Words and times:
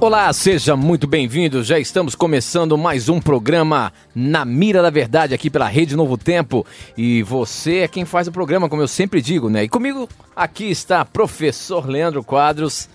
Olá, 0.00 0.32
seja 0.32 0.74
muito 0.74 1.06
bem-vindo. 1.06 1.62
Já 1.62 1.78
estamos 1.78 2.14
começando 2.14 2.78
mais 2.78 3.10
um 3.10 3.20
programa 3.20 3.92
Na 4.14 4.46
Mira 4.46 4.80
da 4.80 4.88
Verdade 4.88 5.34
aqui 5.34 5.50
pela 5.50 5.68
Rede 5.68 5.94
Novo 5.94 6.16
Tempo. 6.16 6.64
E 6.96 7.22
você 7.22 7.80
é 7.80 7.88
quem 7.88 8.06
faz 8.06 8.26
o 8.26 8.32
programa, 8.32 8.66
como 8.66 8.80
eu 8.80 8.88
sempre 8.88 9.20
digo, 9.20 9.50
né? 9.50 9.64
E 9.64 9.68
comigo 9.68 10.08
aqui 10.34 10.70
está 10.70 11.04
professor 11.04 11.86
Leandro 11.86 12.24
Quadros. 12.24 12.88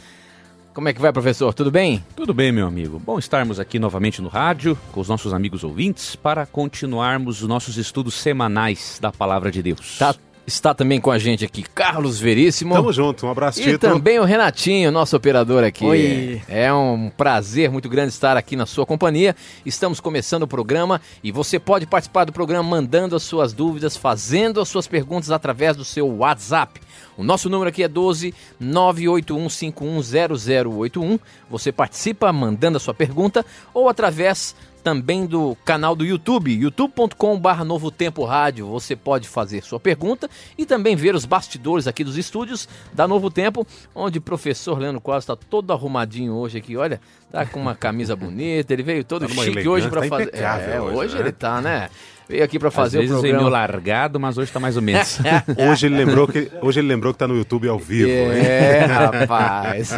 Como 0.74 0.90
é 0.90 0.94
que 0.94 1.00
vai, 1.00 1.14
professor? 1.14 1.54
Tudo 1.54 1.70
bem? 1.70 2.04
Tudo 2.16 2.34
bem, 2.34 2.52
meu 2.52 2.66
amigo. 2.66 2.98
Bom 2.98 3.20
estarmos 3.20 3.60
aqui 3.60 3.78
novamente 3.78 4.20
no 4.20 4.28
rádio 4.28 4.76
com 4.92 5.00
os 5.00 5.08
nossos 5.08 5.32
amigos 5.32 5.64
ouvintes 5.64 6.16
para 6.16 6.48
continuarmos 6.48 7.44
os 7.44 7.48
nossos 7.48 7.78
estudos 7.78 8.16
semanais 8.16 8.98
da 9.00 9.12
Palavra 9.12 9.52
de 9.52 9.62
Deus. 9.62 10.00
Tá 10.00 10.16
Está 10.48 10.76
também 10.76 11.02
com 11.02 11.10
a 11.10 11.18
gente 11.18 11.44
aqui 11.44 11.64
Carlos 11.64 12.20
Veríssimo. 12.20 12.76
Tamo 12.76 12.94
junto, 12.94 13.26
um 13.26 13.32
abraço, 13.32 13.60
E 13.60 13.64
Tito. 13.64 13.80
também 13.80 14.20
o 14.20 14.24
Renatinho, 14.24 14.92
nosso 14.92 15.18
operador 15.18 15.64
aqui. 15.64 15.84
Oi. 15.84 16.40
É 16.48 16.72
um 16.72 17.10
prazer 17.10 17.72
muito 17.72 17.90
grande 17.90 18.10
estar 18.10 18.38
aqui 18.38 18.56
na 18.56 18.68
sua 18.68 18.86
companhia. 18.86 19.36
Estamos 19.66 20.00
começando 20.00 20.44
o 20.44 20.48
programa 20.48 21.02
e 21.24 21.32
você 21.32 21.58
pode 21.58 21.88
participar 21.88 22.26
do 22.26 22.32
programa 22.32 22.70
mandando 22.70 23.16
as 23.16 23.24
suas 23.24 23.54
dúvidas, 23.54 23.98
fazendo 23.98 24.62
as 24.62 24.70
suas 24.70 24.86
perguntas 24.86 25.32
através 25.32 25.76
do 25.76 25.84
seu 25.84 26.08
WhatsApp. 26.08 26.80
O 27.18 27.24
nosso 27.24 27.50
número 27.50 27.70
aqui 27.70 27.82
é 27.82 27.88
12 27.88 28.32
981510081. 28.62 31.20
Você 31.50 31.72
participa 31.72 32.32
mandando 32.32 32.78
a 32.78 32.80
sua 32.80 32.94
pergunta 32.94 33.44
ou 33.74 33.90
através 33.90 34.56
também 34.86 35.26
do 35.26 35.58
canal 35.66 35.96
do 35.96 36.06
YouTube, 36.06 36.54
youtube.com.br 36.54 37.64
Novo 37.66 37.90
Tempo 37.90 38.24
Rádio. 38.24 38.68
Você 38.68 38.96
pode 38.96 39.28
fazer 39.28 39.64
sua 39.64 39.80
pergunta 39.80 40.30
e 40.56 40.64
também 40.64 40.96
ver 40.96 41.16
os 41.16 41.26
bastidores 41.26 41.88
aqui 41.88 42.04
dos 42.04 42.20
estúdios 42.20 42.70
da 42.94 43.08
Novo 43.08 43.32
Tempo, 43.32 43.66
onde 43.96 44.20
o 44.20 44.22
professor 44.22 44.78
Leandro 44.78 45.02
Quadros 45.02 45.24
está 45.24 45.36
todo 45.36 45.74
arrumadinho 45.74 46.36
hoje 46.36 46.60
aqui. 46.60 46.78
Olha, 46.78 47.02
tá 47.32 47.46
com 47.46 47.60
uma 47.60 47.76
camisa 47.76 48.16
bonita, 48.16 48.74
ele 48.74 48.84
veio 48.84 49.04
todo 49.04 49.28
Tá 49.28 49.34
chique 49.44 49.68
hoje 49.68 49.90
para 49.90 50.02
tá 50.02 50.08
fazer. 50.08 50.30
É, 50.34 50.82
hoje, 50.82 50.96
hoje 50.98 51.16
né? 51.16 51.22
ele 51.22 51.32
tá, 51.32 51.62
né? 51.62 51.90
Veio 52.28 52.44
aqui 52.44 52.58
para 52.58 52.72
fazer 52.72 52.98
Às 52.98 53.04
o 53.04 53.08
vezes 53.08 53.22
vem 53.22 53.32
programa. 53.34 53.52
meio 53.52 53.52
largado, 53.52 54.20
mas 54.20 54.36
hoje 54.36 54.50
está 54.50 54.60
mais 54.60 54.76
ou 54.76 54.82
menos. 54.82 55.20
Hoje 55.70 55.86
ele 55.86 55.96
lembrou 55.96 56.28
que 56.28 56.50
hoje 56.60 56.80
ele 56.80 56.88
lembrou 56.88 57.14
que 57.14 57.20
tá 57.20 57.28
no 57.28 57.38
YouTube 57.38 57.68
ao 57.70 57.78
vivo. 57.78 58.10
hein? 58.10 58.44
É, 58.44 58.86
rapaz. 58.86 59.96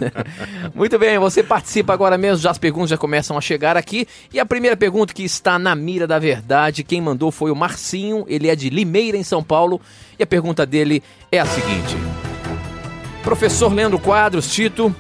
Muito 0.75 0.99
bem, 0.99 1.17
você 1.19 1.41
participa 1.41 1.93
agora 1.93 2.17
mesmo, 2.17 2.43
já 2.43 2.51
as 2.51 2.57
perguntas 2.57 2.89
já 2.89 2.97
começam 2.97 3.37
a 3.37 3.39
chegar 3.41 3.77
aqui. 3.77 4.05
E 4.33 4.41
a 4.41 4.45
primeira 4.45 4.75
pergunta 4.75 5.13
que 5.13 5.23
está 5.23 5.57
na 5.57 5.73
mira 5.73 6.05
da 6.05 6.19
verdade, 6.19 6.83
quem 6.83 6.99
mandou 6.99 7.31
foi 7.31 7.49
o 7.49 7.55
Marcinho, 7.55 8.25
ele 8.27 8.49
é 8.49 8.57
de 8.57 8.69
Limeira, 8.69 9.15
em 9.15 9.23
São 9.23 9.41
Paulo. 9.41 9.79
E 10.19 10.23
a 10.23 10.27
pergunta 10.27 10.65
dele 10.65 11.01
é 11.31 11.39
a 11.39 11.45
seguinte: 11.45 11.95
Professor 13.23 13.73
Leandro 13.73 13.99
Quadros, 13.99 14.51
Tito, 14.51 14.93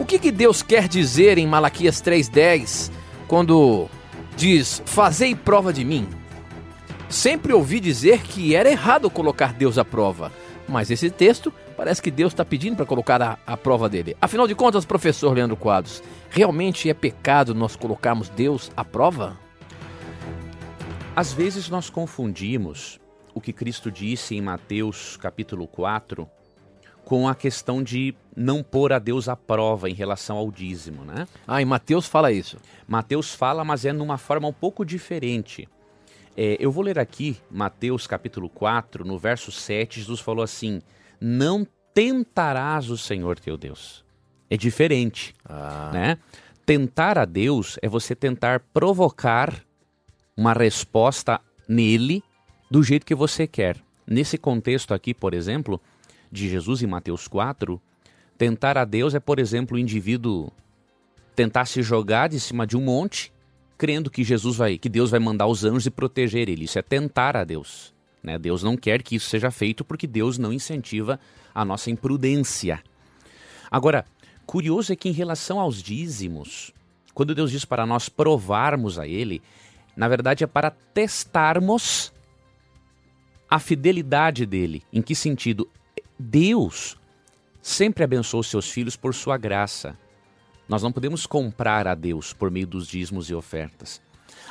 o 0.00 0.04
que, 0.06 0.18
que 0.18 0.32
Deus 0.32 0.62
quer 0.62 0.88
dizer 0.88 1.36
em 1.36 1.46
Malaquias 1.46 2.02
3,10 2.02 2.90
quando 3.28 3.86
diz: 4.34 4.82
Fazei 4.86 5.34
prova 5.34 5.74
de 5.74 5.84
mim? 5.84 6.08
Sempre 7.06 7.52
ouvi 7.52 7.78
dizer 7.78 8.22
que 8.22 8.54
era 8.54 8.70
errado 8.70 9.10
colocar 9.10 9.52
Deus 9.52 9.76
à 9.76 9.84
prova, 9.84 10.32
mas 10.66 10.90
esse 10.90 11.10
texto 11.10 11.52
parece 11.76 12.00
que 12.00 12.10
Deus 12.10 12.32
está 12.32 12.46
pedindo 12.46 12.76
para 12.76 12.86
colocar 12.86 13.20
a, 13.20 13.38
a 13.46 13.58
prova 13.58 13.90
dele. 13.90 14.16
Afinal 14.22 14.48
de 14.48 14.54
contas, 14.54 14.86
professor 14.86 15.34
Leandro 15.34 15.56
Quadros, 15.56 16.02
realmente 16.30 16.88
é 16.88 16.94
pecado 16.94 17.54
nós 17.54 17.76
colocarmos 17.76 18.30
Deus 18.30 18.72
à 18.74 18.82
prova? 18.82 19.38
Às 21.14 21.30
vezes 21.30 21.68
nós 21.68 21.90
confundimos 21.90 22.98
o 23.34 23.40
que 23.40 23.52
Cristo 23.52 23.90
disse 23.90 24.34
em 24.34 24.40
Mateus 24.40 25.18
capítulo 25.18 25.68
4 25.68 26.26
com 27.04 27.28
a 27.28 27.34
questão 27.34 27.82
de 27.82 28.14
não 28.36 28.62
pôr 28.62 28.92
a 28.92 28.98
Deus 28.98 29.28
à 29.28 29.36
prova 29.36 29.90
em 29.90 29.94
relação 29.94 30.36
ao 30.36 30.50
dízimo, 30.50 31.04
né? 31.04 31.26
Ah, 31.46 31.60
em 31.60 31.64
Mateus 31.64 32.06
fala 32.06 32.32
isso. 32.32 32.56
Mateus 32.86 33.34
fala, 33.34 33.64
mas 33.64 33.84
é 33.84 33.92
numa 33.92 34.18
forma 34.18 34.48
um 34.48 34.52
pouco 34.52 34.84
diferente. 34.84 35.68
É, 36.36 36.56
eu 36.60 36.70
vou 36.70 36.84
ler 36.84 36.98
aqui 36.98 37.36
Mateus 37.50 38.06
capítulo 38.06 38.48
4, 38.48 39.04
no 39.04 39.18
verso 39.18 39.50
7, 39.50 40.00
Jesus 40.00 40.20
falou 40.20 40.42
assim: 40.42 40.80
Não 41.20 41.66
tentarás 41.92 42.88
o 42.88 42.96
Senhor 42.96 43.38
teu 43.38 43.56
Deus. 43.56 44.04
É 44.48 44.56
diferente, 44.56 45.34
né? 45.92 46.18
Tentar 46.66 47.18
a 47.18 47.24
Deus 47.24 47.78
é 47.82 47.88
você 47.88 48.14
tentar 48.14 48.60
provocar 48.72 49.64
uma 50.36 50.52
resposta 50.52 51.40
nele 51.68 52.22
do 52.70 52.82
jeito 52.82 53.06
que 53.06 53.14
você 53.14 53.46
quer. 53.46 53.76
Nesse 54.06 54.38
contexto 54.38 54.94
aqui, 54.94 55.14
por 55.14 55.34
exemplo, 55.34 55.80
de 56.30 56.48
Jesus 56.48 56.82
em 56.82 56.86
Mateus 56.86 57.26
4, 57.26 57.80
tentar 58.38 58.78
a 58.78 58.84
Deus 58.84 59.14
é, 59.14 59.20
por 59.20 59.38
exemplo, 59.38 59.76
o 59.76 59.80
indivíduo 59.80 60.52
tentar 61.34 61.64
se 61.64 61.82
jogar 61.82 62.28
de 62.28 62.38
cima 62.38 62.66
de 62.66 62.76
um 62.76 62.82
monte, 62.82 63.32
crendo 63.78 64.10
que 64.10 64.22
Jesus 64.22 64.56
vai, 64.56 64.76
que 64.76 64.88
Deus 64.88 65.10
vai 65.10 65.20
mandar 65.20 65.46
os 65.46 65.64
anjos 65.64 65.86
e 65.86 65.90
proteger 65.90 66.48
ele. 66.48 66.64
Isso 66.64 66.78
é 66.78 66.82
tentar 66.82 67.36
a 67.36 67.44
Deus. 67.44 67.94
Né? 68.22 68.38
Deus 68.38 68.62
não 68.62 68.76
quer 68.76 69.02
que 69.02 69.16
isso 69.16 69.28
seja 69.28 69.50
feito 69.50 69.84
porque 69.84 70.06
Deus 70.06 70.36
não 70.36 70.52
incentiva 70.52 71.18
a 71.54 71.64
nossa 71.64 71.90
imprudência. 71.90 72.82
Agora, 73.70 74.04
curioso 74.44 74.92
é 74.92 74.96
que 74.96 75.08
em 75.08 75.12
relação 75.12 75.58
aos 75.58 75.82
dízimos, 75.82 76.72
quando 77.14 77.34
Deus 77.34 77.50
diz 77.50 77.64
para 77.64 77.86
nós 77.86 78.08
provarmos 78.08 78.98
a 78.98 79.06
Ele, 79.06 79.40
na 79.96 80.08
verdade 80.08 80.44
é 80.44 80.46
para 80.46 80.70
testarmos 80.70 82.12
a 83.48 83.58
fidelidade 83.58 84.44
dele. 84.46 84.82
Em 84.92 85.02
que 85.02 85.14
sentido? 85.14 85.68
Deus 86.20 86.98
sempre 87.62 88.04
abençoou 88.04 88.42
seus 88.42 88.70
filhos 88.70 88.94
por 88.94 89.14
sua 89.14 89.38
graça. 89.38 89.96
Nós 90.68 90.82
não 90.82 90.92
podemos 90.92 91.24
comprar 91.24 91.86
a 91.86 91.94
Deus 91.94 92.34
por 92.34 92.50
meio 92.50 92.66
dos 92.66 92.86
dízimos 92.86 93.30
e 93.30 93.34
ofertas. 93.34 94.02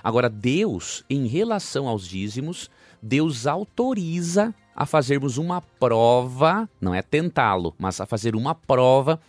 Agora, 0.03 0.27
Deus, 0.29 1.05
em 1.07 1.27
relação 1.27 1.87
aos 1.87 2.07
dízimos, 2.07 2.71
Deus 2.99 3.45
autoriza 3.45 4.53
a 4.75 4.87
fazermos 4.87 5.37
uma 5.37 5.61
prova, 5.61 6.67
não 6.81 6.95
é 6.95 7.03
tentá-lo, 7.03 7.75
mas 7.77 8.01
a 8.01 8.07
fazer 8.07 8.35
uma 8.35 8.55
prova 8.55 9.21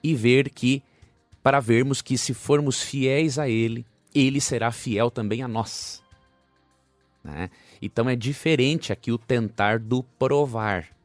e 0.00 0.14
ver 0.14 0.50
que, 0.50 0.84
para 1.42 1.58
vermos 1.58 2.00
que 2.00 2.16
se 2.16 2.32
formos 2.32 2.80
fiéis 2.80 3.40
a 3.40 3.48
Ele, 3.48 3.84
Ele 4.14 4.40
será 4.40 4.70
fiel 4.70 5.10
também 5.10 5.42
a 5.42 5.48
nós. 5.48 6.00
né? 7.24 7.50
Então 7.82 8.08
é 8.08 8.14
diferente 8.14 8.92
aqui 8.92 9.10
o 9.10 9.18
tentar 9.18 9.80
do 9.80 10.04
provar. 10.16 10.97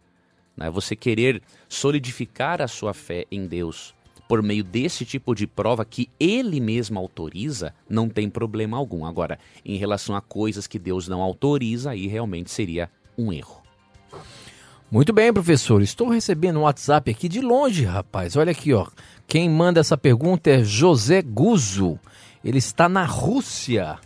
Né? 0.56 0.69
Você 0.69 0.96
querer 0.96 1.41
solidificar 1.68 2.62
a 2.62 2.68
sua 2.68 2.94
fé 2.94 3.25
em 3.31 3.46
Deus 3.47 3.94
por 4.28 4.41
meio 4.41 4.64
desse 4.64 5.06
tipo 5.06 5.36
de 5.36 5.46
prova 5.46 5.84
que 5.86 6.09
Ele 6.19 6.59
mesmo 6.59 6.97
autoriza, 6.97 7.74
não 7.90 8.09
tem 8.09 8.30
problema 8.30 8.78
algum. 8.78 9.06
Agora, 9.06 9.38
em 9.66 9.78
relação 9.78 10.16
a 10.16 10.22
coisas 10.22 10.66
que 10.66 10.80
Deus 10.80 11.08
não 11.08 11.22
autoriza, 11.22 11.91
aí 11.91 12.08
realmente 12.08 12.50
seria 12.50 12.90
um 13.18 13.31
erro. 13.31 13.62
Muito 14.90 15.12
bem, 15.12 15.34
professor. 15.34 15.81
Estou 15.81 16.08
recebendo 16.08 16.59
um 16.59 16.64
WhatsApp 16.64 17.09
aqui 17.09 17.28
de 17.28 17.41
longe, 17.41 17.84
rapaz. 17.84 18.35
Olha 18.35 18.52
aqui, 18.52 18.74
ó. 18.74 18.88
Quem 19.28 19.50
manda 19.50 19.80
essa 19.80 19.97
pergunta 19.97 20.52
é 20.52 20.64
José 20.64 21.22
Guzo. 21.22 22.00
Ele 22.44 22.59
está 22.59 22.88
na 22.88 23.03
Rússia, 23.03 23.97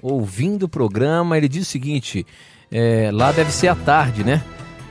ouvindo 0.00 0.64
o 0.64 0.68
programa. 0.68 1.36
Ele 1.36 1.48
diz 1.48 1.68
o 1.68 1.70
seguinte: 1.70 2.26
é, 2.70 3.10
lá 3.12 3.30
deve 3.30 3.52
ser 3.52 3.68
à 3.68 3.76
tarde, 3.76 4.24
né? 4.24 4.42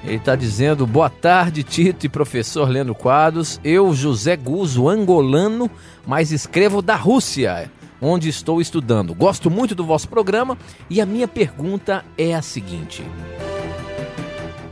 Ele 0.03 0.15
está 0.15 0.35
dizendo: 0.35 0.87
boa 0.87 1.09
tarde, 1.09 1.63
Tito 1.63 2.05
e 2.05 2.09
professor 2.09 2.67
Leandro 2.67 2.95
Quadros. 2.95 3.59
Eu, 3.63 3.93
José 3.93 4.35
Guzo, 4.35 4.89
angolano, 4.89 5.69
mas 6.05 6.31
escrevo 6.31 6.81
da 6.81 6.95
Rússia, 6.95 7.71
onde 8.01 8.27
estou 8.29 8.59
estudando. 8.59 9.13
Gosto 9.13 9.49
muito 9.49 9.75
do 9.75 9.85
vosso 9.85 10.09
programa 10.09 10.57
e 10.89 10.99
a 10.99 11.05
minha 11.05 11.27
pergunta 11.27 12.03
é 12.17 12.33
a 12.33 12.41
seguinte. 12.41 13.05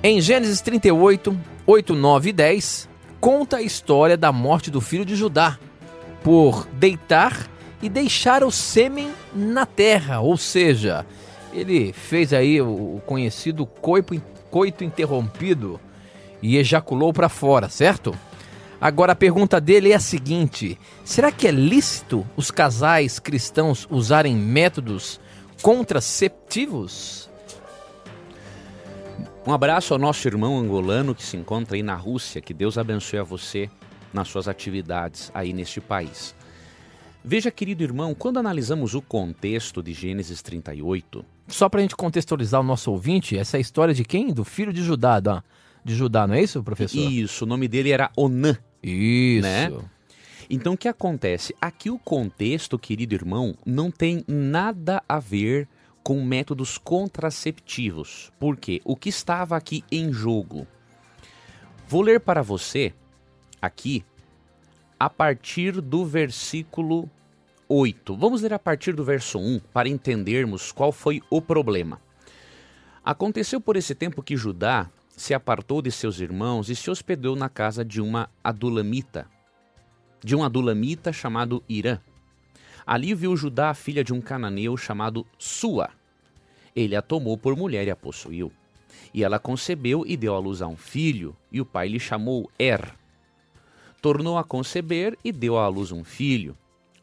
Em 0.02 0.20
Gênesis 0.22 0.62
38, 0.62 1.38
8, 1.68 1.94
9 1.94 2.30
e 2.30 2.34
10, 2.34 2.90
conta 3.20 3.58
a 3.58 3.62
história 3.62 4.18
da 4.18 4.32
morte 4.32 4.72
do 4.72 4.82
filho 4.82 5.06
de 5.06 5.16
Judá 5.16 5.60
por 6.24 6.68
deitar 6.74 7.50
e 7.82 7.90
deixar 7.90 8.44
o 8.44 8.52
sêmen 8.52 9.12
na 9.34 9.66
terra, 9.66 10.20
ou 10.20 10.36
seja, 10.38 11.06
ele 11.54 11.94
fez 11.94 12.34
aí 12.34 12.62
o 12.62 13.02
conhecido 13.06 13.66
coito, 13.66 14.22
coito 14.50 14.84
interrompido 14.84 15.80
e 16.42 16.58
ejaculou 16.58 17.14
para 17.14 17.30
fora, 17.30 17.70
certo? 17.70 18.16
Agora 18.82 19.12
a 19.12 19.16
pergunta 19.16 19.60
dele 19.60 19.92
é 19.92 19.96
a 19.96 20.00
seguinte: 20.00 20.80
será 21.04 21.32
que 21.32 21.48
é 21.48 21.52
lícito 21.52 22.26
os 22.38 22.50
casais 22.50 23.20
cristãos 23.20 23.88
usarem 23.90 24.36
métodos 24.36 25.20
contraceptivos? 25.62 27.30
Um 29.46 29.54
abraço 29.54 29.94
ao 29.94 30.00
nosso 30.00 30.28
irmão 30.28 30.58
angolano 30.58 31.16
que 31.16 31.24
se 31.24 31.36
encontra 31.36 31.76
aí 31.76 31.84
na 31.84 31.96
Rússia. 31.96 32.42
Que 32.42 32.54
Deus 32.54 32.78
abençoe 32.78 33.20
a 33.20 33.24
você 33.24 33.70
nas 34.14 34.28
suas 34.28 34.48
atividades 34.48 35.32
aí 35.34 35.54
neste 35.54 35.82
país. 35.82 36.36
Veja, 37.30 37.52
querido 37.52 37.84
irmão, 37.84 38.16
quando 38.16 38.40
analisamos 38.40 38.96
o 38.96 39.04
contexto 39.04 39.84
de 39.84 39.94
Gênesis 39.94 40.42
38, 40.42 41.24
Só 41.48 41.70
para 41.70 41.80
a 41.80 41.84
gente 41.84 41.96
contextualizar 41.96 42.60
o 42.60 42.64
nosso 42.64 42.92
ouvinte, 42.92 43.38
essa 43.38 43.58
é 43.58 43.62
história 43.62 43.94
de 43.94 44.04
quem? 44.04 44.34
Do 44.34 44.44
filho 44.44 44.74
de 44.74 44.82
Judá, 44.82 45.20
da- 45.20 45.44
de 45.86 45.94
Judá, 45.94 46.26
não 46.26 46.34
é 46.34 46.42
isso, 46.42 46.64
professor? 46.64 46.98
isso, 47.12 47.46
o 47.46 47.48
nome 47.48 47.68
dele 47.68 47.92
era 47.92 48.10
Onã. 48.18 48.58
Isso. 48.82 49.44
Né? 49.44 49.72
Então 50.50 50.74
o 50.74 50.78
que 50.78 50.88
acontece? 50.88 51.54
Aqui 51.62 51.92
o 51.92 52.00
contexto, 52.00 52.80
querido 52.80 53.14
irmão, 53.14 53.56
não 53.64 53.92
tem 53.92 54.24
nada 54.28 55.04
a 55.08 55.20
ver 55.20 55.68
com 56.02 56.24
métodos 56.24 56.80
contraceptivos. 56.80 58.32
Por 58.40 58.58
quê? 58.58 58.82
O 58.84 58.96
que 58.96 59.10
estava 59.10 59.56
aqui 59.56 59.84
em 59.92 60.12
jogo? 60.12 60.66
Vou 61.88 62.02
ler 62.02 62.22
para 62.22 62.42
você 62.42 62.92
aqui 63.62 64.04
a 65.00 65.12
partir 65.12 65.80
do 65.80 66.04
versículo 66.08 67.08
8. 67.72 68.18
Vamos 68.18 68.42
ler 68.42 68.52
a 68.52 68.58
partir 68.58 68.96
do 68.96 69.04
verso 69.04 69.38
1 69.38 69.60
para 69.72 69.88
entendermos 69.88 70.72
qual 70.72 70.92
foi 70.92 71.22
o 71.30 71.40
problema. 71.40 72.02
Aconteceu 73.06 73.62
por 73.62 73.76
esse 73.76 73.94
tempo 73.94 74.24
que 74.24 74.36
Judá 74.36 74.90
se 75.16 75.36
apartou 75.36 75.80
de 75.80 75.92
seus 75.92 76.20
irmãos 76.20 76.68
e 76.68 76.76
se 76.76 76.90
hospedou 76.90 77.36
na 77.36 77.48
casa 77.48 77.86
de 77.86 78.02
uma 78.02 78.28
adulamita, 78.44 79.28
de 80.20 80.36
um 80.36 80.44
adulamita 80.44 81.14
chamado 81.14 81.64
Irã. 81.70 82.00
Ali 82.88 83.14
viu 83.14 83.38
Judá 83.38 83.70
a 83.70 83.76
filha 83.76 84.04
de 84.04 84.14
um 84.14 84.20
cananeu 84.20 84.76
chamado 84.76 85.24
Sua. 85.38 85.92
Ele 86.76 86.96
a 86.96 87.04
tomou 87.04 87.38
por 87.38 87.56
mulher 87.56 87.88
e 87.88 87.92
a 87.92 87.96
possuiu. 87.96 88.52
E 89.14 89.24
ela 89.24 89.38
concebeu 89.38 90.04
e 90.08 90.18
deu 90.18 90.34
à 90.34 90.40
luz 90.40 90.64
a 90.64 90.68
um 90.68 90.76
filho, 90.76 91.36
e 91.52 91.62
o 91.62 91.66
pai 91.66 91.88
lhe 91.88 92.00
chamou 92.00 92.50
Er. 92.58 92.96
Tornou 94.02 94.40
a 94.40 94.44
conceber 94.44 95.16
e 95.24 95.32
deu 95.32 95.56
à 95.56 95.68
luz 95.68 95.92
um 95.92 96.04
filho. 96.04 96.58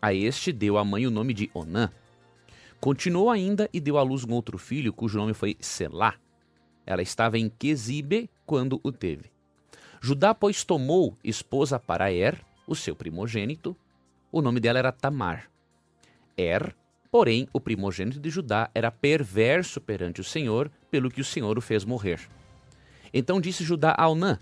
A 0.07 0.15
este 0.15 0.53
deu 0.53 0.79
a 0.79 0.85
mãe 0.85 1.05
o 1.05 1.11
nome 1.11 1.35
de 1.35 1.51
Onã. 1.53 1.91
Continuou 2.81 3.29
ainda 3.29 3.69
e 3.73 3.81
deu 3.81 3.99
à 3.99 4.05
luz 4.05 4.23
um 4.23 4.33
outro 4.35 4.57
filho, 4.57 4.93
cujo 4.93 5.19
nome 5.19 5.35
foi 5.35 5.57
Selá. 5.59 6.15
Ela 6.87 7.03
estava 7.03 7.37
em 7.37 7.49
Quesibe 7.49 8.31
quando 8.47 8.79
o 8.85 8.93
teve. 8.93 9.33
Judá, 10.01 10.33
pois, 10.33 10.63
tomou 10.63 11.19
esposa 11.25 11.81
para 11.81 12.13
Er, 12.13 12.41
o 12.69 12.77
seu 12.77 12.95
primogênito. 12.95 13.77
O 14.31 14.41
nome 14.41 14.61
dela 14.61 14.79
era 14.79 14.93
Tamar. 14.93 15.51
Er, 16.37 16.73
porém, 17.11 17.49
o 17.53 17.61
primogênito 17.61 18.21
de 18.21 18.31
Judá 18.31 18.71
era 18.73 18.93
perverso 18.93 19.81
perante 19.81 20.21
o 20.21 20.25
Senhor, 20.25 20.71
pelo 20.89 21.11
que 21.11 21.21
o 21.21 21.25
Senhor 21.25 21.59
o 21.59 21.61
fez 21.61 21.85
morrer. 21.85 22.21
Então 23.13 23.41
disse 23.41 23.65
Judá 23.65 23.93
a 23.99 24.09
Onã: 24.09 24.39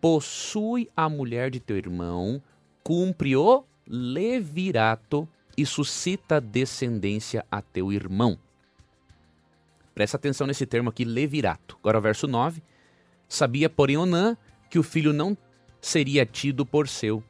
Possui 0.00 0.88
a 0.96 1.08
mulher 1.08 1.50
de 1.50 1.58
teu 1.58 1.76
irmão, 1.76 2.40
cumpre 2.84 3.34
o 3.34 3.64
levirato 3.86 5.28
e 5.56 5.64
suscita 5.64 6.40
descendência 6.40 7.44
a 7.50 7.62
teu 7.62 7.92
irmão. 7.92 8.38
Presta 9.94 10.16
atenção 10.16 10.46
nesse 10.46 10.66
termo 10.66 10.90
aqui, 10.90 11.04
levirato. 11.04 11.76
Agora 11.80 12.00
verso 12.00 12.28
9. 12.28 12.62
Sabia, 13.28 13.70
porém, 13.70 13.96
Onã 13.96 14.36
que 14.68 14.78
o 14.78 14.82
filho 14.82 15.12
não 15.12 15.36
seria 15.80 16.26
tido 16.26 16.66
por 16.66 16.88
seu, 16.88 17.22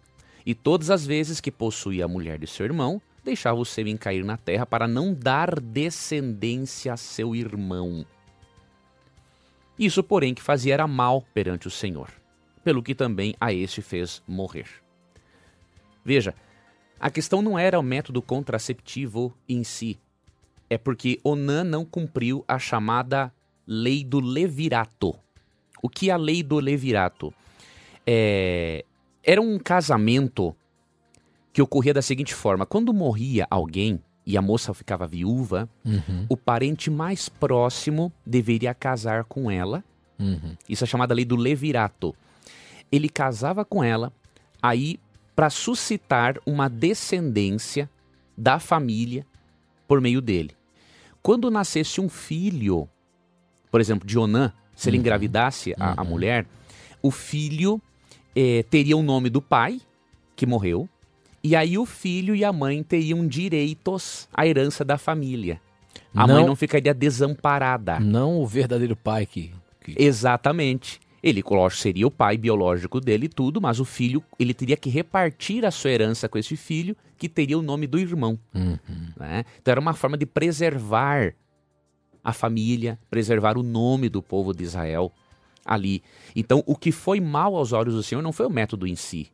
e 0.44 0.54
todas 0.54 0.90
as 0.90 1.06
vezes 1.06 1.40
que 1.40 1.50
possuía 1.50 2.04
a 2.04 2.08
mulher 2.08 2.38
de 2.38 2.46
seu 2.46 2.64
irmão, 2.64 3.00
deixava 3.24 3.58
o 3.58 3.64
sêmen 3.64 3.96
cair 3.96 4.24
na 4.24 4.36
terra 4.36 4.64
para 4.64 4.88
não 4.88 5.12
dar 5.12 5.60
descendência 5.60 6.92
a 6.92 6.96
seu 6.96 7.34
irmão. 7.34 8.06
Isso, 9.78 10.02
porém, 10.02 10.32
que 10.32 10.42
fazia 10.42 10.74
era 10.74 10.86
mal 10.86 11.22
perante 11.34 11.66
o 11.66 11.70
Senhor, 11.70 12.08
pelo 12.64 12.82
que 12.82 12.94
também 12.94 13.34
a 13.40 13.52
este 13.52 13.82
fez 13.82 14.22
morrer. 14.26 14.68
Veja, 16.04 16.34
a 16.98 17.10
questão 17.10 17.42
não 17.42 17.58
era 17.58 17.78
o 17.78 17.82
método 17.82 18.22
contraceptivo 18.22 19.34
em 19.48 19.62
si, 19.64 19.98
é 20.68 20.78
porque 20.78 21.20
Onã 21.22 21.62
não 21.62 21.84
cumpriu 21.84 22.44
a 22.48 22.58
chamada 22.58 23.32
lei 23.66 24.02
do 24.04 24.20
levirato. 24.20 25.14
O 25.82 25.88
que 25.88 26.10
é 26.10 26.12
a 26.12 26.16
lei 26.16 26.42
do 26.42 26.58
levirato? 26.58 27.32
É, 28.06 28.84
era 29.22 29.40
um 29.40 29.58
casamento 29.58 30.54
que 31.52 31.62
ocorria 31.62 31.94
da 31.94 32.02
seguinte 32.02 32.34
forma: 32.34 32.64
quando 32.66 32.92
morria 32.92 33.46
alguém 33.50 34.00
e 34.24 34.36
a 34.36 34.42
moça 34.42 34.74
ficava 34.74 35.06
viúva, 35.06 35.68
Uhum, 35.84 36.26
o 36.28 36.36
parente 36.36 36.90
mais 36.90 37.28
próximo 37.28 38.12
deveria 38.24 38.74
casar 38.74 39.24
com 39.24 39.50
ela. 39.50 39.84
uhum. 40.18 40.56
Isso 40.68 40.82
é 40.82 40.86
chamada 40.86 41.14
lei 41.14 41.24
do 41.24 41.36
levirato. 41.36 42.14
Ele 42.90 43.08
casava 43.08 43.64
com 43.64 43.82
ela, 43.84 44.12
aí 44.60 44.98
para 45.36 45.50
suscitar 45.50 46.36
uma 46.46 46.68
descendência 46.68 47.88
da 48.36 48.58
família 48.58 49.24
por 49.86 50.00
meio 50.00 50.20
dele. 50.22 50.50
Quando 51.22 51.50
nascesse 51.50 52.00
um 52.00 52.08
filho, 52.08 52.88
por 53.70 53.80
exemplo, 53.80 54.06
de 54.06 54.18
Onã, 54.18 54.52
se 54.74 54.88
ele 54.88 54.96
engravidasse 54.96 55.74
a, 55.78 56.00
a 56.00 56.04
mulher, 56.04 56.46
o 57.02 57.10
filho 57.10 57.80
eh, 58.34 58.64
teria 58.70 58.96
o 58.96 59.02
nome 59.02 59.28
do 59.28 59.42
pai, 59.42 59.80
que 60.34 60.46
morreu, 60.46 60.88
e 61.44 61.54
aí 61.54 61.78
o 61.78 61.84
filho 61.86 62.34
e 62.34 62.44
a 62.44 62.52
mãe 62.52 62.82
teriam 62.82 63.26
direitos 63.26 64.28
à 64.32 64.46
herança 64.46 64.84
da 64.84 64.98
família. 64.98 65.60
A 66.14 66.26
mãe 66.26 66.36
Não- 66.40 66.48
não 66.48 66.56
ficaria 66.56 66.92
desamparada. 66.94 68.00
Não 68.00 68.40
o 68.40 68.46
verdadeiro 68.46 68.96
pai 68.96 69.26
que. 69.26 69.52
que- 69.82 69.94
Exatamente. 69.98 70.98
Ele, 71.26 71.42
lógico, 71.44 71.82
seria 71.82 72.06
o 72.06 72.10
pai 72.10 72.38
biológico 72.38 73.00
dele 73.00 73.26
e 73.26 73.28
tudo, 73.28 73.60
mas 73.60 73.80
o 73.80 73.84
filho, 73.84 74.22
ele 74.38 74.54
teria 74.54 74.76
que 74.76 74.88
repartir 74.88 75.64
a 75.64 75.72
sua 75.72 75.90
herança 75.90 76.28
com 76.28 76.38
esse 76.38 76.56
filho, 76.56 76.96
que 77.18 77.28
teria 77.28 77.58
o 77.58 77.62
nome 77.62 77.88
do 77.88 77.98
irmão. 77.98 78.38
Uhum. 78.54 78.78
né? 79.16 79.44
Então 79.60 79.72
era 79.72 79.80
uma 79.80 79.92
forma 79.92 80.16
de 80.16 80.24
preservar 80.24 81.34
a 82.22 82.32
família, 82.32 82.96
preservar 83.10 83.58
o 83.58 83.64
nome 83.64 84.08
do 84.08 84.22
povo 84.22 84.54
de 84.54 84.62
Israel 84.62 85.10
ali. 85.64 86.00
Então, 86.36 86.62
o 86.64 86.76
que 86.76 86.92
foi 86.92 87.20
mal 87.20 87.56
aos 87.56 87.72
olhos 87.72 87.94
do 87.94 88.04
Senhor 88.04 88.22
não 88.22 88.32
foi 88.32 88.46
o 88.46 88.50
método 88.50 88.86
em 88.86 88.94
si, 88.94 89.26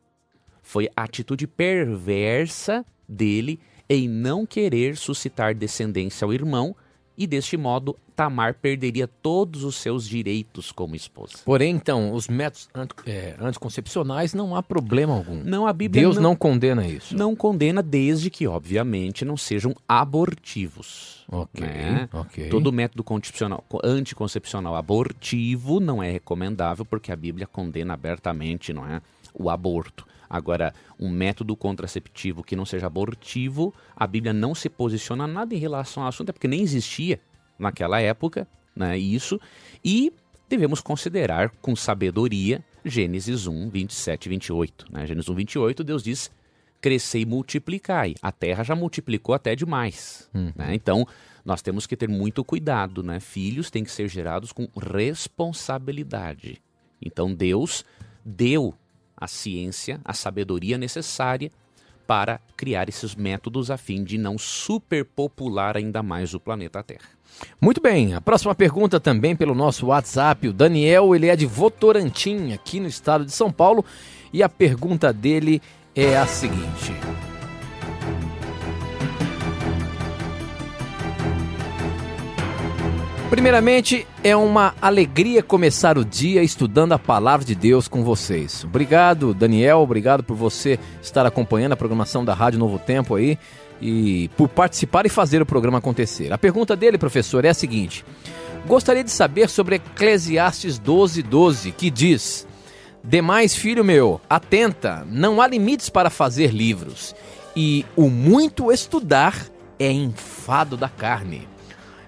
foi 0.63 0.89
a 0.95 1.03
atitude 1.03 1.45
perversa 1.45 2.83
dele 3.07 3.59
em 3.87 4.07
não 4.07 4.47
querer 4.47 4.97
suscitar 4.97 5.53
descendência 5.53 6.25
ao 6.25 6.33
irmão, 6.33 6.75
e 7.17 7.27
deste 7.27 7.57
modo 7.57 7.97
Tamar 8.15 8.55
perderia 8.55 9.07
todos 9.07 9.63
os 9.63 9.75
seus 9.75 10.07
direitos 10.07 10.71
como 10.71 10.95
esposa. 10.95 11.39
Porém, 11.43 11.75
então, 11.75 12.13
os 12.13 12.27
métodos 12.27 12.69
é, 13.05 13.35
anticoncepcionais 13.39 14.33
não 14.33 14.55
há 14.55 14.61
problema 14.61 15.13
algum. 15.13 15.43
Não, 15.43 15.65
a 15.65 15.73
Bíblia 15.73 16.03
Deus 16.03 16.17
não, 16.17 16.35
condena 16.35 16.87
isso. 16.87 17.15
não 17.17 17.35
condena 17.35 17.81
desde 17.81 18.29
que, 18.29 18.45
obviamente, 18.47 19.25
não 19.25 19.35
sejam 19.35 19.73
abortivos. 19.87 21.25
Ok, 21.31 21.65
né? 21.65 22.07
ok. 22.13 22.49
Todo 22.49 22.71
método 22.71 23.03
concepcional- 23.03 23.63
anticoncepcional 23.83 24.75
abortivo 24.75 25.79
não 25.79 26.03
é 26.03 26.11
recomendável 26.11 26.85
porque 26.85 27.11
a 27.11 27.15
Bíblia 27.15 27.47
condena 27.47 27.93
abertamente, 27.93 28.71
não 28.73 28.85
é, 28.87 29.01
o 29.33 29.49
aborto. 29.49 30.05
Agora, 30.33 30.73
um 30.99 31.11
método 31.11 31.55
contraceptivo 31.55 32.43
que 32.43 32.55
não 32.55 32.65
seja 32.65 32.87
abortivo, 32.87 33.71
a 33.95 34.07
Bíblia 34.07 34.33
não 34.33 34.55
se 34.55 34.67
posiciona 34.67 35.27
nada 35.27 35.53
em 35.53 35.59
relação 35.59 36.01
ao 36.01 36.09
assunto, 36.09 36.29
é 36.29 36.33
porque 36.33 36.47
nem 36.47 36.63
existia 36.63 37.19
naquela 37.59 38.01
época, 38.01 38.47
né, 38.75 38.97
isso, 38.97 39.39
e 39.85 40.11
devemos 40.49 40.81
considerar 40.81 41.51
com 41.61 41.75
sabedoria 41.75 42.65
Gênesis 42.83 43.45
1, 43.45 43.69
27 43.69 44.25
e 44.25 44.29
28. 44.29 44.85
Né? 44.91 45.05
Gênesis 45.05 45.29
1, 45.29 45.35
28, 45.35 45.83
Deus 45.83 46.03
diz, 46.03 46.31
crescei 46.81 47.21
e 47.21 47.25
multiplicai. 47.27 48.15
A 48.19 48.31
terra 48.31 48.63
já 48.63 48.75
multiplicou 48.75 49.35
até 49.35 49.55
demais. 49.55 50.27
né? 50.33 50.73
Então, 50.73 51.07
nós 51.45 51.61
temos 51.61 51.85
que 51.85 51.95
ter 51.95 52.09
muito 52.09 52.43
cuidado, 52.43 53.03
né? 53.03 53.19
Filhos 53.19 53.69
têm 53.69 53.83
que 53.83 53.91
ser 53.91 54.07
gerados 54.07 54.51
com 54.51 54.67
responsabilidade. 54.75 56.59
Então, 56.99 57.31
Deus 57.35 57.85
deu 58.25 58.73
a 59.23 59.27
ciência, 59.27 60.01
a 60.03 60.13
sabedoria 60.13 60.77
necessária 60.77 61.49
para 62.05 62.41
criar 62.57 62.89
esses 62.89 63.15
métodos 63.15 63.71
a 63.71 63.77
fim 63.77 64.03
de 64.03 64.17
não 64.17 64.37
superpopular 64.37 65.77
ainda 65.77 66.03
mais 66.03 66.33
o 66.33 66.39
planeta 66.39 66.83
Terra. 66.83 67.07
Muito 67.61 67.81
bem, 67.81 68.13
a 68.13 68.19
próxima 68.19 68.53
pergunta 68.53 68.99
também 68.99 69.35
pelo 69.35 69.55
nosso 69.55 69.87
WhatsApp. 69.87 70.49
O 70.49 70.53
Daniel, 70.53 71.15
ele 71.15 71.27
é 71.27 71.35
de 71.35 71.45
Votorantim, 71.45 72.51
aqui 72.51 72.79
no 72.79 72.87
estado 72.87 73.25
de 73.25 73.31
São 73.31 73.51
Paulo, 73.51 73.85
e 74.33 74.43
a 74.43 74.49
pergunta 74.49 75.13
dele 75.13 75.61
é 75.95 76.17
a 76.17 76.27
seguinte: 76.27 76.91
Primeiramente, 83.33 84.05
é 84.23 84.35
uma 84.35 84.75
alegria 84.79 85.41
começar 85.41 85.97
o 85.97 86.05
dia 86.05 86.43
estudando 86.43 86.91
a 86.91 86.99
palavra 86.99 87.43
de 87.43 87.55
Deus 87.55 87.87
com 87.87 88.03
vocês. 88.03 88.63
Obrigado, 88.63 89.33
Daniel, 89.33 89.79
obrigado 89.79 90.23
por 90.23 90.35
você 90.37 90.79
estar 91.01 91.25
acompanhando 91.25 91.71
a 91.71 91.75
programação 91.75 92.23
da 92.23 92.35
Rádio 92.35 92.59
Novo 92.59 92.77
Tempo 92.77 93.15
aí. 93.15 93.39
e 93.81 94.29
por 94.37 94.47
participar 94.47 95.07
e 95.07 95.09
fazer 95.09 95.41
o 95.41 95.47
programa 95.47 95.79
acontecer. 95.79 96.31
A 96.31 96.37
pergunta 96.37 96.75
dele, 96.75 96.95
professor, 96.95 97.43
é 97.43 97.49
a 97.49 97.55
seguinte: 97.55 98.05
Gostaria 98.67 99.03
de 99.03 99.09
saber 99.09 99.49
sobre 99.49 99.77
Eclesiastes 99.77 100.77
12, 100.77 101.23
12, 101.23 101.71
que 101.71 101.89
diz: 101.89 102.45
Demais, 103.03 103.55
filho 103.55 103.83
meu, 103.83 104.21
atenta, 104.29 105.07
não 105.09 105.41
há 105.41 105.47
limites 105.47 105.89
para 105.89 106.11
fazer 106.11 106.51
livros, 106.51 107.15
e 107.55 107.83
o 107.95 108.11
muito 108.11 108.71
estudar 108.71 109.47
é 109.79 109.91
enfado 109.91 110.77
da 110.77 110.87
carne. 110.87 111.51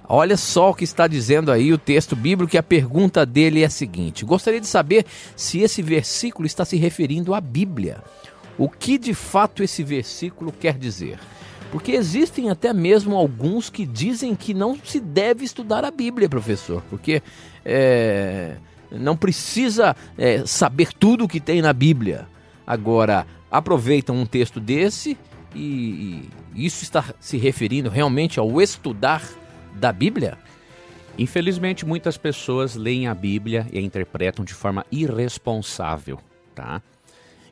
Olha 0.08 0.38
só 0.38 0.70
o 0.70 0.74
que 0.74 0.84
está 0.84 1.08
dizendo 1.08 1.52
aí 1.52 1.74
o 1.74 1.78
texto 1.78 2.16
bíblico 2.16 2.56
e 2.56 2.60
a 2.60 2.64
pergunta 2.64 3.26
dele 3.26 3.64
é 3.64 3.66
a 3.66 3.70
seguinte: 3.70 4.26
gostaria 4.26 4.62
de 4.62 4.68
saber 4.68 5.06
se 5.36 5.62
esse 5.62 5.82
versículo 5.82 6.46
está 6.46 6.64
se 6.64 6.78
referindo 6.78 7.34
à 7.34 7.42
Bíblia. 7.42 8.04
O 8.58 8.70
que 8.70 8.98
de 8.98 9.14
fato 9.14 9.64
esse 9.64 9.84
versículo 9.84 10.52
quer 10.52 10.78
dizer? 10.78 11.20
Porque 11.72 11.92
existem 11.92 12.50
até 12.50 12.72
mesmo 12.72 13.16
alguns 13.16 13.70
que 13.70 13.86
dizem 13.86 14.34
que 14.36 14.54
não 14.54 14.78
se 14.82 15.00
deve 15.00 15.44
estudar 15.44 15.84
a 15.84 15.92
Bíblia, 15.92 16.30
professor, 16.30 16.82
porque 16.90 17.22
é, 17.66 18.56
não 18.92 19.18
precisa 19.18 19.96
é, 20.18 20.46
saber 20.46 20.94
tudo 20.94 21.26
o 21.26 21.28
que 21.28 21.40
tem 21.40 21.62
na 21.62 21.74
Bíblia. 21.74 22.28
Agora, 22.66 23.28
aproveitam 23.52 24.16
um 24.16 24.26
texto 24.26 24.60
desse 24.60 25.18
e, 25.54 26.30
e 26.56 26.66
isso 26.66 26.84
está 26.84 27.04
se 27.20 27.38
referindo 27.38 27.90
realmente 27.90 28.40
ao 28.40 28.62
estudar 28.62 29.22
da 29.76 29.92
Bíblia? 29.92 30.38
Infelizmente, 31.18 31.86
muitas 31.86 32.18
pessoas 32.18 32.76
leem 32.76 33.08
a 33.08 33.14
Bíblia 33.14 33.68
e 33.72 33.78
a 33.78 33.82
interpretam 33.82 34.44
de 34.44 34.54
forma 34.54 34.86
irresponsável, 34.92 36.20
tá? 36.54 36.82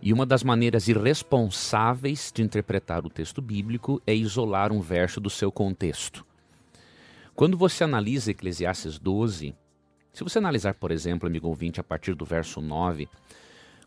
E 0.01 0.11
uma 0.11 0.25
das 0.25 0.43
maneiras 0.43 0.87
irresponsáveis 0.87 2.31
de 2.33 2.41
interpretar 2.41 3.05
o 3.05 3.09
texto 3.09 3.41
bíblico 3.41 4.01
é 4.05 4.13
isolar 4.13 4.71
um 4.71 4.81
verso 4.81 5.21
do 5.21 5.29
seu 5.29 5.51
contexto. 5.51 6.25
Quando 7.35 7.57
você 7.57 7.83
analisa 7.83 8.31
Eclesiastes 8.31 8.99
12, 8.99 9.55
se 10.11 10.23
você 10.23 10.37
analisar, 10.37 10.73
por 10.75 10.91
exemplo, 10.91 11.27
amigo 11.27 11.47
ouvinte, 11.47 11.79
a 11.79 11.83
partir 11.83 12.15
do 12.15 12.25
verso 12.25 12.61
9, 12.61 13.07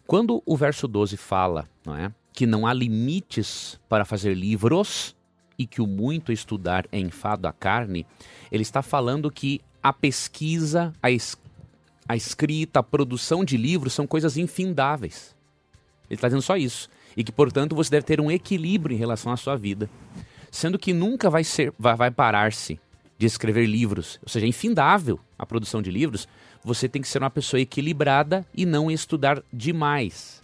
quando 0.07 0.43
o 0.47 0.57
verso 0.57 0.87
12 0.89 1.17
fala 1.17 1.69
não 1.85 1.97
é, 1.97 2.13
que 2.33 2.47
não 2.47 2.67
há 2.67 2.73
limites 2.73 3.81
para 3.89 4.05
fazer 4.05 4.35
livros 4.35 5.16
e 5.59 5.67
que 5.67 5.81
o 5.81 5.87
muito 5.87 6.33
estudar 6.33 6.87
é 6.93 6.99
enfado 6.99 7.49
à 7.49 7.53
carne, 7.53 8.07
ele 8.51 8.63
está 8.63 8.83
falando 8.83 9.31
que 9.31 9.61
a 9.83 9.93
pesquisa, 9.93 10.93
a, 11.03 11.11
es 11.11 11.37
a 12.09 12.17
escrita, 12.17 12.81
a 12.81 12.83
produção 12.83 13.45
de 13.45 13.57
livros 13.57 13.93
são 13.93 14.07
coisas 14.07 14.37
infindáveis. 14.37 15.35
Ele 16.09 16.17
está 16.17 16.29
dizendo 16.29 16.43
só 16.43 16.57
isso. 16.57 16.89
E 17.17 17.25
que, 17.25 17.33
portanto, 17.33 17.75
você 17.75 17.91
deve 17.91 18.07
ter 18.07 18.21
um 18.21 18.31
equilíbrio 18.31 18.95
em 18.95 18.99
relação 18.99 19.33
à 19.33 19.37
sua 19.37 19.57
vida. 19.57 19.89
Sendo 20.51 20.79
que 20.79 20.93
nunca 20.93 21.29
vai, 21.29 21.43
ser, 21.43 21.73
vai, 21.79 21.97
vai 21.97 22.11
parar-se 22.11 22.79
de 23.19 23.27
escrever 23.27 23.67
livros. 23.67 24.19
Ou 24.23 24.29
seja, 24.29 24.47
é 24.47 24.49
infindável 24.49 25.19
a 25.39 25.47
produção 25.47 25.83
de 25.83 25.91
livros. 25.91 26.29
Você 26.63 26.89
tem 26.89 27.03
que 27.03 27.09
ser 27.09 27.23
uma 27.23 27.31
pessoa 27.31 27.61
equilibrada 27.61 28.47
e 28.55 28.67
não 28.67 28.91
estudar 28.91 29.43
demais. 29.53 30.43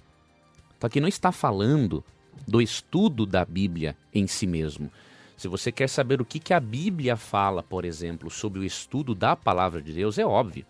Então 0.76 0.88
aqui 0.88 1.00
não 1.00 1.09
está 1.09 1.31
falando 1.31 2.04
do 2.47 2.61
estudo 2.61 3.27
da 3.27 3.45
Bíblia 3.45 3.97
em 4.12 4.27
si 4.27 4.47
mesmo. 4.47 4.91
Se 5.37 5.49
você 5.49 5.73
quer 5.73 5.89
saber 5.89 6.21
o 6.21 6.25
que, 6.25 6.39
que 6.39 6.55
a 6.55 6.61
Bíblia 6.61 7.17
fala, 7.17 7.62
por 7.62 7.85
exemplo, 7.85 8.31
sobre 8.31 8.61
o 8.61 8.65
estudo 8.65 9.15
da 9.15 9.35
palavra 9.35 9.83
de 9.83 9.93
Deus, 9.93 10.19
é 10.19 10.25
óbvio. 10.25 10.65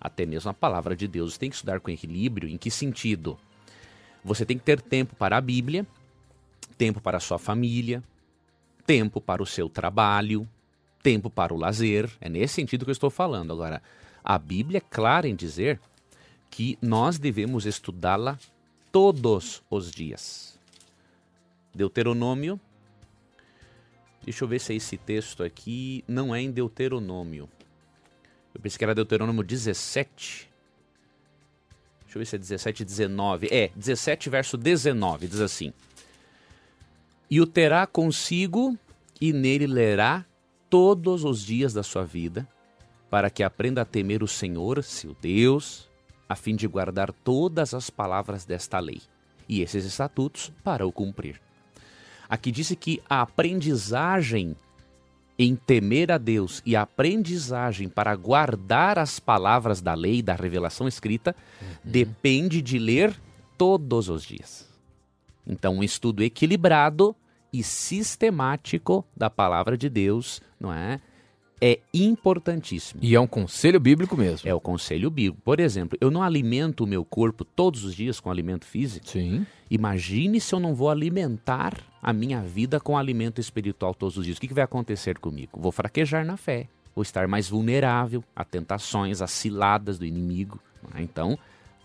Até 0.00 0.26
mesmo 0.26 0.50
a 0.50 0.54
palavra 0.54 0.94
de 0.94 1.08
Deus 1.08 1.38
tem 1.38 1.48
que 1.48 1.56
estudar 1.56 1.80
com 1.80 1.90
equilíbrio. 1.90 2.48
Em 2.48 2.58
que 2.58 2.70
sentido? 2.70 3.38
Você 4.22 4.44
tem 4.44 4.58
que 4.58 4.64
ter 4.64 4.80
tempo 4.80 5.16
para 5.16 5.36
a 5.36 5.40
Bíblia, 5.40 5.86
tempo 6.76 7.00
para 7.00 7.16
a 7.16 7.20
sua 7.20 7.38
família, 7.38 8.02
tempo 8.86 9.20
para 9.20 9.42
o 9.42 9.46
seu 9.46 9.68
trabalho, 9.68 10.46
tempo 11.02 11.30
para 11.30 11.54
o 11.54 11.56
lazer. 11.56 12.10
É 12.20 12.28
nesse 12.28 12.54
sentido 12.54 12.84
que 12.84 12.90
eu 12.90 12.92
estou 12.92 13.10
falando. 13.10 13.52
Agora, 13.52 13.82
a 14.22 14.38
Bíblia 14.38 14.78
é 14.78 14.80
clara 14.80 15.26
em 15.26 15.34
dizer 15.34 15.80
que 16.50 16.78
nós 16.82 17.18
devemos 17.18 17.66
estudá-la 17.66 18.38
todos 18.92 19.62
os 19.70 19.90
dias. 19.90 20.57
Deuteronômio. 21.74 22.60
Deixa 24.22 24.44
eu 24.44 24.48
ver 24.48 24.60
se 24.60 24.72
é 24.72 24.76
esse 24.76 24.96
texto 24.96 25.42
aqui 25.42 26.04
não 26.06 26.34
é 26.34 26.40
em 26.40 26.50
Deuteronômio. 26.50 27.48
Eu 28.54 28.60
pensei 28.60 28.78
que 28.78 28.84
era 28.84 28.94
Deuteronômio 28.94 29.42
17. 29.42 30.50
Deixa 32.04 32.16
eu 32.16 32.20
ver 32.20 32.26
se 32.26 32.36
é 32.36 32.38
17 32.38 32.82
e 32.82 32.84
19. 32.84 33.48
É, 33.50 33.70
17 33.76 34.28
verso 34.28 34.56
19, 34.56 35.28
diz 35.28 35.40
assim: 35.40 35.72
E 37.30 37.40
o 37.40 37.46
terá 37.46 37.86
consigo, 37.86 38.76
e 39.20 39.32
nele 39.32 39.66
lerá 39.66 40.24
todos 40.68 41.24
os 41.24 41.44
dias 41.44 41.72
da 41.72 41.82
sua 41.82 42.04
vida, 42.04 42.48
para 43.08 43.30
que 43.30 43.42
aprenda 43.42 43.82
a 43.82 43.84
temer 43.84 44.22
o 44.22 44.28
Senhor, 44.28 44.82
seu 44.82 45.16
Deus, 45.20 45.88
a 46.28 46.36
fim 46.36 46.54
de 46.54 46.66
guardar 46.66 47.12
todas 47.12 47.72
as 47.72 47.88
palavras 47.88 48.44
desta 48.44 48.78
lei 48.78 49.00
e 49.48 49.62
esses 49.62 49.84
estatutos 49.84 50.52
para 50.62 50.86
o 50.86 50.92
cumprir. 50.92 51.40
Aqui 52.28 52.52
disse 52.52 52.76
que 52.76 53.00
a 53.08 53.22
aprendizagem 53.22 54.54
em 55.38 55.54
temer 55.54 56.10
a 56.10 56.18
Deus 56.18 56.60
e 56.66 56.74
a 56.74 56.82
aprendizagem 56.82 57.88
para 57.88 58.14
guardar 58.16 58.98
as 58.98 59.20
palavras 59.20 59.80
da 59.80 59.94
lei, 59.94 60.20
da 60.20 60.34
revelação 60.34 60.88
escrita, 60.88 61.34
uhum. 61.62 61.68
depende 61.84 62.60
de 62.60 62.78
ler 62.78 63.14
todos 63.56 64.08
os 64.08 64.24
dias. 64.24 64.68
Então, 65.46 65.76
um 65.76 65.82
estudo 65.82 66.22
equilibrado 66.24 67.14
e 67.52 67.62
sistemático 67.62 69.06
da 69.16 69.30
palavra 69.30 69.78
de 69.78 69.88
Deus, 69.88 70.42
não 70.60 70.72
é? 70.72 71.00
É 71.60 71.80
importantíssimo. 71.92 73.00
E 73.02 73.14
é 73.14 73.20
um 73.20 73.26
conselho 73.26 73.80
bíblico 73.80 74.16
mesmo. 74.16 74.48
É 74.48 74.54
o 74.54 74.60
conselho 74.60 75.10
bíblico. 75.10 75.42
Por 75.44 75.60
exemplo, 75.60 75.98
eu 76.00 76.10
não 76.10 76.22
alimento 76.22 76.84
o 76.84 76.86
meu 76.86 77.04
corpo 77.04 77.44
todos 77.44 77.84
os 77.84 77.94
dias 77.94 78.20
com 78.20 78.30
alimento 78.30 78.64
físico. 78.64 79.08
Sim. 79.08 79.46
Imagine 79.70 80.40
se 80.40 80.54
eu 80.54 80.60
não 80.60 80.74
vou 80.74 80.90
alimentar 80.90 81.74
a 82.02 82.12
minha 82.12 82.40
vida 82.40 82.78
com 82.78 82.96
alimento 82.96 83.40
espiritual 83.40 83.94
todos 83.94 84.16
os 84.16 84.24
dias. 84.24 84.38
O 84.38 84.40
que, 84.40 84.48
que 84.48 84.54
vai 84.54 84.64
acontecer 84.64 85.18
comigo? 85.18 85.58
Vou 85.60 85.72
fraquejar 85.72 86.24
na 86.24 86.36
fé. 86.36 86.68
Vou 86.94 87.02
estar 87.02 87.28
mais 87.28 87.48
vulnerável 87.48 88.24
a 88.34 88.44
tentações, 88.44 89.20
a 89.20 89.26
ciladas 89.26 89.98
do 89.98 90.06
inimigo. 90.06 90.60
É? 90.94 91.02
Então, 91.02 91.38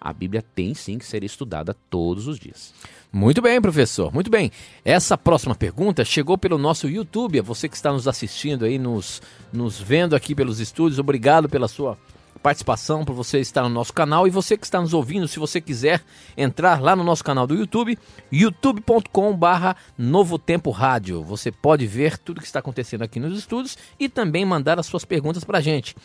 a 0.04 0.12
Bíblia 0.12 0.44
tem 0.54 0.74
sim 0.74 0.98
que 0.98 1.06
ser 1.06 1.24
estudada 1.24 1.74
todos 1.90 2.28
os 2.28 2.38
dias. 2.38 2.74
Muito 3.12 3.42
bem, 3.42 3.62
professor. 3.62 4.14
Muito 4.14 4.30
bem. 4.30 4.52
Essa 4.84 5.18
próxima 5.18 5.56
pergunta 5.56 6.04
chegou 6.04 6.38
pelo 6.38 6.58
nosso 6.58 6.90
YouTube. 6.90 7.40
Você 7.40 7.70
que 7.70 7.76
está 7.76 7.94
nos 7.94 8.08
assistindo 8.08 8.66
aí, 8.66 8.78
nos, 8.78 9.22
nos 9.54 9.80
vendo 9.80 10.14
aqui 10.14 10.36
pelos 10.36 10.60
estúdios, 10.60 11.00
obrigado 11.00 11.48
pela 11.48 11.70
sua 11.70 11.98
participação, 12.42 13.06
por 13.06 13.14
você 13.14 13.40
estar 13.40 13.62
no 13.62 13.70
nosso 13.70 13.94
canal. 13.94 14.28
E 14.28 14.30
você 14.30 14.58
que 14.58 14.66
está 14.66 14.82
nos 14.82 14.94
ouvindo, 14.94 15.28
se 15.28 15.40
você 15.40 15.62
quiser 15.62 16.04
entrar 16.36 16.82
lá 16.82 16.96
no 16.96 17.04
nosso 17.04 17.24
canal 17.24 17.48
do 17.48 17.56
YouTube, 17.56 17.98
youtube.com/barra 18.30 19.78
Novo 19.98 20.38
Tempo 20.38 20.70
Rádio. 20.70 21.24
Você 21.24 21.50
pode 21.50 21.88
ver 21.88 22.18
tudo 22.18 22.42
que 22.42 22.48
está 22.48 22.60
acontecendo 22.60 23.04
aqui 23.04 23.22
nos 23.22 23.38
estúdios 23.38 23.78
e 23.98 24.10
também 24.10 24.44
mandar 24.44 24.80
as 24.80 24.86
suas 24.86 25.06
perguntas 25.06 25.46
para 25.46 25.60
a 25.60 25.62
gente. 25.62 25.96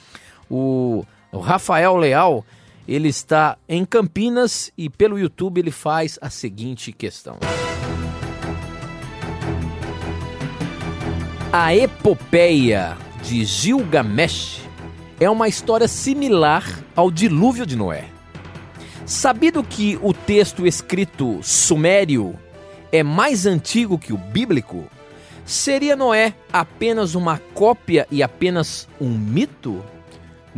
O, 0.49 1.05
o 1.33 1.40
Rafael 1.40 1.97
Leal 1.97 2.45
ele 2.88 3.09
está 3.09 3.59
em 3.68 3.85
Campinas 3.85 4.73
e 4.76 4.88
pelo 4.88 5.18
YouTube 5.18 5.59
ele 5.59 5.71
faz 5.71 6.18
a 6.23 6.30
seguinte 6.30 6.90
questão. 6.90 7.37
A 11.52 11.76
epopeia 11.76 12.97
de 13.23 13.45
Gilgamesh 13.45 14.62
é 15.21 15.28
uma 15.28 15.49
história 15.49 15.87
similar 15.87 16.83
ao 16.97 17.11
dilúvio 17.11 17.66
de 17.66 17.76
Noé. 17.76 18.09
Sabido 19.04 19.62
que 19.62 19.99
o 20.02 20.14
texto 20.14 20.66
escrito 20.66 21.40
sumério 21.42 22.38
é 22.90 23.02
mais 23.02 23.45
antigo 23.45 23.99
que 23.99 24.14
o 24.14 24.18
bíblico, 24.18 24.87
seria 25.45 25.95
Noé 25.95 26.35
apenas 26.50 27.14
uma 27.14 27.38
cópia 27.52 28.07
e 28.11 28.23
apenas 28.23 28.88
um 28.99 29.11
mito? 29.11 29.85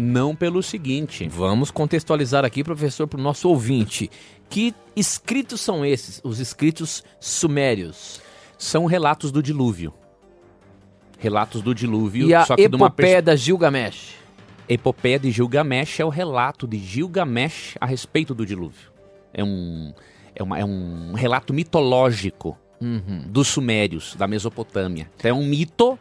Não 0.00 0.34
pelo 0.34 0.62
seguinte. 0.62 1.28
Vamos 1.28 1.70
contextualizar 1.70 2.42
aqui, 2.42 2.64
professor, 2.64 3.06
para 3.06 3.20
o 3.20 3.22
nosso 3.22 3.50
ouvinte. 3.50 4.10
Que 4.48 4.74
escritos 4.96 5.60
são 5.60 5.84
esses, 5.84 6.22
os 6.24 6.40
escritos 6.40 7.04
sumérios? 7.20 8.18
São 8.56 8.86
relatos 8.86 9.30
do 9.30 9.42
dilúvio. 9.42 9.92
Relatos 11.18 11.60
do 11.60 11.74
dilúvio. 11.74 12.26
E 12.26 12.34
a 12.34 12.46
só 12.46 12.56
que 12.56 12.62
epopeia 12.62 13.16
uma... 13.16 13.22
da 13.22 13.36
Gilgamesh? 13.36 14.14
Epopeia 14.66 15.18
de 15.18 15.30
Gilgamesh 15.30 16.00
é 16.00 16.04
o 16.04 16.08
relato 16.08 16.66
de 16.66 16.78
Gilgamesh 16.78 17.76
a 17.78 17.84
respeito 17.84 18.34
do 18.34 18.46
dilúvio. 18.46 18.90
É 19.34 19.44
um, 19.44 19.92
é 20.34 20.42
uma, 20.42 20.58
é 20.58 20.64
um 20.64 21.12
relato 21.12 21.52
mitológico 21.52 22.56
uhum. 22.80 23.24
dos 23.26 23.48
sumérios, 23.48 24.16
da 24.16 24.26
Mesopotâmia. 24.26 25.10
Então, 25.16 25.30
é 25.30 25.34
um 25.34 25.44
mito 25.44 25.98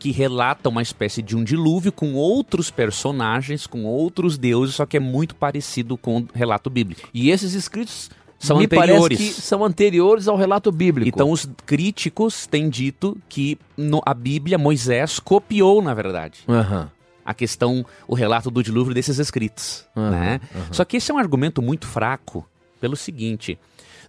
que 0.00 0.10
relata 0.10 0.68
uma 0.68 0.80
espécie 0.82 1.20
de 1.22 1.36
um 1.36 1.44
dilúvio 1.44 1.92
com 1.92 2.14
outros 2.14 2.70
personagens, 2.70 3.66
com 3.66 3.84
outros 3.84 4.36
deuses, 4.38 4.74
só 4.74 4.86
que 4.86 4.96
é 4.96 5.00
muito 5.00 5.34
parecido 5.36 5.96
com 5.96 6.20
o 6.20 6.28
relato 6.34 6.68
bíblico. 6.70 7.08
E 7.14 7.30
esses 7.30 7.52
escritos 7.54 8.10
são 8.38 8.56
Me 8.58 8.64
anteriores. 8.64 9.18
parece 9.18 9.34
que 9.34 9.40
são 9.42 9.62
anteriores 9.62 10.26
ao 10.26 10.36
relato 10.36 10.72
bíblico. 10.72 11.06
Então 11.08 11.30
os 11.30 11.46
críticos 11.66 12.46
têm 12.46 12.70
dito 12.70 13.16
que 13.28 13.58
no- 13.76 14.00
a 14.06 14.14
Bíblia, 14.14 14.56
Moisés 14.56 15.18
copiou, 15.20 15.82
na 15.82 15.92
verdade, 15.92 16.40
Aham. 16.48 16.90
a 17.22 17.34
questão, 17.34 17.84
o 18.08 18.14
relato 18.14 18.50
do 18.50 18.62
dilúvio 18.62 18.94
desses 18.94 19.18
escritos. 19.18 19.84
Aham, 19.94 20.10
né? 20.10 20.40
aham. 20.56 20.72
Só 20.72 20.84
que 20.84 20.96
esse 20.96 21.10
é 21.10 21.14
um 21.14 21.18
argumento 21.18 21.60
muito 21.60 21.86
fraco 21.86 22.46
pelo 22.80 22.96
seguinte: 22.96 23.58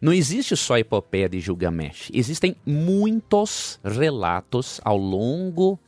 não 0.02 0.12
existe 0.12 0.56
só 0.58 0.74
a 0.74 0.80
epopeia 0.80 1.30
de 1.30 1.40
Gilgamesh, 1.40 2.10
existem 2.14 2.56
muitos 2.66 3.80
relatos 3.84 4.82
ao 4.84 4.98
longo 4.98 5.80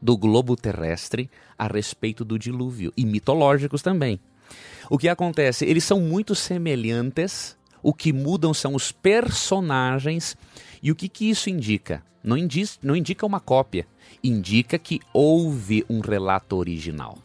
do 0.00 0.16
globo 0.16 0.54
terrestre 0.54 1.30
a 1.58 1.66
respeito 1.66 2.24
do 2.24 2.38
dilúvio 2.38 2.92
e 2.96 3.06
mitológicos 3.06 3.80
também. 3.80 4.20
O 4.90 4.98
que 4.98 5.08
acontece? 5.08 5.64
Eles 5.64 5.82
são 5.84 5.98
muito 5.98 6.34
semelhantes, 6.34 7.56
o 7.82 7.94
que 7.94 8.12
mudam 8.12 8.52
são 8.52 8.74
os 8.74 8.92
personagens 8.92 10.36
e 10.82 10.90
o 10.90 10.94
que, 10.94 11.08
que 11.08 11.30
isso 11.30 11.48
indica? 11.48 12.02
Não, 12.22 12.36
indiz, 12.36 12.78
não 12.82 12.94
indica 12.94 13.24
uma 13.24 13.40
cópia, 13.40 13.86
indica 14.22 14.78
que 14.78 15.00
houve 15.12 15.84
um 15.88 16.00
relato 16.00 16.56
original. 16.56 17.18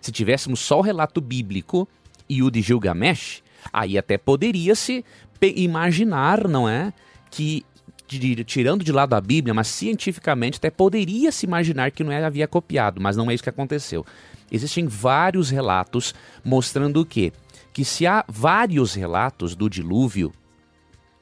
Se 0.00 0.10
tivéssemos 0.12 0.60
só 0.60 0.78
o 0.78 0.82
relato 0.82 1.20
bíblico 1.20 1.86
e 2.28 2.42
o 2.42 2.50
de 2.50 2.62
Gilgamesh, 2.62 3.42
aí 3.72 3.98
até 3.98 4.16
poderia 4.16 4.74
se 4.74 5.04
pe- 5.27 5.27
imaginar, 5.46 6.46
não 6.48 6.68
é? 6.68 6.92
Que 7.30 7.64
de- 8.06 8.42
tirando 8.44 8.82
de 8.84 8.90
lado 8.92 9.14
a 9.14 9.20
Bíblia, 9.20 9.52
mas 9.54 9.68
cientificamente 9.68 10.56
até 10.58 10.70
poderia 10.70 11.30
se 11.30 11.44
imaginar 11.46 11.90
que 11.90 12.02
não 12.02 12.12
havia 12.12 12.48
copiado, 12.48 13.00
mas 13.00 13.16
não 13.16 13.30
é 13.30 13.34
isso 13.34 13.42
que 13.42 13.50
aconteceu. 13.50 14.04
Existem 14.50 14.86
vários 14.86 15.50
relatos 15.50 16.14
mostrando 16.42 17.00
o 17.00 17.06
quê? 17.06 17.32
Que 17.72 17.84
se 17.84 18.06
há 18.06 18.24
vários 18.26 18.94
relatos 18.94 19.54
do 19.54 19.68
dilúvio, 19.68 20.32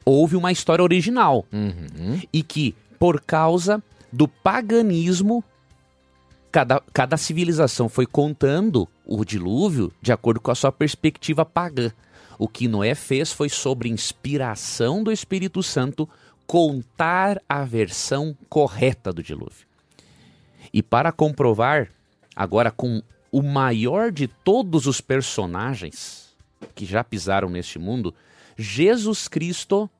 houve 0.04 0.36
uma 0.36 0.52
história 0.52 0.82
original 0.82 1.44
Uhum. 1.52 2.20
e 2.32 2.42
que, 2.42 2.74
por 3.00 3.20
causa 3.20 3.82
do 4.12 4.28
paganismo, 4.28 5.42
cada, 6.52 6.80
cada 6.92 7.16
civilização 7.16 7.88
foi 7.88 8.06
contando 8.06 8.88
o 9.04 9.24
dilúvio 9.24 9.92
de 10.00 10.12
acordo 10.12 10.40
com 10.40 10.50
a 10.50 10.54
sua 10.54 10.70
perspectiva 10.70 11.44
pagã. 11.44 11.90
O 12.38 12.48
que 12.48 12.68
Noé 12.68 12.94
fez 12.94 13.32
foi, 13.32 13.48
sobre 13.48 13.88
inspiração 13.88 15.02
do 15.02 15.10
Espírito 15.10 15.62
Santo, 15.62 16.08
contar 16.46 17.40
a 17.48 17.64
versão 17.64 18.36
correta 18.48 19.12
do 19.12 19.22
dilúvio. 19.22 19.66
E 20.72 20.82
para 20.82 21.12
comprovar, 21.12 21.90
agora 22.34 22.70
com 22.70 23.02
o 23.32 23.42
maior 23.42 24.12
de 24.12 24.28
todos 24.28 24.86
os 24.86 25.00
personagens 25.00 26.34
que 26.74 26.84
já 26.84 27.02
pisaram 27.02 27.48
neste 27.48 27.78
mundo, 27.78 28.14
Jesus 28.56 29.28
Cristo 29.28 29.90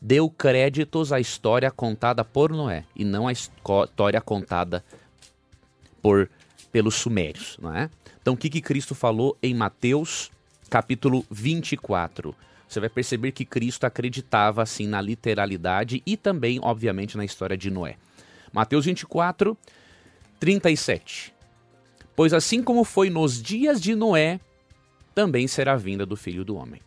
deu 0.00 0.30
créditos 0.30 1.12
à 1.12 1.20
história 1.20 1.70
contada 1.70 2.24
por 2.24 2.50
Noé 2.50 2.84
e 2.96 3.04
não 3.04 3.28
à 3.28 3.32
história 3.32 4.20
contada 4.20 4.84
por 6.02 6.30
pelos 6.72 6.94
sumérios, 6.94 7.58
não 7.60 7.74
é? 7.74 7.90
Então 8.22 8.34
o 8.34 8.36
que, 8.36 8.48
que 8.48 8.60
Cristo 8.60 8.94
falou 8.94 9.36
em 9.42 9.52
Mateus 9.52 10.30
capítulo 10.70 11.26
24? 11.28 12.32
Você 12.68 12.78
vai 12.78 12.88
perceber 12.88 13.32
que 13.32 13.44
Cristo 13.44 13.84
acreditava 13.84 14.62
assim 14.62 14.86
na 14.86 15.00
literalidade 15.00 16.00
e 16.06 16.16
também, 16.16 16.60
obviamente, 16.62 17.16
na 17.16 17.24
história 17.24 17.56
de 17.56 17.68
Noé. 17.68 17.96
Mateus 18.52 18.84
24, 18.84 19.58
37. 20.38 21.34
Pois 22.14 22.32
assim 22.32 22.62
como 22.62 22.84
foi 22.84 23.10
nos 23.10 23.42
dias 23.42 23.80
de 23.80 23.96
Noé, 23.96 24.38
também 25.12 25.48
será 25.48 25.72
a 25.72 25.76
vinda 25.76 26.06
do 26.06 26.16
Filho 26.16 26.44
do 26.44 26.54
Homem. 26.54 26.80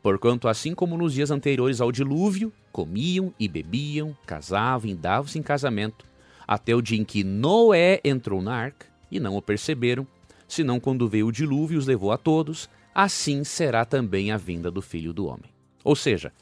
Porquanto, 0.00 0.46
assim 0.46 0.72
como 0.72 0.96
nos 0.96 1.12
dias 1.14 1.32
anteriores 1.32 1.80
ao 1.80 1.90
dilúvio, 1.90 2.52
comiam 2.70 3.34
e 3.40 3.48
bebiam, 3.48 4.16
casavam 4.24 4.88
e 4.88 4.94
davam-se 4.94 5.38
em 5.38 5.42
casamento, 5.42 6.04
até 6.46 6.74
o 6.74 6.82
dia 6.82 7.00
em 7.00 7.04
que 7.04 7.24
Noé 7.24 8.00
entrou 8.04 8.40
na 8.40 8.54
arca, 8.54 8.86
e 9.10 9.18
não 9.18 9.36
o 9.36 9.42
perceberam, 9.42 10.06
senão 10.46 10.78
quando 10.78 11.08
veio 11.08 11.26
o 11.26 11.32
dilúvio 11.32 11.74
e 11.74 11.78
os 11.78 11.86
levou 11.86 12.12
a 12.12 12.18
todos, 12.18 12.68
assim 12.94 13.42
será 13.44 13.84
também 13.84 14.30
a 14.30 14.36
vinda 14.36 14.70
do 14.70 14.80
Filho 14.80 15.12
do 15.12 15.26
Homem. 15.26 15.50
Ou 15.82 15.96
seja, 15.96 16.32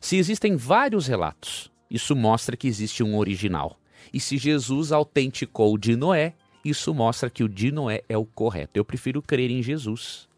se 0.00 0.16
existem 0.16 0.56
vários 0.56 1.06
relatos, 1.06 1.70
isso 1.90 2.14
mostra 2.14 2.56
que 2.56 2.68
existe 2.68 3.02
um 3.02 3.16
original. 3.16 3.78
E 4.12 4.20
se 4.20 4.38
Jesus 4.38 4.92
autenticou 4.92 5.74
o 5.74 5.78
de 5.78 5.96
Noé, 5.96 6.34
isso 6.64 6.94
mostra 6.94 7.28
que 7.28 7.44
o 7.44 7.48
de 7.48 7.70
Noé 7.72 8.02
é 8.08 8.16
o 8.16 8.24
correto. 8.24 8.72
Eu 8.74 8.84
prefiro 8.84 9.20
crer 9.20 9.50
em 9.50 9.62
Jesus. 9.62 10.28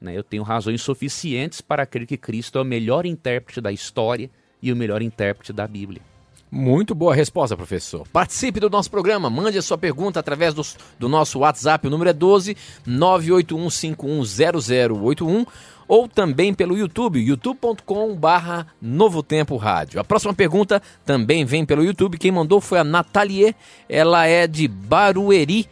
né? 0.00 0.16
Eu 0.16 0.22
tenho 0.22 0.42
razões 0.42 0.82
suficientes 0.82 1.60
para 1.60 1.86
crer 1.86 2.06
que 2.06 2.16
Cristo 2.16 2.58
é 2.58 2.62
o 2.62 2.64
melhor 2.64 3.06
intérprete 3.06 3.60
da 3.60 3.72
história 3.72 4.30
e 4.62 4.72
o 4.72 4.76
melhor 4.76 5.02
intérprete 5.02 5.52
da 5.52 5.66
Bíblia. 5.66 6.02
Muito 6.50 6.94
boa 6.94 7.14
resposta, 7.14 7.54
professor. 7.56 8.08
Participe 8.08 8.58
do 8.58 8.70
nosso 8.70 8.90
programa, 8.90 9.28
mande 9.28 9.58
a 9.58 9.62
sua 9.62 9.76
pergunta 9.76 10.18
através 10.18 10.54
do, 10.54 10.62
do 10.98 11.06
nosso 11.08 11.40
WhatsApp, 11.40 11.86
o 11.86 11.90
número 11.90 12.08
é 12.10 12.14
12 12.14 12.56
981510081 12.86 15.46
ou 15.86 16.08
também 16.08 16.54
pelo 16.54 16.76
YouTube, 16.76 17.20
youtube.com 17.20 18.14
barra 18.14 18.66
Novo 18.80 19.22
Tempo 19.22 19.56
Rádio. 19.56 20.00
A 20.00 20.04
próxima 20.04 20.32
pergunta 20.34 20.82
também 21.04 21.44
vem 21.44 21.66
pelo 21.66 21.84
YouTube, 21.84 22.18
quem 22.18 22.32
mandou 22.32 22.60
foi 22.60 22.78
a 22.78 22.84
Nathalie, 22.84 23.54
ela 23.88 24.26
é 24.26 24.46
de 24.46 24.68
Barueri 24.68 25.66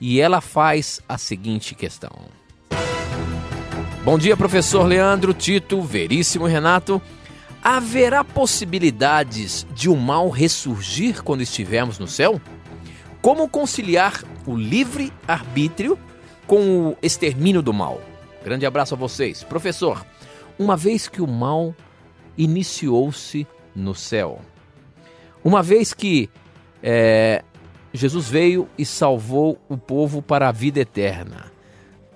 e 0.00 0.20
ela 0.20 0.40
faz 0.40 1.00
a 1.08 1.18
seguinte 1.18 1.74
questão. 1.74 2.12
Bom 4.04 4.18
dia, 4.18 4.36
professor 4.36 4.86
Leandro, 4.86 5.32
Tito, 5.32 5.80
Veríssimo 5.80 6.46
Renato. 6.46 7.00
Haverá 7.66 8.22
possibilidades 8.22 9.66
de 9.74 9.88
o 9.88 9.96
mal 9.96 10.28
ressurgir 10.28 11.22
quando 11.22 11.40
estivermos 11.40 11.98
no 11.98 12.06
céu? 12.06 12.38
Como 13.22 13.48
conciliar 13.48 14.22
o 14.46 14.54
livre 14.54 15.10
arbítrio 15.26 15.98
com 16.46 16.88
o 16.88 16.96
extermínio 17.00 17.62
do 17.62 17.72
mal? 17.72 18.02
Grande 18.44 18.66
abraço 18.66 18.92
a 18.92 18.98
vocês. 18.98 19.42
Professor, 19.42 20.04
uma 20.58 20.76
vez 20.76 21.08
que 21.08 21.22
o 21.22 21.26
mal 21.26 21.74
iniciou-se 22.36 23.46
no 23.74 23.94
céu, 23.94 24.42
uma 25.42 25.62
vez 25.62 25.94
que 25.94 26.28
é, 26.82 27.42
Jesus 27.94 28.28
veio 28.28 28.68
e 28.76 28.84
salvou 28.84 29.58
o 29.70 29.78
povo 29.78 30.20
para 30.20 30.50
a 30.50 30.52
vida 30.52 30.80
eterna, 30.80 31.50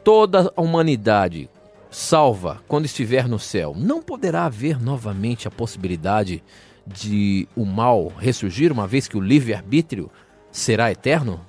toda 0.05 0.53
a 0.55 0.61
humanidade 0.61 1.49
salva 1.91 2.63
quando 2.69 2.85
estiver 2.85 3.29
no 3.29 3.39
céu, 3.39 3.75
não 3.77 4.03
poderá 4.03 4.45
haver 4.45 4.81
novamente 4.81 5.49
a 5.49 5.51
possibilidade 5.51 6.43
de 6.87 7.49
o 7.55 7.65
mal 7.65 8.09
ressurgir, 8.09 8.73
uma 8.73 8.87
vez 8.87 9.07
que 9.07 9.17
o 9.17 9.21
livre-arbítrio 9.21 10.11
será 10.51 10.91
eterno? 10.91 11.45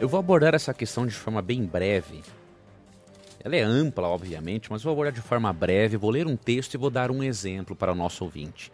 Eu 0.00 0.08
vou 0.08 0.18
abordar 0.18 0.54
essa 0.54 0.74
questão 0.74 1.06
de 1.06 1.14
forma 1.14 1.40
bem 1.40 1.64
breve. 1.64 2.22
Ela 3.42 3.56
é 3.56 3.62
ampla, 3.62 4.08
obviamente, 4.08 4.70
mas 4.70 4.82
vou 4.82 4.92
abordar 4.92 5.12
de 5.12 5.20
forma 5.20 5.52
breve. 5.52 5.96
Vou 5.96 6.10
ler 6.10 6.26
um 6.26 6.36
texto 6.36 6.74
e 6.74 6.78
vou 6.78 6.90
dar 6.90 7.10
um 7.10 7.22
exemplo 7.22 7.76
para 7.76 7.92
o 7.92 7.94
nosso 7.94 8.24
ouvinte. 8.24 8.72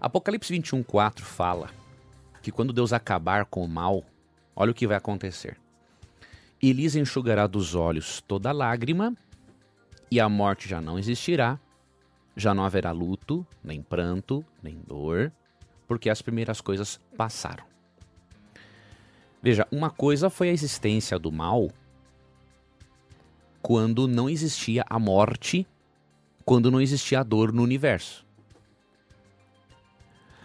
Apocalipse 0.00 0.52
21:4 0.52 1.20
fala 1.20 1.70
que 2.42 2.52
quando 2.52 2.72
Deus 2.72 2.92
acabar 2.92 3.44
com 3.46 3.64
o 3.64 3.68
mal, 3.68 4.04
olha 4.54 4.70
o 4.70 4.74
que 4.74 4.86
vai 4.86 4.96
acontecer. 4.96 5.56
E 6.62 6.72
lhes 6.72 6.94
enxugará 6.94 7.46
dos 7.46 7.74
olhos 7.74 8.22
toda 8.26 8.52
lágrima, 8.52 9.14
e 10.10 10.20
a 10.20 10.28
morte 10.28 10.68
já 10.68 10.80
não 10.80 10.98
existirá, 10.98 11.58
já 12.36 12.54
não 12.54 12.64
haverá 12.64 12.90
luto, 12.92 13.46
nem 13.62 13.82
pranto, 13.82 14.44
nem 14.62 14.76
dor, 14.86 15.32
porque 15.86 16.10
as 16.10 16.22
primeiras 16.22 16.60
coisas 16.60 17.00
passaram. 17.16 17.64
Veja, 19.42 19.66
uma 19.70 19.90
coisa 19.90 20.30
foi 20.30 20.48
a 20.48 20.52
existência 20.52 21.18
do 21.18 21.30
mal 21.30 21.70
quando 23.60 24.06
não 24.06 24.28
existia 24.28 24.84
a 24.88 24.98
morte, 24.98 25.66
quando 26.44 26.70
não 26.70 26.80
existia 26.80 27.20
a 27.20 27.22
dor 27.22 27.52
no 27.52 27.62
universo. 27.62 28.24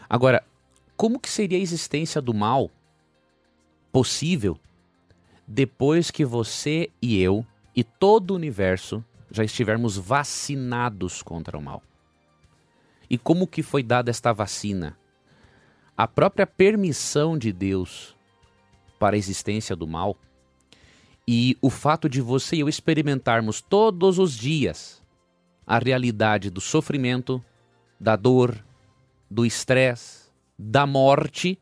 Agora, 0.09 0.43
como 0.95 1.19
que 1.19 1.29
seria 1.29 1.57
a 1.57 1.61
existência 1.61 2.21
do 2.21 2.33
mal 2.33 2.71
possível 3.91 4.59
depois 5.47 6.11
que 6.11 6.23
você 6.23 6.89
e 7.01 7.21
eu 7.21 7.45
e 7.75 7.83
todo 7.83 8.31
o 8.31 8.35
universo 8.35 9.03
já 9.31 9.43
estivermos 9.43 9.97
vacinados 9.97 11.21
contra 11.21 11.57
o 11.57 11.61
mal? 11.61 11.83
E 13.09 13.17
como 13.17 13.47
que 13.47 13.63
foi 13.63 13.81
dada 13.83 14.09
esta 14.09 14.31
vacina? 14.31 14.97
A 15.97 16.07
própria 16.07 16.47
permissão 16.47 17.37
de 17.37 17.51
Deus 17.51 18.15
para 18.99 19.15
a 19.15 19.17
existência 19.17 19.75
do 19.75 19.87
mal 19.87 20.17
e 21.27 21.57
o 21.61 21.69
fato 21.69 22.09
de 22.09 22.21
você 22.21 22.55
e 22.55 22.59
eu 22.59 22.69
experimentarmos 22.69 23.61
todos 23.61 24.17
os 24.17 24.35
dias 24.35 25.03
a 25.65 25.77
realidade 25.77 26.49
do 26.49 26.59
sofrimento, 26.59 27.43
da 27.99 28.15
dor, 28.15 28.63
do 29.29 29.45
estresse, 29.45 30.31
da 30.57 30.87
morte, 30.87 31.59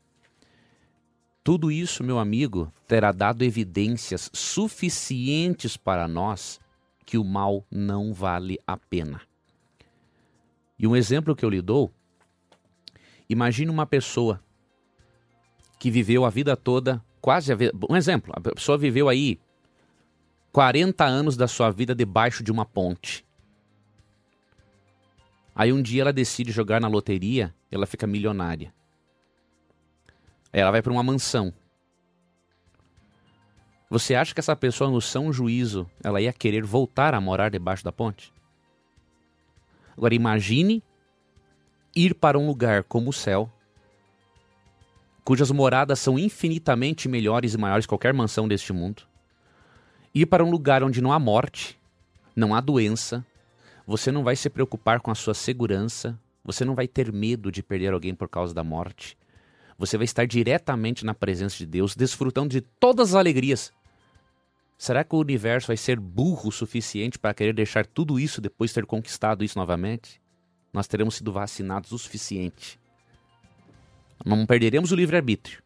tudo 1.44 1.72
isso, 1.72 2.04
meu 2.04 2.20
amigo, 2.20 2.72
terá 2.88 3.12
dado 3.12 3.42
evidências 3.42 4.30
suficientes 4.34 5.78
para 5.78 6.08
nós 6.08 6.60
que 7.08 7.18
o 7.18 7.24
mal 7.24 7.66
não 7.72 8.14
vale 8.14 8.60
a 8.68 8.76
pena. 8.76 9.22
E 10.78 10.86
um 10.86 10.94
exemplo 10.94 11.34
que 11.34 11.46
eu 11.46 11.50
lhe 11.50 11.62
dou, 11.62 11.90
imagine 13.30 13.72
uma 13.72 13.86
pessoa 13.86 14.44
que 15.80 15.90
viveu 15.90 16.26
a 16.26 16.30
vida 16.30 16.58
toda, 16.58 17.02
quase 17.22 17.54
a 17.54 17.56
vida, 17.56 17.72
um 17.90 17.96
exemplo, 17.96 18.34
a 18.36 18.42
pessoa 18.42 18.78
viveu 18.78 19.08
aí 19.08 19.40
40 20.52 21.06
anos 21.06 21.38
da 21.38 21.48
sua 21.48 21.72
vida 21.72 21.96
debaixo 21.96 22.44
de 22.44 22.52
uma 22.52 22.66
ponte. 22.66 23.26
Aí 25.56 25.72
um 25.72 25.82
dia 25.82 26.02
ela 26.02 26.12
decide 26.12 26.52
jogar 26.52 26.82
na 26.82 26.90
loteria, 26.90 27.56
ela 27.72 27.86
fica 27.86 28.06
milionária. 28.06 28.74
Ela 30.52 30.72
vai 30.72 30.82
para 30.82 30.92
uma 30.92 31.04
mansão. 31.04 31.54
Você 33.90 34.16
acha 34.16 34.34
que 34.34 34.40
essa 34.40 34.56
pessoa 34.56 34.92
no 34.92 35.02
são 35.02 35.32
juízo, 35.32 35.90
ela 36.04 36.20
ia 36.20 36.34
querer 36.34 36.64
voltar 36.64 37.14
a 37.14 37.22
morar 37.22 37.50
debaixo 37.50 37.86
da 37.86 37.92
ponte? 37.92 38.34
Agora 39.96 40.14
imagine 40.14 40.84
ir 41.96 42.14
para 42.14 42.38
um 42.38 42.46
lugar 42.46 42.84
como 42.84 43.10
o 43.10 43.14
céu, 43.14 43.50
cujas 45.24 45.52
moradas 45.52 46.00
são 46.00 46.20
infinitamente 46.20 47.08
melhores 47.08 47.54
e 47.54 47.58
maiores 47.58 47.86
que 47.86 47.90
qualquer 47.90 48.14
mansão 48.14 48.48
deste 48.48 48.72
mundo. 48.74 49.04
Ir 50.14 50.26
para 50.26 50.44
um 50.44 50.52
lugar 50.52 50.84
onde 50.84 51.02
não 51.02 51.12
há 51.12 51.20
morte, 51.20 51.80
não 52.36 52.54
há 52.54 52.62
doença, 52.62 53.26
você 53.86 54.12
não 54.12 54.24
vai 54.24 54.36
se 54.36 54.50
preocupar 54.50 55.00
com 55.00 55.12
a 55.12 55.16
sua 55.16 55.34
segurança, 55.34 56.20
você 56.44 56.66
não 56.66 56.76
vai 56.76 56.88
ter 56.88 57.12
medo 57.12 57.52
de 57.52 57.64
perder 57.64 57.94
alguém 57.94 58.14
por 58.14 58.28
causa 58.28 58.54
da 58.54 58.64
morte. 58.64 59.18
Você 59.78 59.98
vai 59.98 60.06
estar 60.06 60.26
diretamente 60.26 61.06
na 61.06 61.14
presença 61.14 61.58
de 61.58 61.66
Deus, 61.66 61.96
desfrutando 61.96 62.50
de 62.50 62.62
todas 62.62 63.10
as 63.10 63.16
alegrias. 63.16 63.72
Será 64.78 65.04
que 65.04 65.16
o 65.16 65.20
universo 65.20 65.68
vai 65.68 65.78
ser 65.78 66.00
burro 66.00 66.50
o 66.50 66.52
suficiente 66.52 67.18
para 67.18 67.34
querer 67.34 67.54
deixar 67.54 67.86
tudo 67.86 68.20
isso 68.20 68.40
depois 68.40 68.70
de 68.70 68.76
ter 68.76 68.86
conquistado 68.86 69.44
isso 69.44 69.58
novamente? 69.58 70.22
Nós 70.72 70.88
teremos 70.88 71.16
sido 71.16 71.32
vacinados 71.32 71.92
o 71.92 71.98
suficiente. 71.98 72.80
Não 74.24 74.46
perderemos 74.46 74.92
o 74.92 74.96
livre-arbítrio, 74.96 75.64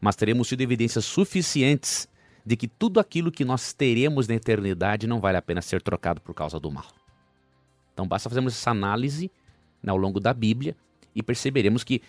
mas 0.00 0.16
teremos 0.16 0.48
tido 0.48 0.60
evidências 0.60 1.04
suficientes 1.04 2.06
de 2.44 2.56
que 2.56 2.68
tudo 2.68 3.00
aquilo 3.00 3.32
que 3.32 3.44
nós 3.44 3.72
teremos 3.72 4.28
na 4.28 4.34
eternidade 4.34 5.06
não 5.06 5.20
vale 5.20 5.38
a 5.38 5.42
pena 5.42 5.62
ser 5.62 5.80
trocado 5.80 6.20
por 6.20 6.34
causa 6.34 6.60
do 6.60 6.70
mal. 6.70 6.86
Então 7.94 8.06
basta 8.06 8.28
fazermos 8.28 8.52
essa 8.52 8.70
análise 8.70 9.30
né, 9.82 9.90
ao 9.90 9.96
longo 9.96 10.20
da 10.20 10.34
Bíblia 10.34 10.76
e 11.14 11.22
perceberemos 11.22 11.84
que 11.84 12.02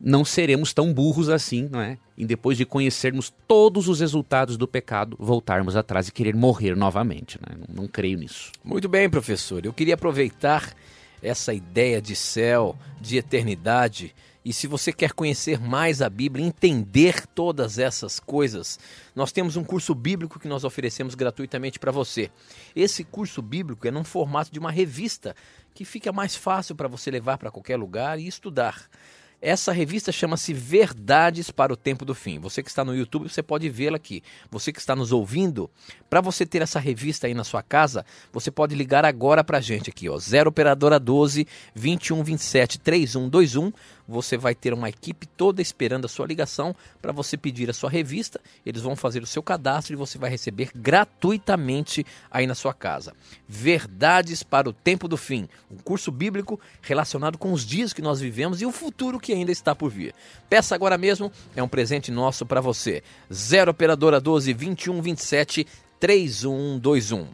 não 0.00 0.24
seremos 0.24 0.72
tão 0.72 0.92
burros 0.92 1.28
assim, 1.28 1.68
não 1.70 1.80
é? 1.80 1.98
E 2.16 2.24
depois 2.24 2.56
de 2.56 2.64
conhecermos 2.64 3.32
todos 3.48 3.88
os 3.88 4.00
resultados 4.00 4.56
do 4.56 4.68
pecado, 4.68 5.16
voltarmos 5.18 5.76
atrás 5.76 6.08
e 6.08 6.12
querer 6.12 6.34
morrer 6.34 6.76
novamente. 6.76 7.38
Né? 7.40 7.56
Não, 7.58 7.82
não 7.82 7.88
creio 7.88 8.18
nisso. 8.18 8.52
Muito 8.62 8.88
bem, 8.88 9.08
professor. 9.08 9.64
Eu 9.64 9.72
queria 9.72 9.94
aproveitar 9.94 10.74
essa 11.22 11.54
ideia 11.54 12.00
de 12.00 12.14
céu, 12.14 12.76
de 13.00 13.16
eternidade. 13.16 14.14
E 14.44 14.52
se 14.52 14.66
você 14.66 14.92
quer 14.92 15.12
conhecer 15.12 15.58
mais 15.58 16.02
a 16.02 16.10
Bíblia, 16.10 16.44
entender 16.44 17.26
todas 17.28 17.78
essas 17.78 18.20
coisas, 18.20 18.78
nós 19.16 19.32
temos 19.32 19.56
um 19.56 19.64
curso 19.64 19.94
bíblico 19.94 20.38
que 20.38 20.46
nós 20.46 20.64
oferecemos 20.64 21.14
gratuitamente 21.14 21.78
para 21.78 21.90
você. 21.90 22.30
Esse 22.76 23.02
curso 23.04 23.40
bíblico 23.40 23.88
é 23.88 23.90
num 23.90 24.04
formato 24.04 24.52
de 24.52 24.58
uma 24.58 24.70
revista 24.70 25.34
que 25.72 25.84
fica 25.84 26.12
mais 26.12 26.36
fácil 26.36 26.74
para 26.74 26.88
você 26.88 27.10
levar 27.10 27.38
para 27.38 27.50
qualquer 27.50 27.78
lugar 27.78 28.20
e 28.20 28.26
estudar. 28.26 28.86
Essa 29.40 29.72
revista 29.72 30.10
chama-se 30.10 30.52
Verdades 30.52 31.50
para 31.50 31.72
o 31.72 31.76
Tempo 31.76 32.04
do 32.04 32.14
Fim. 32.14 32.38
Você 32.38 32.62
que 32.62 32.68
está 32.68 32.84
no 32.84 32.96
YouTube, 32.96 33.28
você 33.28 33.42
pode 33.42 33.68
vê-la 33.68 33.96
aqui. 33.96 34.22
Você 34.50 34.72
que 34.72 34.78
está 34.78 34.96
nos 34.96 35.12
ouvindo, 35.12 35.70
para 36.08 36.20
você 36.20 36.46
ter 36.46 36.62
essa 36.62 36.80
revista 36.80 37.26
aí 37.26 37.34
na 37.34 37.44
sua 37.44 37.62
casa, 37.62 38.06
você 38.32 38.50
pode 38.50 38.74
ligar 38.74 39.04
agora 39.04 39.44
para 39.44 39.58
a 39.58 39.60
gente 39.60 39.90
aqui, 39.90 40.08
ó, 40.08 40.18
0 40.18 40.48
operadora 40.48 40.98
12 40.98 41.46
2127 41.74 42.78
3121 42.78 43.72
você 44.06 44.36
vai 44.36 44.54
ter 44.54 44.72
uma 44.72 44.88
equipe 44.88 45.26
toda 45.26 45.62
esperando 45.62 46.04
a 46.04 46.08
sua 46.08 46.26
ligação 46.26 46.74
para 47.00 47.12
você 47.12 47.36
pedir 47.36 47.70
a 47.70 47.72
sua 47.72 47.90
revista. 47.90 48.40
Eles 48.64 48.82
vão 48.82 48.94
fazer 48.94 49.22
o 49.22 49.26
seu 49.26 49.42
cadastro 49.42 49.94
e 49.94 49.96
você 49.96 50.18
vai 50.18 50.30
receber 50.30 50.70
gratuitamente 50.74 52.04
aí 52.30 52.46
na 52.46 52.54
sua 52.54 52.74
casa. 52.74 53.14
Verdades 53.48 54.42
para 54.42 54.68
o 54.68 54.72
Tempo 54.72 55.08
do 55.08 55.16
Fim, 55.16 55.48
um 55.70 55.76
curso 55.76 56.10
bíblico 56.10 56.60
relacionado 56.82 57.38
com 57.38 57.52
os 57.52 57.64
dias 57.64 57.92
que 57.92 58.02
nós 58.02 58.20
vivemos 58.20 58.60
e 58.60 58.66
o 58.66 58.72
futuro 58.72 59.18
que 59.18 59.32
ainda 59.32 59.52
está 59.52 59.74
por 59.74 59.90
vir. 59.90 60.14
Peça 60.48 60.74
agora 60.74 60.98
mesmo, 60.98 61.32
é 61.56 61.62
um 61.62 61.68
presente 61.68 62.10
nosso 62.10 62.44
para 62.44 62.60
você. 62.60 63.02
0 63.32 63.70
operadora 63.70 64.20
12 64.20 64.52
21 64.52 65.00
27 65.00 65.66
3121. 65.98 67.28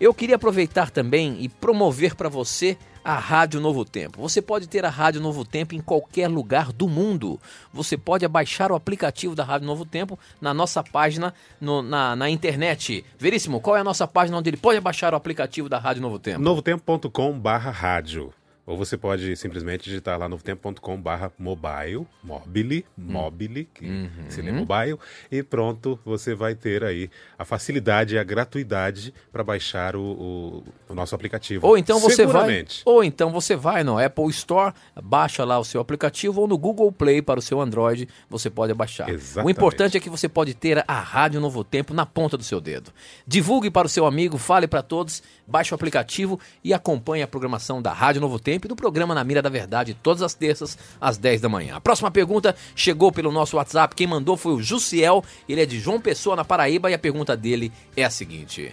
Eu 0.00 0.12
queria 0.12 0.34
aproveitar 0.34 0.90
também 0.90 1.36
e 1.40 1.48
promover 1.48 2.16
para 2.16 2.28
você 2.28 2.76
a 3.04 3.14
Rádio 3.14 3.60
Novo 3.60 3.84
Tempo. 3.84 4.20
Você 4.20 4.40
pode 4.40 4.68
ter 4.68 4.84
a 4.84 4.90
Rádio 4.90 5.20
Novo 5.20 5.44
Tempo 5.44 5.74
em 5.74 5.80
qualquer 5.80 6.28
lugar 6.28 6.72
do 6.72 6.88
mundo. 6.88 7.40
Você 7.72 7.96
pode 7.96 8.26
baixar 8.28 8.70
o 8.72 8.74
aplicativo 8.74 9.34
da 9.34 9.44
Rádio 9.44 9.66
Novo 9.66 9.84
Tempo 9.84 10.18
na 10.40 10.54
nossa 10.54 10.82
página 10.82 11.34
no, 11.60 11.82
na, 11.82 12.16
na 12.16 12.30
internet. 12.30 13.04
Veríssimo, 13.18 13.60
qual 13.60 13.76
é 13.76 13.80
a 13.80 13.84
nossa 13.84 14.06
página 14.06 14.38
onde 14.38 14.50
ele 14.50 14.56
pode 14.56 14.80
baixar 14.80 15.12
o 15.14 15.16
aplicativo 15.16 15.68
da 15.68 15.78
Rádio 15.78 16.02
Novo 16.02 16.18
Tempo? 16.18 16.40
novotempo.com/rádio. 16.40 18.32
Ou 18.64 18.76
você 18.76 18.96
pode 18.96 19.34
simplesmente 19.36 19.84
digitar 19.84 20.16
lá 20.18 20.28
novotempo.com 20.28 20.96
barra 21.00 21.32
mobile, 21.36 22.06
mobile, 22.22 22.86
mobile, 22.96 23.68
que 23.74 23.84
Uhum. 23.84 24.08
se 24.28 24.40
lê 24.40 24.52
mobile, 24.52 24.96
e 25.32 25.42
pronto, 25.42 25.98
você 26.04 26.32
vai 26.32 26.54
ter 26.54 26.84
aí 26.84 27.10
a 27.36 27.44
facilidade 27.44 28.14
e 28.14 28.18
a 28.18 28.22
gratuidade 28.22 29.12
para 29.32 29.42
baixar 29.42 29.96
o, 29.96 30.00
o- 30.02 30.64
o 30.88 30.94
nosso 30.94 31.12
aplicativo. 31.14 31.66
Ou 31.66 31.76
então 31.76 31.98
você 31.98 32.24
vai, 32.24 32.64
ou 32.84 33.02
então 33.02 33.32
você 33.32 33.56
vai 33.56 33.82
no 33.82 33.98
Apple 33.98 34.28
Store, 34.30 34.72
baixa 35.02 35.44
lá 35.44 35.58
o 35.58 35.64
seu 35.64 35.80
aplicativo 35.80 36.40
ou 36.42 36.46
no 36.46 36.56
Google 36.56 36.92
Play 36.92 37.20
para 37.20 37.40
o 37.40 37.42
seu 37.42 37.60
Android, 37.60 38.08
você 38.30 38.48
pode 38.48 38.72
baixar. 38.74 39.08
Exatamente. 39.08 39.46
O 39.46 39.50
importante 39.50 39.96
é 39.96 40.00
que 40.00 40.08
você 40.08 40.28
pode 40.28 40.54
ter 40.54 40.84
a 40.86 41.00
Rádio 41.00 41.40
Novo 41.40 41.64
Tempo 41.64 41.92
na 41.92 42.06
ponta 42.06 42.36
do 42.36 42.44
seu 42.44 42.60
dedo. 42.60 42.92
Divulgue 43.26 43.70
para 43.72 43.86
o 43.86 43.90
seu 43.90 44.06
amigo, 44.06 44.38
fale 44.38 44.68
para 44.68 44.82
todos, 44.82 45.20
baixe 45.46 45.72
o 45.72 45.74
aplicativo 45.74 46.38
e 46.62 46.72
acompanhe 46.72 47.24
a 47.24 47.26
programação 47.26 47.82
da 47.82 47.92
Rádio 47.92 48.20
Novo 48.20 48.38
Tempo 48.38 48.51
e 48.54 48.68
do 48.68 48.76
programa 48.76 49.14
Na 49.14 49.24
Mira 49.24 49.42
da 49.42 49.48
Verdade 49.48 49.96
todas 50.02 50.22
as 50.22 50.34
terças 50.34 50.76
às 51.00 51.18
10 51.18 51.40
da 51.40 51.48
manhã. 51.48 51.76
A 51.76 51.80
próxima 51.80 52.10
pergunta 52.10 52.54
chegou 52.74 53.10
pelo 53.12 53.32
nosso 53.32 53.56
WhatsApp. 53.56 53.94
Quem 53.94 54.06
mandou 54.06 54.36
foi 54.36 54.52
o 54.52 54.62
Jussiel, 54.62 55.24
ele 55.48 55.62
é 55.62 55.66
de 55.66 55.78
João 55.78 56.00
Pessoa 56.00 56.36
na 56.36 56.44
Paraíba 56.44 56.90
e 56.90 56.94
a 56.94 56.98
pergunta 56.98 57.36
dele 57.36 57.72
é 57.96 58.04
a 58.04 58.10
seguinte: 58.10 58.72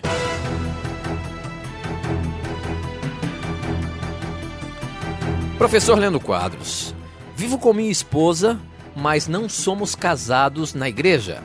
Professor 5.57 5.99
Lendo 5.99 6.19
Quadros, 6.19 6.95
vivo 7.35 7.57
com 7.57 7.73
minha 7.73 7.91
esposa, 7.91 8.59
mas 8.95 9.27
não 9.27 9.49
somos 9.49 9.95
casados 9.95 10.73
na 10.73 10.87
igreja. 10.87 11.43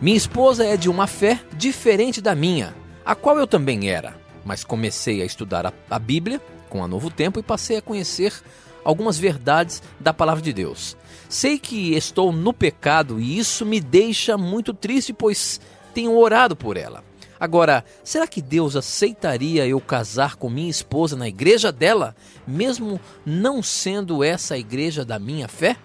Minha 0.00 0.16
esposa 0.16 0.66
é 0.66 0.76
de 0.76 0.90
uma 0.90 1.06
fé 1.06 1.40
diferente 1.52 2.20
da 2.20 2.34
minha, 2.34 2.74
a 3.04 3.14
qual 3.14 3.38
eu 3.38 3.46
também 3.46 3.88
era, 3.88 4.16
mas 4.44 4.64
comecei 4.64 5.22
a 5.22 5.24
estudar 5.24 5.66
a, 5.66 5.72
a 5.88 5.98
Bíblia 5.98 6.40
com 6.74 6.82
a 6.82 6.88
Novo 6.88 7.08
Tempo 7.08 7.38
e 7.38 7.42
passei 7.42 7.76
a 7.76 7.82
conhecer 7.82 8.32
algumas 8.82 9.16
verdades 9.16 9.80
da 10.00 10.12
palavra 10.12 10.42
de 10.42 10.52
Deus. 10.52 10.96
Sei 11.28 11.56
que 11.56 11.94
estou 11.94 12.32
no 12.32 12.52
pecado 12.52 13.20
e 13.20 13.38
isso 13.38 13.64
me 13.64 13.78
deixa 13.78 14.36
muito 14.36 14.74
triste, 14.74 15.12
pois 15.12 15.60
tenho 15.94 16.18
orado 16.18 16.56
por 16.56 16.76
ela. 16.76 17.04
Agora, 17.38 17.84
será 18.02 18.26
que 18.26 18.42
Deus 18.42 18.74
aceitaria 18.74 19.64
eu 19.68 19.80
casar 19.80 20.34
com 20.34 20.50
minha 20.50 20.68
esposa 20.68 21.14
na 21.14 21.28
igreja 21.28 21.70
dela, 21.70 22.16
mesmo 22.44 23.00
não 23.24 23.62
sendo 23.62 24.24
essa 24.24 24.54
a 24.54 24.58
igreja 24.58 25.04
da 25.04 25.16
minha 25.16 25.46
fé? 25.46 25.76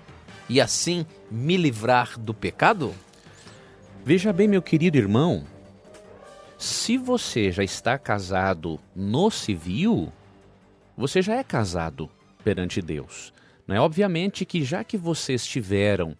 E 0.49 0.59
assim 0.59 1.05
me 1.29 1.55
livrar 1.55 2.19
do 2.19 2.33
pecado? 2.33 2.95
Veja 4.03 4.33
bem, 4.33 4.47
meu 4.47 4.61
querido 4.63 4.97
irmão, 4.97 5.45
se 6.57 6.97
você 6.97 7.51
já 7.51 7.63
está 7.63 7.95
casado 7.99 8.79
no 8.95 9.29
civil, 9.29 10.11
você 10.99 11.21
já 11.21 11.35
é 11.35 11.43
casado 11.45 12.09
perante 12.43 12.81
Deus. 12.81 13.31
Não 13.65 13.73
é 13.73 13.79
obviamente 13.79 14.45
que 14.45 14.65
já 14.65 14.83
que 14.83 14.97
vocês 14.97 15.45
tiveram, 15.45 16.13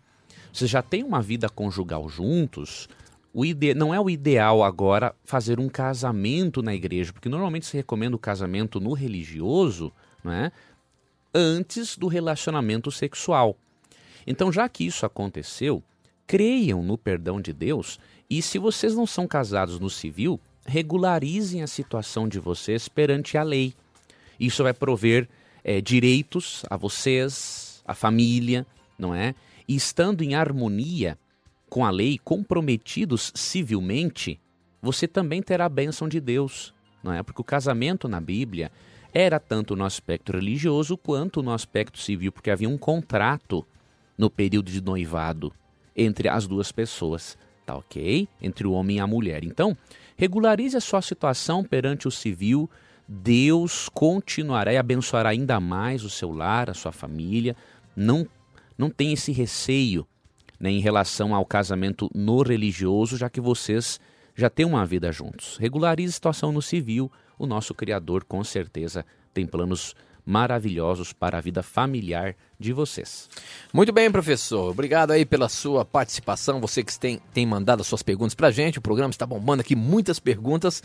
vocês 0.54 0.72
já 0.72 0.82
têm 0.82 1.04
uma 1.04 1.22
vida 1.22 1.50
conjugal 1.50 2.08
juntos, 2.08 2.88
o 3.34 3.46
ide... 3.46 3.74
não 3.74 3.94
é 3.94 4.00
o 4.00 4.10
ideal 4.10 4.64
agora 4.64 5.14
fazer 5.26 5.60
um 5.60 5.68
casamento 5.68 6.62
na 6.62 6.74
igreja, 6.74 7.12
porque 7.12 7.28
normalmente 7.28 7.66
se 7.66 7.76
recomenda 7.76 8.16
o 8.16 8.20
casamento 8.20 8.80
no 8.80 8.94
religioso, 8.94 9.92
não 10.24 10.32
é? 10.32 10.52
Antes 11.36 11.98
do 11.98 12.08
relacionamento 12.08 12.90
sexual. 12.90 13.58
Então, 14.26 14.50
já 14.52 14.70
que 14.70 14.86
isso 14.86 15.06
aconteceu, 15.06 15.84
creiam 16.26 16.82
no 16.82 16.98
perdão 16.98 17.42
de 17.42 17.52
Deus 17.52 18.00
e, 18.30 18.42
se 18.42 18.58
vocês 18.58 18.96
não 18.96 19.06
são 19.06 19.28
casados 19.28 19.78
no 19.78 19.90
civil, 19.90 20.40
regularizem 20.66 21.62
a 21.64 21.68
situação 21.68 22.30
de 22.30 22.40
vocês 22.40 22.88
perante 22.88 23.38
a 23.38 23.44
lei. 23.44 23.74
Isso 24.40 24.64
vai 24.64 24.74
prover 24.74 25.28
eh, 25.64 25.82
direitos 25.82 26.64
a 26.70 26.78
vocês, 26.78 27.84
a 27.86 27.94
família, 27.94 28.66
não 28.98 29.14
é? 29.14 29.36
E 29.68 29.76
estando 29.76 30.22
em 30.24 30.36
harmonia 30.36 31.18
com 31.70 31.86
a 31.86 31.92
lei, 31.92 32.18
comprometidos 32.18 33.32
civilmente, 33.36 34.40
você 34.82 35.08
também 35.08 35.42
terá 35.42 35.66
a 35.66 35.70
bênção 35.70 36.08
de 36.08 36.20
Deus, 36.20 36.74
não 37.04 37.14
é? 37.14 37.22
Porque 37.22 37.42
o 37.42 37.44
casamento 37.44 38.08
na 38.08 38.20
Bíblia 38.20 38.72
era 39.14 39.40
tanto 39.40 39.76
no 39.76 39.84
aspecto 39.84 40.32
religioso 40.32 40.98
quanto 40.98 41.44
no 41.44 41.52
aspecto 41.52 42.00
civil, 42.00 42.32
porque 42.32 42.52
havia 42.52 42.70
um 42.70 42.78
contrato 42.78 43.66
no 44.18 44.30
período 44.30 44.72
de 44.72 44.82
noivado 44.82 45.54
entre 45.96 46.30
as 46.30 46.48
duas 46.48 46.72
pessoas, 46.72 47.38
tá 47.66 47.76
ok? 47.76 48.28
Entre 48.42 48.68
o 48.68 48.72
homem 48.72 48.98
e 48.98 49.00
a 49.00 49.08
mulher. 49.08 49.44
Então, 49.44 49.76
regularize 50.16 50.78
a 50.78 50.82
sua 50.82 51.02
situação 51.02 51.64
perante 51.64 52.08
o 52.08 52.12
civil. 52.12 52.70
Deus 53.12 53.90
continuará 53.90 54.72
e 54.72 54.78
abençoará 54.78 55.30
ainda 55.30 55.60
mais 55.60 56.04
o 56.04 56.12
seu 56.12 56.32
lar, 56.32 56.70
a 56.70 56.76
sua 56.76 56.92
família. 56.92 57.56
Não, 57.96 58.28
não 58.78 58.92
tem 58.92 59.14
esse 59.14 59.32
receio 59.32 60.06
né, 60.60 60.70
em 60.70 60.80
relação 60.80 61.34
ao 61.34 61.44
casamento 61.44 62.08
no 62.14 62.44
religioso, 62.44 63.18
já 63.18 63.28
que 63.28 63.42
vocês 63.42 64.00
já 64.36 64.48
têm 64.48 64.64
uma 64.64 64.86
vida 64.86 65.12
juntos. 65.12 65.58
Regularize 65.58 66.12
a 66.12 66.14
situação 66.14 66.52
no 66.52 66.62
civil. 66.62 67.12
O 67.40 67.48
nosso 67.48 67.74
Criador, 67.74 68.24
com 68.26 68.44
certeza, 68.44 69.04
tem 69.34 69.48
planos 69.48 69.96
maravilhosos 70.24 71.12
para 71.12 71.40
a 71.40 71.42
vida 71.42 71.64
familiar 71.64 72.36
de 72.60 72.72
vocês. 72.72 73.28
Muito 73.74 73.92
bem, 73.92 74.12
professor. 74.12 74.70
Obrigado 74.70 75.10
aí 75.10 75.26
pela 75.26 75.50
sua 75.50 75.84
participação. 75.84 76.62
Você 76.62 76.84
que 76.84 77.00
tem, 77.00 77.20
tem 77.34 77.48
mandado 77.48 77.82
as 77.82 77.88
suas 77.88 78.04
perguntas 78.04 78.36
para 78.36 78.50
a 78.50 78.52
gente. 78.52 78.78
O 78.78 78.82
programa 78.82 79.10
está 79.10 79.26
bombando 79.26 79.62
aqui, 79.62 79.76
muitas 79.76 80.20
perguntas. 80.20 80.84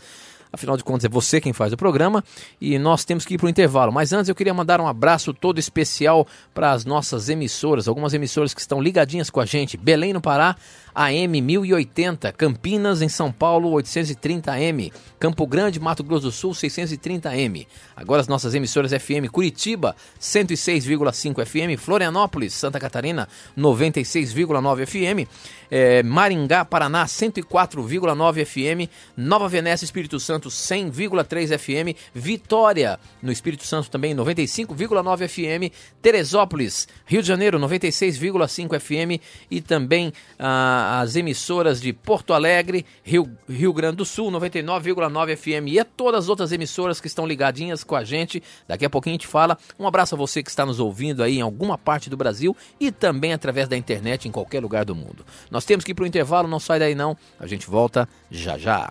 Afinal 0.55 0.77
de 0.77 0.85
contas, 0.85 1.03
é 1.03 1.09
você 1.09 1.41
quem 1.41 1.51
faz 1.51 1.73
o 1.73 1.77
programa 1.77 2.23
e 2.61 2.79
nós 2.79 3.03
temos 3.03 3.25
que 3.25 3.33
ir 3.33 3.37
para 3.37 3.47
o 3.47 3.49
intervalo. 3.49 3.91
Mas 3.91 4.13
antes, 4.13 4.29
eu 4.29 4.35
queria 4.35 4.53
mandar 4.53 4.79
um 4.79 4.87
abraço 4.87 5.33
todo 5.33 5.59
especial 5.59 6.25
para 6.53 6.71
as 6.71 6.85
nossas 6.85 7.27
emissoras, 7.27 7.89
algumas 7.89 8.13
emissoras 8.13 8.53
que 8.53 8.61
estão 8.61 8.81
ligadinhas 8.81 9.29
com 9.29 9.41
a 9.41 9.45
gente. 9.45 9.75
Belém, 9.75 10.13
no 10.13 10.21
Pará, 10.21 10.55
AM 10.95 11.41
1080, 11.41 12.31
Campinas, 12.31 13.01
em 13.01 13.09
São 13.09 13.29
Paulo, 13.29 13.71
830M, 13.71 14.93
Campo 15.19 15.45
Grande, 15.45 15.79
Mato 15.79 16.03
Grosso 16.03 16.27
do 16.27 16.31
Sul, 16.31 16.51
630M. 16.51 17.67
Agora 17.95 18.21
as 18.21 18.27
nossas 18.27 18.55
emissoras 18.55 18.91
FM 18.91 19.29
Curitiba, 19.29 19.93
106,5 20.19 21.45
FM, 21.45 21.77
Florianópolis, 21.77 22.53
Santa 22.53 22.79
Catarina, 22.79 23.27
96,9 23.57 24.85
FM, 24.85 25.29
é, 25.69 26.01
Maringá, 26.03 26.63
Paraná, 26.63 27.05
104,9 27.05 28.45
FM, 28.45 28.89
Nova 29.17 29.49
Venécia, 29.49 29.83
Espírito 29.83 30.19
Santo, 30.19 30.49
100,3 30.49 31.57
FM, 31.57 31.97
Vitória, 32.13 32.99
no 33.21 33.31
Espírito 33.31 33.65
Santo 33.65 33.89
também, 33.89 34.15
95,9 34.15 35.27
FM, 35.27 35.73
Teresópolis, 36.01 36.87
Rio 37.05 37.21
de 37.21 37.27
Janeiro, 37.27 37.59
96,5 37.59 38.79
FM 38.79 39.21
e 39.51 39.59
também 39.59 40.13
ah, 40.39 40.84
as 40.85 41.15
emissoras 41.15 41.81
de 41.81 41.91
Porto 41.91 42.33
Alegre, 42.33 42.85
Rio, 43.03 43.29
Rio 43.49 43.73
Grande 43.73 43.97
do 43.97 44.05
Sul, 44.05 44.31
99,9 44.31 45.35
FM 45.35 45.67
e 45.67 45.79
a 45.79 45.85
todas 45.85 46.25
as 46.25 46.29
outras 46.29 46.51
emissoras 46.51 47.01
que 47.01 47.07
estão 47.07 47.25
ligadinhas 47.25 47.83
com 47.83 47.95
a 47.95 48.03
gente. 48.03 48.41
Daqui 48.67 48.85
a 48.85 48.89
pouquinho 48.89 49.13
a 49.13 49.17
gente 49.17 49.27
fala. 49.27 49.57
Um 49.79 49.87
abraço 49.87 50.15
a 50.15 50.17
você 50.17 50.43
que 50.43 50.49
está 50.49 50.65
nos 50.65 50.79
ouvindo 50.79 51.23
aí 51.23 51.37
em 51.37 51.41
alguma 51.41 51.77
parte 51.77 52.09
do 52.09 52.17
Brasil 52.17 52.55
e 52.79 52.91
também 52.91 53.33
através 53.33 53.67
da 53.67 53.77
internet 53.77 54.27
em 54.27 54.31
qualquer 54.31 54.61
lugar 54.61 54.85
do 54.85 54.95
mundo. 54.95 55.25
Nós 55.49 55.65
temos 55.65 55.83
que 55.83 55.91
ir 55.91 55.95
para 55.95 56.03
o 56.03 56.07
intervalo, 56.07 56.47
não 56.47 56.59
sai 56.59 56.79
daí 56.79 56.95
não. 56.95 57.17
A 57.39 57.47
gente 57.47 57.67
volta 57.67 58.07
já 58.29 58.57
já. 58.57 58.89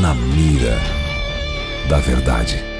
Na 0.00 0.14
mira 0.14 0.78
da 1.88 1.98
verdade. 1.98 2.77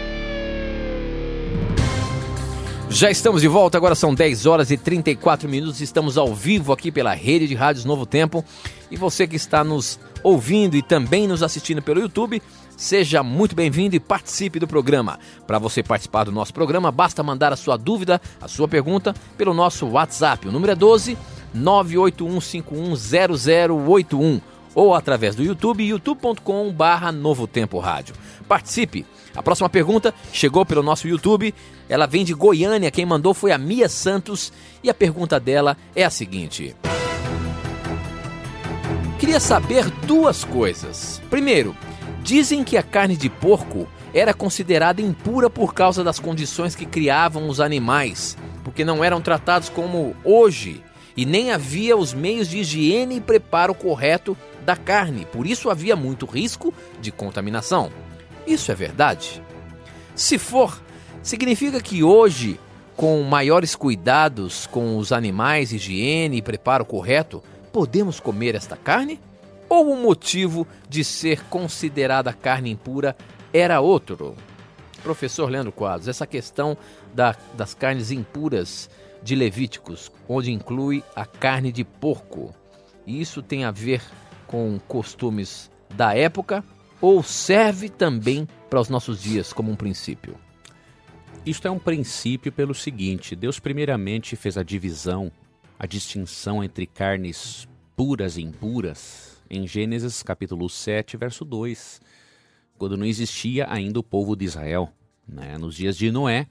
Já 2.90 3.10
estamos 3.10 3.42
de 3.42 3.48
volta, 3.48 3.76
agora 3.76 3.94
são 3.94 4.14
10 4.14 4.46
horas 4.46 4.70
e 4.70 4.78
34 4.78 5.46
minutos. 5.46 5.82
Estamos 5.82 6.16
ao 6.16 6.34
vivo 6.34 6.72
aqui 6.72 6.90
pela 6.90 7.12
rede 7.12 7.46
de 7.46 7.54
rádios 7.54 7.84
Novo 7.84 8.06
Tempo. 8.06 8.42
E 8.90 8.96
você 8.96 9.26
que 9.26 9.36
está 9.36 9.62
nos 9.62 10.00
ouvindo 10.22 10.74
e 10.74 10.80
também 10.82 11.28
nos 11.28 11.42
assistindo 11.42 11.82
pelo 11.82 12.00
YouTube, 12.00 12.40
seja 12.76 13.22
muito 13.22 13.54
bem-vindo 13.54 13.94
e 13.94 14.00
participe 14.00 14.58
do 14.58 14.66
programa. 14.66 15.18
Para 15.46 15.58
você 15.58 15.82
participar 15.82 16.24
do 16.24 16.32
nosso 16.32 16.54
programa, 16.54 16.90
basta 16.90 17.22
mandar 17.22 17.52
a 17.52 17.56
sua 17.56 17.76
dúvida, 17.76 18.18
a 18.40 18.48
sua 18.48 18.66
pergunta 18.66 19.14
pelo 19.36 19.52
nosso 19.52 19.86
WhatsApp. 19.86 20.48
O 20.48 20.52
número 20.52 20.72
é 20.72 20.74
12 20.74 21.18
981510081 21.54 24.40
ou 24.78 24.94
através 24.94 25.34
do 25.34 25.42
YouTube, 25.42 25.84
youtube.com/barra 25.84 27.10
Novo 27.10 27.48
Tempo 27.48 27.80
Rádio. 27.80 28.14
Participe! 28.46 29.04
A 29.34 29.42
próxima 29.42 29.68
pergunta 29.68 30.14
chegou 30.32 30.64
pelo 30.64 30.84
nosso 30.84 31.08
YouTube. 31.08 31.52
Ela 31.88 32.06
vem 32.06 32.24
de 32.24 32.32
Goiânia. 32.32 32.88
Quem 32.88 33.04
mandou 33.04 33.34
foi 33.34 33.50
a 33.50 33.58
Mia 33.58 33.88
Santos. 33.88 34.52
E 34.80 34.88
a 34.88 34.94
pergunta 34.94 35.40
dela 35.40 35.76
é 35.96 36.04
a 36.04 36.10
seguinte: 36.10 36.76
Queria 39.18 39.40
saber 39.40 39.90
duas 40.06 40.44
coisas. 40.44 41.20
Primeiro, 41.28 41.74
dizem 42.22 42.62
que 42.62 42.76
a 42.76 42.82
carne 42.82 43.16
de 43.16 43.28
porco 43.28 43.88
era 44.14 44.32
considerada 44.32 45.02
impura 45.02 45.50
por 45.50 45.74
causa 45.74 46.04
das 46.04 46.20
condições 46.20 46.76
que 46.76 46.86
criavam 46.86 47.48
os 47.48 47.60
animais, 47.60 48.38
porque 48.62 48.84
não 48.84 49.02
eram 49.02 49.20
tratados 49.20 49.68
como 49.68 50.14
hoje 50.22 50.84
e 51.16 51.26
nem 51.26 51.50
havia 51.50 51.96
os 51.96 52.14
meios 52.14 52.46
de 52.46 52.58
higiene 52.58 53.16
e 53.16 53.20
preparo 53.20 53.74
correto 53.74 54.36
da 54.68 54.76
carne, 54.76 55.24
por 55.24 55.46
isso 55.46 55.70
havia 55.70 55.96
muito 55.96 56.26
risco 56.26 56.74
de 57.00 57.10
contaminação. 57.10 57.90
Isso 58.46 58.70
é 58.70 58.74
verdade? 58.74 59.42
Se 60.14 60.36
for, 60.36 60.78
significa 61.22 61.80
que 61.80 62.04
hoje, 62.04 62.60
com 62.94 63.22
maiores 63.22 63.74
cuidados 63.74 64.66
com 64.66 64.98
os 64.98 65.10
animais, 65.10 65.72
higiene 65.72 66.36
e 66.36 66.42
preparo 66.42 66.84
correto, 66.84 67.42
podemos 67.72 68.20
comer 68.20 68.54
esta 68.54 68.76
carne? 68.76 69.18
Ou 69.70 69.90
o 69.90 69.96
motivo 69.96 70.66
de 70.86 71.02
ser 71.02 71.42
considerada 71.44 72.30
carne 72.34 72.70
impura 72.70 73.16
era 73.54 73.80
outro? 73.80 74.36
Professor 75.02 75.48
Leandro 75.48 75.72
Quadros, 75.72 76.08
essa 76.08 76.26
questão 76.26 76.76
da, 77.14 77.34
das 77.54 77.72
carnes 77.72 78.10
impuras 78.10 78.90
de 79.22 79.34
Levíticos, 79.34 80.12
onde 80.28 80.52
inclui 80.52 81.02
a 81.16 81.24
carne 81.24 81.72
de 81.72 81.84
porco, 81.84 82.54
isso 83.06 83.40
tem 83.40 83.64
a 83.64 83.70
ver 83.70 84.02
com 84.48 84.80
costumes 84.88 85.70
da 85.94 86.16
época 86.16 86.64
ou 87.00 87.22
serve 87.22 87.88
também 87.88 88.48
para 88.68 88.80
os 88.80 88.88
nossos 88.88 89.22
dias 89.22 89.52
como 89.52 89.70
um 89.70 89.76
princípio? 89.76 90.34
Isto 91.46 91.68
é 91.68 91.70
um 91.70 91.78
princípio 91.78 92.50
pelo 92.50 92.74
seguinte: 92.74 93.36
Deus, 93.36 93.60
primeiramente, 93.60 94.34
fez 94.34 94.58
a 94.58 94.64
divisão, 94.64 95.30
a 95.78 95.86
distinção 95.86 96.64
entre 96.64 96.86
carnes 96.86 97.68
puras 97.94 98.36
e 98.36 98.42
impuras 98.42 99.40
em 99.50 99.66
Gênesis 99.66 100.22
capítulo 100.22 100.68
7, 100.68 101.16
verso 101.16 101.44
2, 101.44 102.00
quando 102.76 102.96
não 102.96 103.06
existia 103.06 103.66
ainda 103.70 104.00
o 104.00 104.02
povo 104.02 104.36
de 104.36 104.44
Israel. 104.44 104.92
Né? 105.26 105.56
Nos 105.58 105.76
dias 105.76 105.96
de 105.96 106.10
Noé, 106.10 106.46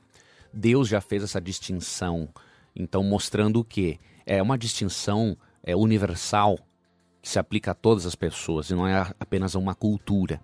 Deus 0.54 0.88
já 0.88 1.02
fez 1.02 1.24
essa 1.24 1.42
distinção, 1.42 2.30
então 2.76 3.04
mostrando 3.04 3.64
que? 3.64 4.00
É 4.30 4.42
uma 4.44 4.58
distinção 4.58 5.38
é, 5.64 5.74
universal 5.74 6.60
que 7.22 7.30
se 7.30 7.40
aplica 7.40 7.72
a 7.72 7.76
todas 7.76 8.06
as 8.06 8.16
pessoas 8.16 8.70
e 8.70 8.76
não 8.76 8.88
é 8.88 9.12
apenas 9.20 9.56
uma 9.56 9.76
cultura. 9.76 10.42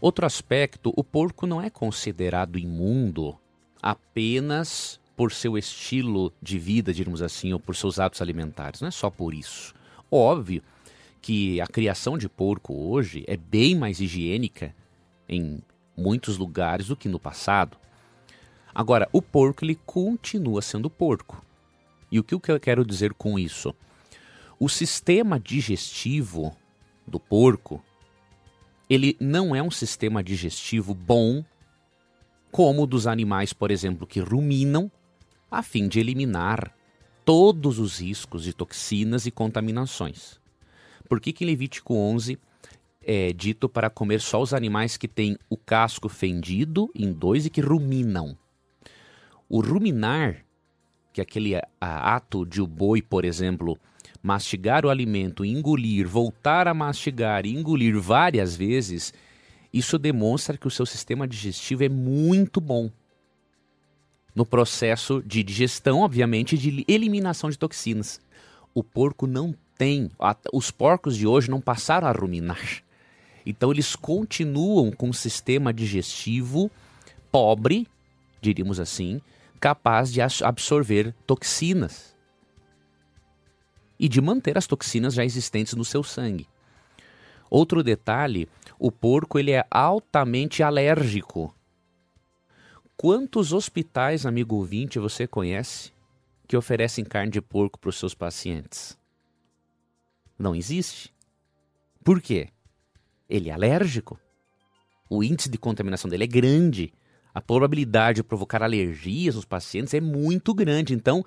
Outro 0.00 0.26
aspecto, 0.26 0.92
o 0.96 1.04
porco 1.04 1.46
não 1.46 1.62
é 1.62 1.70
considerado 1.70 2.58
imundo 2.58 3.38
apenas 3.80 5.00
por 5.16 5.32
seu 5.32 5.56
estilo 5.56 6.32
de 6.42 6.58
vida, 6.58 6.92
digamos 6.92 7.22
assim, 7.22 7.52
ou 7.52 7.60
por 7.60 7.76
seus 7.76 8.00
hábitos 8.00 8.22
alimentares. 8.22 8.80
Não 8.80 8.88
é 8.88 8.90
só 8.90 9.10
por 9.10 9.32
isso. 9.32 9.74
Óbvio 10.10 10.62
que 11.20 11.60
a 11.60 11.66
criação 11.66 12.18
de 12.18 12.28
porco 12.28 12.74
hoje 12.74 13.24
é 13.28 13.36
bem 13.36 13.76
mais 13.76 14.00
higiênica 14.00 14.74
em 15.28 15.62
muitos 15.96 16.36
lugares 16.36 16.88
do 16.88 16.96
que 16.96 17.08
no 17.08 17.20
passado. 17.20 17.76
Agora, 18.74 19.08
o 19.12 19.22
porco 19.22 19.64
ele 19.64 19.78
continua 19.86 20.62
sendo 20.62 20.90
porco. 20.90 21.44
E 22.10 22.18
o 22.18 22.24
que 22.24 22.34
eu 22.34 22.60
quero 22.60 22.84
dizer 22.84 23.14
com 23.14 23.38
isso? 23.38 23.74
O 24.62 24.68
sistema 24.68 25.40
digestivo 25.40 26.56
do 27.04 27.18
porco, 27.18 27.84
ele 28.88 29.16
não 29.18 29.56
é 29.56 29.60
um 29.60 29.72
sistema 29.72 30.22
digestivo 30.22 30.94
bom 30.94 31.44
como 32.52 32.84
o 32.84 32.86
dos 32.86 33.08
animais, 33.08 33.52
por 33.52 33.72
exemplo, 33.72 34.06
que 34.06 34.20
ruminam 34.20 34.88
a 35.50 35.64
fim 35.64 35.88
de 35.88 35.98
eliminar 35.98 36.72
todos 37.24 37.80
os 37.80 37.98
riscos 37.98 38.44
de 38.44 38.52
toxinas 38.52 39.26
e 39.26 39.32
contaminações. 39.32 40.40
Por 41.08 41.20
que, 41.20 41.32
que 41.32 41.42
em 41.42 41.48
Levítico 41.48 41.96
11 41.96 42.38
é 43.02 43.32
dito 43.32 43.68
para 43.68 43.90
comer 43.90 44.20
só 44.20 44.40
os 44.40 44.54
animais 44.54 44.96
que 44.96 45.08
têm 45.08 45.36
o 45.50 45.56
casco 45.56 46.08
fendido 46.08 46.88
em 46.94 47.12
dois 47.12 47.46
e 47.46 47.50
que 47.50 47.60
ruminam? 47.60 48.38
O 49.48 49.60
ruminar, 49.60 50.44
que 51.12 51.20
é 51.20 51.22
aquele 51.22 51.54
ato 51.80 52.46
de 52.46 52.62
o 52.62 52.66
boi, 52.68 53.02
por 53.02 53.24
exemplo, 53.24 53.76
mastigar 54.22 54.86
o 54.86 54.90
alimento, 54.90 55.44
engolir, 55.44 56.06
voltar 56.06 56.68
a 56.68 56.74
mastigar 56.74 57.44
e 57.44 57.54
engolir 57.54 57.98
várias 58.00 58.54
vezes, 58.54 59.12
isso 59.72 59.98
demonstra 59.98 60.56
que 60.56 60.66
o 60.66 60.70
seu 60.70 60.86
sistema 60.86 61.26
digestivo 61.26 61.82
é 61.82 61.88
muito 61.88 62.60
bom. 62.60 62.88
No 64.34 64.46
processo 64.46 65.22
de 65.26 65.42
digestão, 65.42 66.00
obviamente, 66.00 66.56
de 66.56 66.84
eliminação 66.86 67.50
de 67.50 67.58
toxinas. 67.58 68.20
O 68.72 68.82
porco 68.82 69.26
não 69.26 69.54
tem, 69.76 70.10
os 70.52 70.70
porcos 70.70 71.16
de 71.16 71.26
hoje 71.26 71.50
não 71.50 71.60
passaram 71.60 72.06
a 72.06 72.12
ruminar. 72.12 72.82
Então 73.44 73.72
eles 73.72 73.96
continuam 73.96 74.92
com 74.92 75.08
um 75.08 75.12
sistema 75.12 75.72
digestivo 75.72 76.70
pobre, 77.30 77.86
diríamos 78.40 78.78
assim, 78.78 79.20
capaz 79.58 80.12
de 80.12 80.20
absorver 80.20 81.14
toxinas 81.26 82.11
e 84.02 84.08
de 84.08 84.20
manter 84.20 84.58
as 84.58 84.66
toxinas 84.66 85.14
já 85.14 85.24
existentes 85.24 85.74
no 85.74 85.84
seu 85.84 86.02
sangue. 86.02 86.48
Outro 87.48 87.84
detalhe, 87.84 88.48
o 88.76 88.90
porco 88.90 89.38
ele 89.38 89.52
é 89.52 89.64
altamente 89.70 90.60
alérgico. 90.60 91.54
Quantos 92.96 93.52
hospitais, 93.52 94.26
amigo 94.26 94.56
ouvinte, 94.56 94.98
você 94.98 95.24
conhece 95.24 95.92
que 96.48 96.56
oferecem 96.56 97.04
carne 97.04 97.30
de 97.30 97.40
porco 97.40 97.78
para 97.78 97.90
os 97.90 97.96
seus 97.96 98.12
pacientes? 98.12 98.98
Não 100.36 100.52
existe. 100.52 101.14
Por 102.02 102.20
quê? 102.20 102.48
Ele 103.30 103.50
é 103.50 103.52
alérgico. 103.52 104.18
O 105.08 105.22
índice 105.22 105.48
de 105.48 105.58
contaminação 105.58 106.10
dele 106.10 106.24
é 106.24 106.26
grande. 106.26 106.92
A 107.32 107.40
probabilidade 107.40 108.16
de 108.16 108.24
provocar 108.24 108.64
alergias 108.64 109.36
nos 109.36 109.44
pacientes 109.44 109.94
é 109.94 110.00
muito 110.00 110.52
grande. 110.52 110.92
Então, 110.92 111.24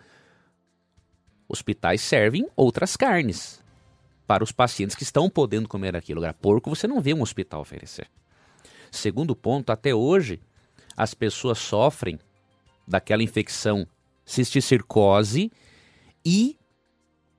hospitais 1.47 2.01
servem 2.01 2.47
outras 2.55 2.95
carnes 2.95 3.63
para 4.27 4.43
os 4.43 4.51
pacientes 4.51 4.95
que 4.95 5.03
estão 5.03 5.29
podendo 5.29 5.67
comer 5.67 5.95
aquilo. 5.95 6.19
Agora, 6.19 6.33
porco 6.33 6.69
você 6.69 6.87
não 6.87 7.01
vê 7.01 7.13
um 7.13 7.21
hospital 7.21 7.61
oferecer. 7.61 8.07
Segundo 8.91 9.35
ponto, 9.35 9.71
até 9.71 9.93
hoje, 9.93 10.41
as 10.95 11.13
pessoas 11.13 11.59
sofrem 11.59 12.19
daquela 12.87 13.23
infecção 13.23 13.87
cisticircose 14.25 15.51
e 16.25 16.57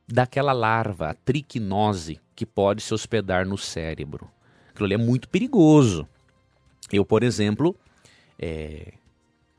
daquela 0.06 0.52
larva, 0.52 1.10
a 1.10 1.14
triquinose, 1.14 2.20
que 2.34 2.46
pode 2.46 2.82
se 2.82 2.94
hospedar 2.94 3.46
no 3.46 3.58
cérebro. 3.58 4.30
Aquilo 4.68 4.86
ali 4.86 4.94
é 4.94 4.98
muito 4.98 5.28
perigoso. 5.28 6.06
Eu, 6.92 7.04
por 7.04 7.22
exemplo, 7.22 7.74
é, 8.38 8.92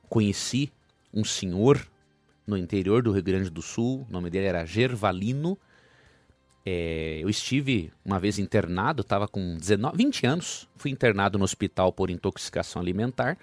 conheci 0.07 0.71
um 1.13 1.23
senhor 1.23 1.85
no 2.47 2.57
interior 2.57 3.03
do 3.03 3.11
Rio 3.11 3.21
Grande 3.21 3.49
do 3.49 3.61
Sul, 3.61 4.07
o 4.09 4.11
nome 4.11 4.29
dele 4.29 4.47
era 4.47 4.65
Gervalino. 4.65 5.59
É, 6.65 7.19
eu 7.21 7.29
estive 7.29 7.91
uma 8.03 8.19
vez 8.19 8.39
internado, 8.39 9.01
estava 9.01 9.27
com 9.27 9.57
19, 9.57 9.97
20 9.97 10.25
anos, 10.25 10.67
fui 10.77 10.89
internado 10.89 11.37
no 11.37 11.43
hospital 11.43 11.91
por 11.91 12.09
intoxicação 12.09 12.81
alimentar 12.81 13.37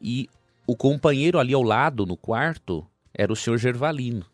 e 0.00 0.28
o 0.66 0.76
companheiro 0.76 1.38
ali 1.38 1.54
ao 1.54 1.62
lado, 1.62 2.04
no 2.04 2.16
quarto, 2.16 2.86
era 3.14 3.32
o 3.32 3.36
senhor 3.36 3.56
Gervalino. 3.56 4.26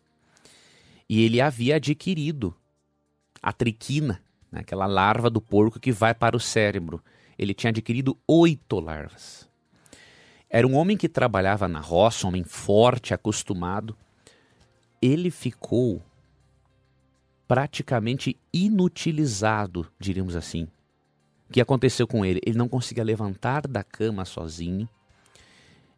E 1.07 1.23
ele 1.23 1.39
havia 1.39 1.75
adquirido 1.75 2.55
a 3.41 3.53
triquina, 3.53 4.21
né, 4.51 4.61
aquela 4.61 4.85
larva 4.85 5.29
do 5.29 5.39
porco 5.39 5.79
que 5.79 5.91
vai 5.91 6.13
para 6.13 6.35
o 6.35 6.39
cérebro. 6.39 7.03
Ele 7.37 7.53
tinha 7.53 7.69
adquirido 7.69 8.17
oito 8.27 8.79
larvas. 8.79 9.47
Era 10.55 10.67
um 10.67 10.75
homem 10.75 10.95
que 10.95 11.09
trabalhava 11.09 11.67
na 11.67 11.79
roça, 11.79 12.27
um 12.27 12.29
homem 12.29 12.43
forte, 12.43 13.11
acostumado. 13.11 13.97
Ele 15.01 15.31
ficou 15.31 15.99
praticamente 17.47 18.37
inutilizado, 18.53 19.91
diríamos 19.99 20.35
assim. 20.35 20.67
O 21.49 21.53
que 21.53 21.59
aconteceu 21.59 22.05
com 22.05 22.23
ele? 22.23 22.39
Ele 22.45 22.55
não 22.55 22.69
conseguia 22.69 23.03
levantar 23.03 23.67
da 23.67 23.83
cama 23.83 24.25
sozinho. 24.25 24.87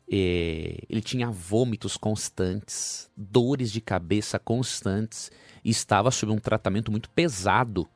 É, 0.09 0.77
ele 0.89 1.01
tinha 1.01 1.29
vômitos 1.29 1.97
constantes, 1.97 3.11
dores 3.17 3.69
de 3.69 3.81
cabeça 3.81 4.39
constantes 4.39 5.33
e 5.65 5.69
estava 5.69 6.11
sob 6.11 6.31
um 6.31 6.37
tratamento 6.37 6.91
muito 6.91 7.09
pesado 7.09 7.89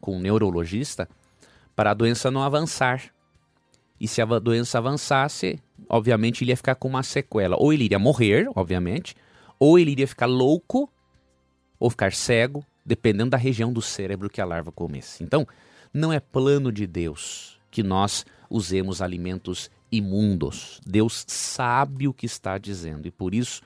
com 0.00 0.18
um 0.18 0.20
neurologista 0.20 1.08
para 1.74 1.90
a 1.90 1.94
doença 1.94 2.30
não 2.30 2.44
avançar. 2.44 3.12
E 4.00 4.06
se 4.06 4.22
a 4.22 4.24
doença 4.38 4.78
avançasse, 4.78 5.60
obviamente 5.90 6.44
ele 6.44 6.52
ia 6.52 6.56
ficar 6.56 6.76
com 6.76 6.88
uma 6.88 7.02
sequela. 7.02 7.56
Ou 7.58 7.72
ele 7.72 7.84
iria 7.84 7.98
morrer, 7.98 8.48
obviamente, 8.54 9.14
ou 9.58 9.78
ele 9.78 9.90
iria 9.90 10.06
ficar 10.06 10.26
louco, 10.26 10.90
ou 11.78 11.90
ficar 11.90 12.12
cego, 12.12 12.64
dependendo 12.84 13.30
da 13.30 13.36
região 13.36 13.72
do 13.72 13.82
cérebro 13.82 14.30
que 14.30 14.40
a 14.40 14.44
larva 14.44 14.70
comesse. 14.70 15.22
Então, 15.22 15.46
não 15.92 16.12
é 16.12 16.20
plano 16.20 16.70
de 16.70 16.86
Deus 16.86 17.58
que 17.70 17.82
nós 17.82 18.24
usemos 18.48 19.02
alimentos 19.02 19.70
imundos. 19.90 20.80
Deus 20.86 21.24
sabe 21.26 22.06
o 22.06 22.12
que 22.14 22.26
está 22.26 22.58
dizendo 22.58 23.06
e 23.06 23.10
por 23.10 23.34
isso, 23.34 23.62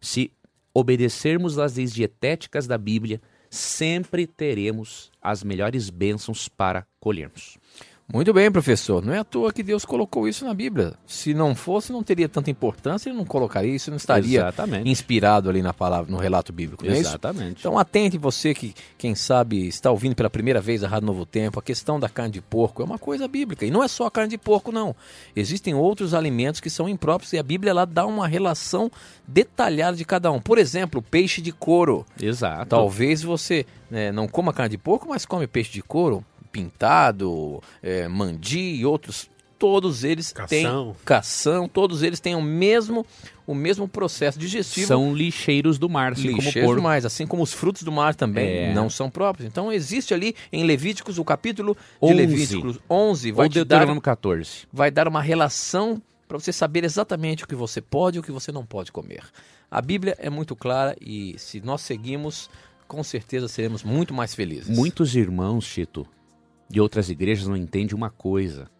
se 0.00 0.30
obedecermos 0.72 1.58
às 1.58 1.76
leis 1.76 1.92
dietéticas 1.92 2.66
da 2.66 2.78
Bíblia, 2.78 3.20
sempre 3.50 4.26
teremos 4.26 5.10
as 5.20 5.42
melhores 5.42 5.90
bênçãos 5.90 6.48
para 6.48 6.86
colhermos. 7.00 7.57
Muito 8.10 8.32
bem, 8.32 8.50
professor. 8.50 9.04
Não 9.04 9.12
é 9.12 9.18
à 9.18 9.24
toa 9.24 9.52
que 9.52 9.62
Deus 9.62 9.84
colocou 9.84 10.26
isso 10.26 10.42
na 10.42 10.54
Bíblia. 10.54 10.94
Se 11.06 11.34
não 11.34 11.54
fosse, 11.54 11.92
não 11.92 12.02
teria 12.02 12.26
tanta 12.26 12.50
importância, 12.50 13.10
ele 13.10 13.18
não 13.18 13.24
colocaria 13.26 13.74
isso, 13.74 13.90
não 13.90 13.98
estaria 13.98 14.40
Exatamente. 14.40 14.88
inspirado 14.88 15.50
ali 15.50 15.60
na 15.60 15.74
palavra, 15.74 16.10
no 16.10 16.16
relato 16.16 16.50
bíblico. 16.50 16.86
É 16.86 16.96
Exatamente. 16.96 17.56
É 17.56 17.60
então 17.60 17.78
atente 17.78 18.16
você 18.16 18.54
que, 18.54 18.74
quem 18.96 19.14
sabe, 19.14 19.68
está 19.68 19.90
ouvindo 19.90 20.14
pela 20.14 20.30
primeira 20.30 20.58
vez 20.58 20.82
a 20.82 20.88
Rádio 20.88 21.06
Novo 21.06 21.26
Tempo, 21.26 21.58
a 21.58 21.62
questão 21.62 22.00
da 22.00 22.08
carne 22.08 22.32
de 22.32 22.40
porco 22.40 22.80
é 22.80 22.84
uma 22.86 22.98
coisa 22.98 23.28
bíblica. 23.28 23.66
E 23.66 23.70
não 23.70 23.84
é 23.84 23.88
só 23.88 24.06
a 24.06 24.10
carne 24.10 24.30
de 24.30 24.38
porco, 24.38 24.72
não. 24.72 24.96
Existem 25.36 25.74
outros 25.74 26.14
alimentos 26.14 26.62
que 26.62 26.70
são 26.70 26.88
impróprios 26.88 27.34
e 27.34 27.38
a 27.38 27.42
Bíblia 27.42 27.74
lá 27.74 27.84
dá 27.84 28.06
uma 28.06 28.26
relação 28.26 28.90
detalhada 29.26 29.98
de 29.98 30.06
cada 30.06 30.32
um. 30.32 30.40
Por 30.40 30.56
exemplo, 30.56 31.02
peixe 31.02 31.42
de 31.42 31.52
couro. 31.52 32.06
Exato. 32.18 32.70
Talvez 32.70 33.22
você 33.22 33.66
né, 33.90 34.10
não 34.10 34.26
coma 34.26 34.54
carne 34.54 34.70
de 34.70 34.78
porco, 34.78 35.06
mas 35.10 35.26
come 35.26 35.46
peixe 35.46 35.72
de 35.72 35.82
couro 35.82 36.24
pintado, 36.50 37.62
é, 37.82 38.08
mandi 38.08 38.58
e 38.58 38.86
outros, 38.86 39.28
todos 39.58 40.04
eles 40.04 40.32
cação. 40.32 40.48
têm 40.48 40.96
cação, 41.04 41.68
todos 41.68 42.02
eles 42.02 42.20
têm 42.20 42.34
o 42.34 42.42
mesmo 42.42 43.04
o 43.46 43.54
mesmo 43.54 43.88
processo 43.88 44.38
digestivo. 44.38 44.86
São 44.86 45.14
lixeiros 45.14 45.78
do 45.78 45.88
mar, 45.88 46.12
assim 46.12 46.28
lixeiros 46.28 46.68
como 46.68 46.76
do 46.76 46.82
mar, 46.82 47.04
assim 47.04 47.26
como 47.26 47.42
os 47.42 47.52
frutos 47.52 47.82
do 47.82 47.90
mar 47.90 48.14
também 48.14 48.46
é. 48.46 48.74
não 48.74 48.90
são 48.90 49.08
próprios. 49.08 49.48
Então 49.48 49.72
existe 49.72 50.12
ali 50.12 50.34
em 50.52 50.64
Levíticos 50.64 51.18
o 51.18 51.24
capítulo 51.24 51.74
de 51.74 52.08
11. 52.08 52.14
Levíticos 52.14 52.78
11 52.90 53.32
vai 53.32 53.46
Ou 53.46 53.50
te 53.50 53.64
dar 53.64 54.00
14. 54.00 54.66
Vai 54.70 54.90
dar 54.90 55.08
uma 55.08 55.22
relação 55.22 56.00
para 56.28 56.38
você 56.38 56.52
saber 56.52 56.84
exatamente 56.84 57.44
o 57.44 57.48
que 57.48 57.54
você 57.54 57.80
pode 57.80 58.18
e 58.18 58.20
o 58.20 58.22
que 58.22 58.30
você 58.30 58.52
não 58.52 58.66
pode 58.66 58.92
comer. 58.92 59.24
A 59.70 59.80
Bíblia 59.80 60.14
é 60.18 60.28
muito 60.28 60.54
clara 60.54 60.94
e 61.00 61.34
se 61.38 61.60
nós 61.60 61.80
seguimos, 61.80 62.50
com 62.86 63.02
certeza 63.02 63.48
seremos 63.48 63.82
muito 63.82 64.12
mais 64.12 64.34
felizes. 64.34 64.68
Muitos 64.68 65.16
irmãos, 65.16 65.66
Tito, 65.66 66.06
de 66.68 66.80
outras 66.80 67.08
igrejas 67.08 67.46
não 67.46 67.56
entende 67.56 67.94
uma 67.94 68.10
coisa. 68.10 68.70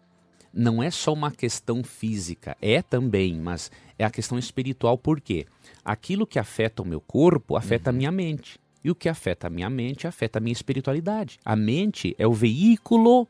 Não 0.53 0.81
é 0.81 0.89
só 0.89 1.13
uma 1.13 1.31
questão 1.31 1.83
física, 1.83 2.57
é 2.61 2.81
também, 2.81 3.39
mas 3.39 3.71
é 3.97 4.03
a 4.03 4.09
questão 4.09 4.37
espiritual, 4.37 4.97
por 4.97 5.21
quê? 5.21 5.45
Aquilo 5.85 6.25
que 6.25 6.39
afeta 6.39 6.81
o 6.81 6.85
meu 6.85 6.99
corpo 6.99 7.55
afeta 7.55 7.89
uhum. 7.89 7.95
a 7.95 7.97
minha 7.97 8.11
mente. 8.11 8.59
E 8.83 8.89
o 8.89 8.95
que 8.95 9.09
afeta 9.09 9.47
a 9.47 9.49
minha 9.49 9.69
mente 9.69 10.07
afeta 10.07 10.39
a 10.39 10.41
minha 10.41 10.53
espiritualidade. 10.53 11.39
A 11.43 11.55
mente 11.55 12.15
é 12.17 12.25
o 12.25 12.33
veículo 12.33 13.27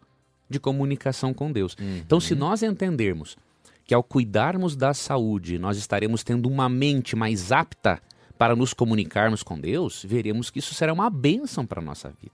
de 0.49 0.59
comunicação 0.59 1.33
com 1.33 1.51
Deus. 1.51 1.75
Uhum. 1.79 1.97
Então, 1.97 2.19
se 2.19 2.35
nós 2.35 2.63
entendermos 2.63 3.37
que 3.85 3.93
ao 3.93 4.03
cuidarmos 4.03 4.75
da 4.75 4.93
saúde, 4.93 5.57
nós 5.57 5.77
estaremos 5.77 6.23
tendo 6.23 6.47
uma 6.47 6.69
mente 6.69 7.15
mais 7.15 7.51
apta 7.51 8.01
para 8.37 8.55
nos 8.55 8.73
comunicarmos 8.73 9.43
com 9.43 9.59
Deus, 9.59 10.05
veremos 10.07 10.49
que 10.49 10.59
isso 10.59 10.73
será 10.73 10.93
uma 10.93 11.09
bênção 11.09 11.65
para 11.65 11.81
a 11.81 11.83
nossa 11.83 12.09
vida. 12.09 12.31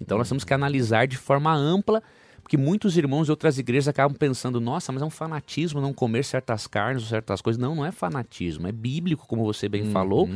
Então 0.00 0.18
nós 0.18 0.28
temos 0.28 0.44
que 0.44 0.54
analisar 0.54 1.06
de 1.06 1.16
forma 1.16 1.54
ampla, 1.54 2.02
porque 2.42 2.56
muitos 2.56 2.96
irmãos 2.96 3.24
de 3.26 3.30
outras 3.30 3.58
igrejas 3.58 3.88
acabam 3.88 4.16
pensando, 4.16 4.60
nossa, 4.60 4.90
mas 4.92 5.02
é 5.02 5.04
um 5.04 5.10
fanatismo 5.10 5.80
não 5.80 5.92
comer 5.92 6.24
certas 6.24 6.66
carnes 6.66 7.02
ou 7.02 7.08
certas 7.08 7.40
coisas. 7.40 7.60
Não, 7.60 7.74
não 7.74 7.84
é 7.84 7.92
fanatismo, 7.92 8.66
é 8.66 8.72
bíblico, 8.72 9.26
como 9.26 9.44
você 9.44 9.68
bem 9.68 9.82
uhum. 9.82 9.90
falou, 9.90 10.28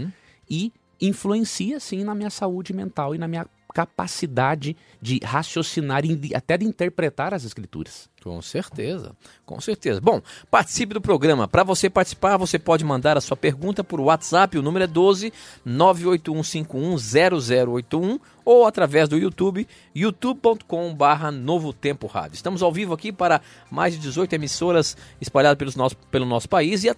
e 0.49 0.73
influencia 1.01 1.81
sim 1.81 2.05
na 2.05 2.15
minha 2.15 2.31
saúde 2.31 2.73
mental 2.73 3.15
e 3.15 3.19
na 3.19 3.27
minha 3.27 3.47
capacidade 3.73 4.77
de 5.01 5.21
raciocinar 5.25 6.05
e 6.05 6.35
até 6.35 6.57
de 6.57 6.65
interpretar 6.65 7.35
as 7.35 7.45
escrituras. 7.45 8.09
Com 8.23 8.41
certeza, 8.41 9.17
com 9.45 9.61
certeza. 9.61 10.01
Bom, 10.01 10.23
participe 10.49 10.95
do 10.95 11.01
programa. 11.01 11.49
Para 11.49 11.65
você 11.65 11.91
participar, 11.91 12.37
você 12.37 12.57
pode 12.57 12.85
mandar 12.85 13.17
a 13.17 13.21
sua 13.21 13.37
pergunta 13.37 13.83
por 13.83 14.01
WhatsApp, 14.01 14.57
o 14.57 14.63
número 14.63 14.85
é 14.85 14.87
12 14.87 15.33
981510081 15.67 18.21
ou 18.45 18.67
através 18.67 19.09
do 19.09 19.17
YouTube, 19.17 19.67
youtube.com/barra 19.95 21.31
Novo 21.31 21.73
Tempo 21.73 22.07
Rádio. 22.07 22.35
Estamos 22.35 22.63
ao 22.63 22.73
vivo 22.73 22.95
aqui 22.95 23.13
para 23.13 23.41
mais 23.71 23.95
de 23.95 24.01
18 24.01 24.33
emissoras 24.35 24.97
espalhadas 25.21 25.59
pelos 25.59 25.77
nosso, 25.77 25.97
pelo 25.97 26.27
nosso 26.27 26.49
país 26.49 26.83
e 26.85 26.89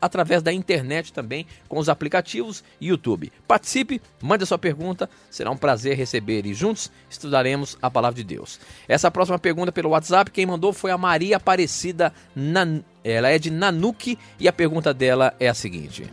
através 0.00 0.42
da 0.42 0.52
internet 0.52 1.12
também 1.12 1.46
com 1.68 1.78
os 1.78 1.88
aplicativos 1.88 2.64
YouTube. 2.80 3.32
Participe, 3.46 4.00
mande 4.20 4.44
a 4.44 4.46
sua 4.46 4.58
pergunta, 4.58 5.08
será 5.30 5.50
um 5.50 5.56
prazer 5.56 5.96
receber 5.96 6.21
e 6.30 6.54
juntos 6.54 6.90
estudaremos 7.10 7.76
a 7.82 7.90
palavra 7.90 8.16
de 8.16 8.24
Deus. 8.24 8.60
Essa 8.88 9.10
próxima 9.10 9.38
pergunta 9.38 9.72
pelo 9.72 9.90
WhatsApp, 9.90 10.30
quem 10.30 10.46
mandou 10.46 10.72
foi 10.72 10.90
a 10.90 10.98
Maria 10.98 11.36
Aparecida, 11.36 12.12
Nan... 12.34 12.82
ela 13.02 13.28
é 13.28 13.38
de 13.38 13.50
Nanuque 13.50 14.18
e 14.38 14.46
a 14.46 14.52
pergunta 14.52 14.94
dela 14.94 15.34
é 15.40 15.48
a 15.48 15.54
seguinte. 15.54 16.10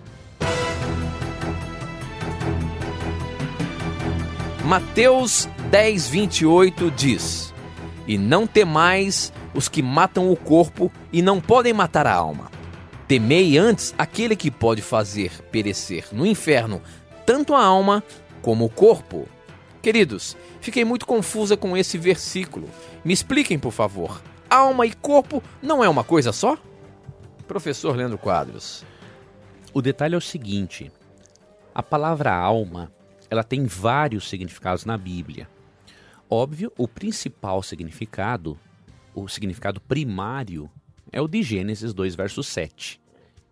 Mateus 4.66 5.48
10, 5.72 6.08
28 6.10 6.92
diz: 6.92 7.54
E 8.08 8.18
não 8.18 8.46
temais 8.46 9.34
os 9.54 9.68
que 9.68 9.82
matam 9.82 10.32
o 10.32 10.36
corpo 10.36 10.92
e 11.12 11.22
não 11.22 11.42
podem 11.42 11.74
matar 11.74 12.06
a 12.06 12.14
alma. 12.14 12.52
Temei 13.08 13.58
antes 13.58 13.96
aquele 13.98 14.36
que 14.36 14.52
pode 14.52 14.84
fazer 14.84 15.32
perecer 15.52 16.06
no 16.12 16.24
inferno 16.24 16.80
tanto 17.26 17.56
a 17.56 17.64
alma 17.64 18.04
como 18.42 18.66
o 18.66 18.70
corpo. 18.70 19.28
Queridos, 19.82 20.36
fiquei 20.60 20.84
muito 20.84 21.06
confusa 21.06 21.56
com 21.56 21.76
esse 21.76 21.98
versículo. 21.98 22.70
Me 23.04 23.14
expliquem, 23.14 23.58
por 23.58 23.72
favor. 23.72 24.22
Alma 24.50 24.86
e 24.86 24.94
corpo 24.94 25.42
não 25.62 25.84
é 25.84 25.88
uma 25.88 26.04
coisa 26.04 26.32
só? 26.32 26.58
Professor 27.48 27.96
Leandro 27.96 28.18
Quadros. 28.18 28.84
O 29.74 29.82
detalhe 29.82 30.16
é 30.16 30.18
o 30.18 30.22
seguinte: 30.22 30.92
a 31.74 31.82
palavra 31.82 32.34
alma, 32.34 32.92
ela 33.30 33.44
tem 33.44 33.66
vários 33.66 34.28
significados 34.28 34.86
na 34.86 34.98
Bíblia. 34.98 35.48
Óbvio, 36.30 36.72
o 36.78 36.88
principal 36.88 37.64
significado, 37.64 38.60
o 39.16 39.28
significado 39.28 39.80
primário, 39.80 40.70
é 41.12 41.22
o 41.22 41.28
de 41.28 41.42
Gênesis 41.42 41.94
2, 41.94 42.16
verso 42.16 42.44
7, 42.44 43.00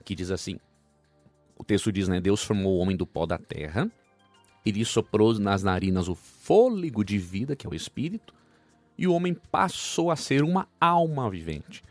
que 0.04 0.14
diz 0.14 0.30
assim: 0.30 0.60
o 1.58 1.64
texto 1.64 1.92
diz, 1.92 2.08
né? 2.08 2.20
Deus 2.20 2.44
formou 2.44 2.76
o 2.76 2.78
homem 2.80 2.96
do 2.96 3.08
pó 3.08 3.26
da 3.26 3.38
terra, 3.38 3.90
ele 4.68 4.84
soprou 4.86 5.34
nas 5.40 5.64
narinas 5.64 6.08
o 6.08 6.16
fôlego 6.16 7.04
de 7.04 7.18
vida, 7.18 7.56
que 7.56 7.66
é 7.66 7.70
o 7.70 7.76
espírito, 7.76 8.34
e 8.98 9.08
o 9.08 9.14
homem 9.14 9.36
passou 9.52 10.10
a 10.10 10.16
ser 10.16 10.44
uma 10.44 10.68
alma 10.80 11.30
vivente. 11.30 11.84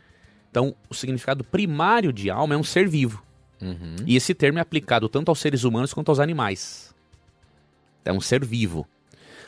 Então, 0.49 0.75
o 0.89 0.93
significado 0.93 1.43
primário 1.43 2.11
de 2.11 2.29
alma 2.29 2.55
é 2.55 2.57
um 2.57 2.63
ser 2.63 2.87
vivo. 2.87 3.23
Uhum. 3.61 3.95
E 4.05 4.15
esse 4.15 4.33
termo 4.33 4.59
é 4.59 4.61
aplicado 4.61 5.07
tanto 5.09 5.29
aos 5.29 5.39
seres 5.39 5.63
humanos 5.63 5.93
quanto 5.93 6.09
aos 6.09 6.19
animais. 6.19 6.93
É 8.03 8.11
um 8.11 8.21
ser 8.21 8.43
vivo. 8.45 8.87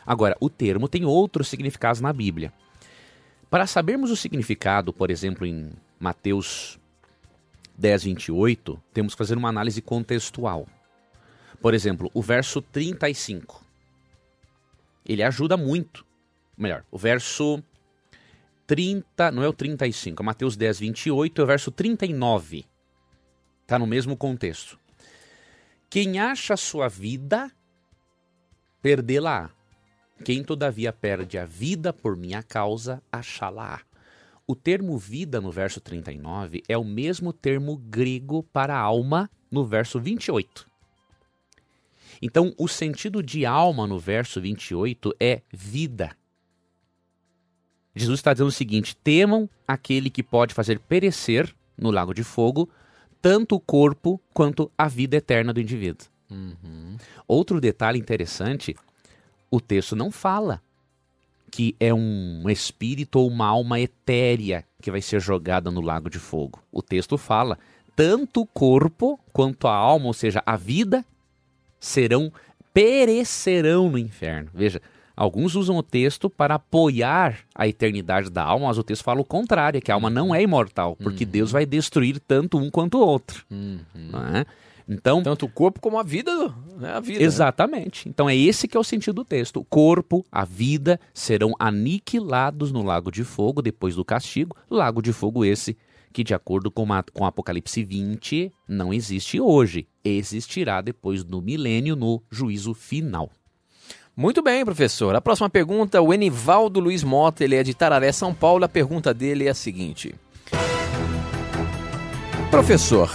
Agora, 0.06 0.36
o 0.40 0.50
termo 0.50 0.88
tem 0.88 1.06
outros 1.06 1.48
significados 1.48 2.02
na 2.02 2.12
Bíblia. 2.12 2.52
Para 3.50 3.68
sabermos 3.68 4.12
o 4.12 4.16
significado, 4.16 4.94
por 4.94 5.10
exemplo, 5.10 5.46
em 5.46 5.72
Mateus 6.00 6.80
10, 7.78 8.04
28, 8.04 8.80
temos 8.94 9.14
que 9.14 9.18
fazer 9.18 9.38
uma 9.38 9.50
análise 9.50 9.82
contextual. 9.82 10.68
Por 11.62 11.74
exemplo, 11.74 12.10
o 12.14 12.22
verso 12.22 12.62
35. 12.62 13.66
Ele 15.06 15.24
ajuda 15.24 15.58
muito. 15.58 16.06
Melhor, 16.58 16.86
o 16.92 16.98
verso 16.98 17.64
30, 18.68 19.32
não 19.32 19.42
é 19.42 19.48
o 19.48 19.54
35, 19.54 20.22
é 20.22 20.26
Mateus 20.26 20.56
10, 20.56 20.80
28, 20.80 21.42
é 21.42 21.44
o 21.44 21.48
verso 21.48 21.72
39. 21.72 22.66
Está 23.64 23.80
no 23.80 23.88
mesmo 23.88 24.16
contexto. 24.16 24.80
Quem 25.90 26.20
acha 26.20 26.54
a 26.54 26.58
sua 26.58 26.88
vida, 26.88 27.52
perdê-la. 28.82 29.50
Quem 30.24 30.44
todavia 30.44 30.94
perde 30.94 31.38
a 31.38 31.46
vida 31.46 31.92
por 31.92 32.16
minha 32.16 32.44
causa, 32.44 33.02
achá-la. 33.12 33.82
O 34.46 34.56
termo 34.56 34.98
vida 34.98 35.42
no 35.42 35.52
verso 35.52 35.82
39 35.82 36.64
é 36.68 36.78
o 36.78 36.84
mesmo 36.84 37.34
termo 37.34 37.78
grego 37.78 38.44
para 38.44 38.78
alma 38.78 39.32
no 39.50 39.66
verso 39.66 40.00
28. 40.00 40.69
Então, 42.22 42.54
o 42.58 42.68
sentido 42.68 43.24
de 43.24 43.46
alma 43.46 43.88
no 43.88 44.00
verso 44.00 44.42
28 44.42 45.16
é 45.20 45.42
vida. 45.52 46.16
Jesus 47.96 48.20
está 48.20 48.34
dizendo 48.34 48.48
o 48.50 48.52
seguinte: 48.52 48.96
temam 48.96 49.50
aquele 49.68 50.10
que 50.10 50.24
pode 50.24 50.54
fazer 50.54 50.80
perecer 50.80 51.54
no 51.78 51.92
lago 51.92 52.14
de 52.14 52.24
fogo 52.24 52.70
tanto 53.22 53.56
o 53.56 53.60
corpo 53.60 54.20
quanto 54.34 54.72
a 54.78 54.88
vida 54.88 55.18
eterna 55.18 55.54
do 55.54 55.60
indivíduo. 55.60 56.08
Uhum. 56.30 56.98
Outro 57.28 57.60
detalhe 57.60 58.00
interessante: 58.00 58.76
o 59.50 59.60
texto 59.60 59.96
não 59.96 60.12
fala 60.12 60.62
que 61.52 61.76
é 61.80 61.94
um 61.94 62.50
espírito 62.50 63.20
ou 63.20 63.28
uma 63.28 63.48
alma 63.48 63.80
etérea 63.80 64.64
que 64.82 64.92
vai 64.92 65.02
ser 65.02 65.20
jogada 65.20 65.72
no 65.72 65.82
lago 65.82 66.10
de 66.10 66.20
fogo. 66.20 66.62
O 66.72 66.82
texto 66.82 67.18
fala: 67.18 67.58
tanto 67.96 68.42
o 68.42 68.46
corpo 68.46 69.20
quanto 69.34 69.68
a 69.68 69.74
alma, 69.74 70.08
ou 70.08 70.14
seja, 70.14 70.42
a 70.46 70.56
vida, 70.56 71.06
serão 71.80 72.32
perecerão 72.74 73.90
no 73.90 73.98
inferno. 73.98 74.50
Veja, 74.54 74.82
alguns 75.16 75.56
usam 75.56 75.78
o 75.78 75.84
texto 75.84 76.30
para 76.30 76.56
apoiar 76.56 77.40
a 77.54 77.68
eternidade 77.68 78.30
da 78.30 78.44
alma, 78.44 78.68
mas 78.68 78.78
o 78.78 78.84
texto 78.84 79.04
fala 79.04 79.22
o 79.22 79.26
contrário, 79.26 79.82
que 79.82 79.92
a 79.92 79.96
alma 79.96 80.10
não 80.10 80.34
é 80.34 80.42
imortal, 80.42 80.96
porque 80.96 81.24
uhum. 81.24 81.30
Deus 81.32 81.52
vai 81.52 81.66
destruir 81.66 82.20
tanto 82.20 82.58
um 82.58 82.70
quanto 82.70 82.98
o 82.98 83.06
outro. 83.06 83.46
Uhum. 83.50 83.80
Não 83.94 84.38
é? 84.38 84.46
Então, 84.90 85.22
Tanto 85.22 85.46
o 85.46 85.50
corpo 85.50 85.80
como 85.80 86.00
a 86.00 86.04
vida, 86.04 86.32
né? 86.76 86.94
A 86.94 87.00
vida 87.00 87.24
exatamente. 87.24 88.08
Né? 88.08 88.12
Então 88.12 88.28
é 88.28 88.36
esse 88.36 88.68
que 88.68 88.76
é 88.76 88.80
o 88.80 88.84
sentido 88.84 89.18
do 89.18 89.26
texto. 89.26 89.60
O 89.60 89.64
corpo, 89.64 90.26
a 90.32 90.44
vida 90.44 91.00
serão 91.14 91.54
aniquilados 91.60 92.72
no 92.72 92.82
lago 92.82 93.12
de 93.12 93.24
fogo 93.24 93.62
depois 93.62 93.96
do 93.96 94.04
castigo. 94.04 94.56
Lago 94.68 95.00
de 95.00 95.14
fogo 95.14 95.46
esse 95.46 95.78
que, 96.12 96.24
de 96.24 96.34
acordo 96.34 96.72
com, 96.72 96.92
a, 96.92 97.04
com 97.14 97.24
Apocalipse 97.24 97.84
20, 97.84 98.52
não 98.68 98.92
existe 98.92 99.40
hoje. 99.40 99.88
Existirá 100.04 100.82
depois 100.82 101.24
do 101.24 101.40
milênio 101.40 101.96
no 101.96 102.24
juízo 102.32 102.74
final. 102.74 103.30
Muito 104.18 104.42
bem, 104.42 104.66
professor. 104.66 105.16
A 105.16 105.22
próxima 105.22 105.50
pergunta, 105.52 106.02
o 106.02 106.12
Enivaldo 106.12 106.80
Luiz 106.80 107.04
Mota, 107.04 107.44
ele 107.44 107.56
é 107.56 107.64
de 107.64 107.76
Tararé, 107.76 108.12
São 108.12 108.34
Paulo. 108.34 108.66
A 108.66 108.70
pergunta 108.70 109.14
dele 109.14 109.46
é 109.46 109.52
a 109.52 109.54
seguinte: 109.54 110.16
Professor, 112.50 113.10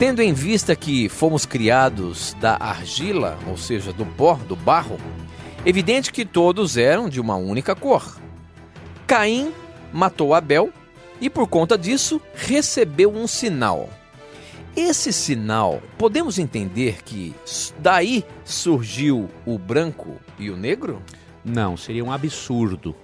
Tendo 0.00 0.22
em 0.22 0.32
vista 0.32 0.74
que 0.74 1.10
fomos 1.10 1.44
criados 1.44 2.34
da 2.40 2.56
argila, 2.56 3.38
ou 3.46 3.58
seja, 3.58 3.92
do 3.92 4.06
pó, 4.06 4.32
do 4.34 4.56
barro, 4.56 4.96
evidente 5.62 6.10
que 6.10 6.24
todos 6.24 6.78
eram 6.78 7.06
de 7.06 7.20
uma 7.20 7.36
única 7.36 7.76
cor. 7.76 8.18
Caim 9.06 9.52
matou 9.92 10.32
Abel 10.32 10.72
e, 11.20 11.28
por 11.28 11.46
conta 11.46 11.76
disso, 11.76 12.18
recebeu 12.32 13.12
um 13.12 13.26
sinal. 13.26 13.90
Esse 14.74 15.12
sinal, 15.12 15.82
podemos 15.98 16.38
entender 16.38 17.02
que 17.02 17.34
daí 17.78 18.24
surgiu 18.42 19.28
o 19.44 19.58
branco 19.58 20.18
e 20.38 20.48
o 20.48 20.56
negro? 20.56 21.02
Não, 21.44 21.76
seria 21.76 22.02
um 22.02 22.10
absurdo. 22.10 22.96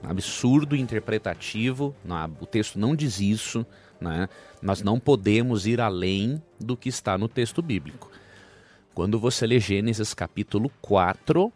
Um 0.00 0.08
absurdo 0.08 0.76
interpretativo. 0.76 1.92
o 2.40 2.46
texto 2.46 2.78
não 2.78 2.94
diz 2.94 3.18
isso. 3.18 3.66
Né? 4.00 4.28
Nós 4.62 4.82
não 4.82 5.00
podemos 5.00 5.66
ir 5.66 5.80
além 5.80 6.42
do 6.58 6.76
que 6.76 6.88
está 6.88 7.16
no 7.16 7.28
texto 7.28 7.62
bíblico. 7.62 8.10
Quando 8.94 9.18
você 9.18 9.46
lê 9.46 9.58
Gênesis 9.58 10.12
capítulo 10.12 10.70
4, 10.82 11.50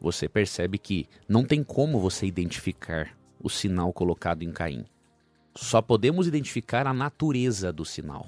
você 0.00 0.28
percebe 0.28 0.78
que 0.78 1.06
não 1.28 1.44
tem 1.44 1.62
como 1.62 2.00
você 2.00 2.26
identificar 2.26 3.16
o 3.42 3.50
sinal 3.50 3.92
colocado 3.92 4.42
em 4.42 4.52
Caim. 4.52 4.86
Só 5.54 5.82
podemos 5.82 6.26
identificar 6.26 6.86
a 6.86 6.94
natureza 6.94 7.72
do 7.72 7.84
sinal. 7.84 8.26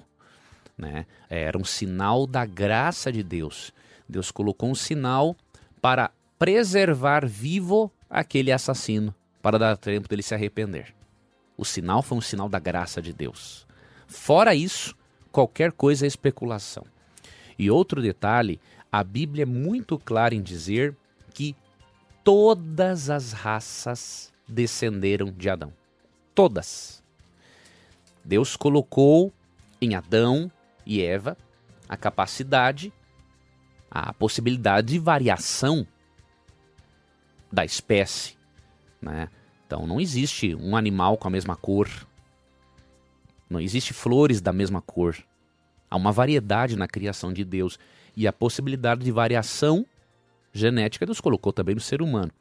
Né? 0.77 1.07
Era 1.29 1.59
um 1.59 1.65
sinal 1.65 2.27
da 2.27 2.45
graça 2.45 3.13
de 3.13 3.23
Deus. 3.23 3.73
Deus 4.09 4.31
colocou 4.31 4.71
um 4.71 4.75
sinal 4.75 5.37
para 5.81 6.11
preservar 6.39 7.27
vivo 7.27 7.93
aquele 8.09 8.53
assassino, 8.53 9.15
para 9.43 9.59
dar 9.59 9.77
tempo 9.77 10.09
dele 10.09 10.23
se 10.23 10.35
arrepender. 10.35 10.95
O 11.57 11.65
sinal 11.65 12.03
foi 12.03 12.19
um 12.19 12.23
sinal 12.23 12.49
da 12.49 12.59
graça 12.59 13.03
de 13.03 13.13
Deus. 13.13 13.68
Fora 14.09 14.55
isso, 14.55 14.97
qualquer 15.31 15.71
coisa 15.71 16.07
é 16.07 16.09
especulação. 16.09 16.85
E 17.59 17.71
outro 17.71 18.01
detalhe, 18.01 18.59
a 18.91 19.05
Bíblia 19.05 19.43
é 19.43 19.47
muito 19.47 19.99
clara 19.99 20.35
em 20.35 20.43
dizer 20.43 20.97
que 21.35 21.55
todas 22.25 23.11
as 23.11 23.33
raças 23.33 24.33
descenderam 24.49 25.31
de 25.31 25.51
Adão. 25.51 25.73
Todas. 26.35 27.03
Deus 28.25 28.57
colocou 28.57 29.33
em 29.81 29.95
Adão 29.95 30.51
e 30.87 31.03
Eva 31.03 31.37
a 31.89 31.97
capacidade, 31.97 32.93
a 33.91 34.13
possibilidade 34.13 34.89
de 34.89 34.99
variação 34.99 35.87
da 37.53 37.65
espécie. 37.65 38.37
Né? 39.01 39.29
Então 39.67 39.87
não 39.87 40.01
existe 40.01 40.55
um 40.55 40.77
animal 40.77 41.17
com 41.17 41.29
a 41.29 41.31
mesma 41.31 41.57
cor. 41.57 41.89
Não 43.49 43.61
existe 43.61 43.93
flores 43.93 44.41
da 44.41 44.53
mesma 44.53 44.81
cor. 44.81 45.17
Há 45.91 45.97
uma 45.97 46.13
variedade 46.13 46.77
na 46.77 46.87
criação 46.87 47.33
de 47.33 47.45
Deus 47.45 47.79
e 48.17 48.27
a 48.27 48.33
possibilidade 48.33 49.05
de 49.05 49.11
variação 49.11 49.87
genética 50.53 51.07
Deus 51.07 51.21
colocou 51.21 51.53
também 51.53 51.75
no 51.75 51.81
ser 51.81 52.03
humano. 52.03 52.33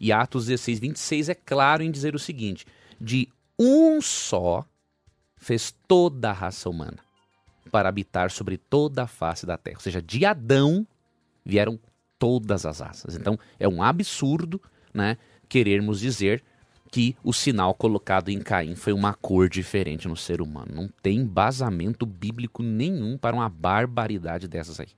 E 0.00 0.12
Atos 0.12 0.46
16, 0.46 0.78
26 0.78 1.28
é 1.28 1.34
claro 1.34 1.82
em 1.82 1.90
dizer 1.90 2.14
o 2.14 2.18
seguinte: 2.18 2.64
de 3.00 3.28
um 3.58 4.00
só 4.00 4.64
fez 5.36 5.74
toda 5.86 6.30
a 6.30 6.32
raça 6.32 6.70
humana 6.70 6.98
para 7.70 7.88
habitar 7.88 8.30
sobre 8.30 8.56
toda 8.56 9.02
a 9.02 9.06
face 9.06 9.44
da 9.44 9.58
terra. 9.58 9.76
Ou 9.76 9.82
seja, 9.82 10.00
de 10.00 10.24
Adão 10.24 10.86
vieram 11.44 11.78
todas 12.18 12.64
as 12.64 12.80
raças. 12.80 13.16
Então 13.16 13.38
é 13.58 13.68
um 13.68 13.82
absurdo 13.82 14.60
né, 14.92 15.16
querermos 15.48 16.00
dizer 16.00 16.42
que 16.90 17.16
o 17.22 17.32
sinal 17.32 17.74
colocado 17.74 18.30
em 18.30 18.40
Caim 18.40 18.74
foi 18.74 18.92
uma 18.92 19.14
cor 19.14 19.48
diferente 19.48 20.08
no 20.08 20.16
ser 20.16 20.40
humano. 20.40 20.68
Não 20.74 20.90
tem 21.02 21.18
embasamento 21.18 22.06
bíblico 22.06 22.62
nenhum 22.62 23.16
para 23.16 23.36
uma 23.36 23.48
barbaridade 23.48 24.48
dessas 24.48 24.80
aí. 24.80 24.88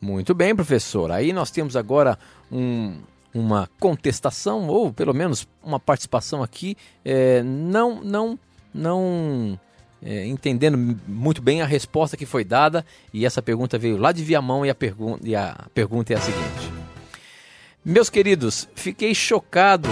Muito 0.00 0.34
bem, 0.34 0.54
professor. 0.54 1.10
Aí 1.10 1.32
nós 1.32 1.50
temos 1.50 1.76
agora 1.76 2.18
um, 2.50 2.98
uma 3.32 3.68
contestação 3.78 4.68
ou 4.68 4.92
pelo 4.92 5.14
menos 5.14 5.46
uma 5.62 5.80
participação 5.80 6.42
aqui, 6.42 6.76
é, 7.04 7.42
não, 7.42 8.02
não, 8.02 8.38
não 8.74 9.58
é, 10.02 10.26
entendendo 10.26 10.98
muito 11.06 11.40
bem 11.40 11.62
a 11.62 11.66
resposta 11.66 12.16
que 12.16 12.26
foi 12.26 12.44
dada 12.44 12.84
e 13.12 13.24
essa 13.24 13.40
pergunta 13.40 13.78
veio 13.78 13.96
lá 13.96 14.12
de 14.12 14.24
Viamão 14.24 14.66
e 14.66 14.70
a, 14.70 14.74
pergun 14.74 15.18
e 15.22 15.34
a 15.36 15.66
pergunta 15.72 16.12
é 16.12 16.16
a 16.16 16.20
seguinte. 16.20 16.72
Meus 17.84 18.10
queridos, 18.10 18.68
fiquei 18.74 19.14
chocado 19.14 19.88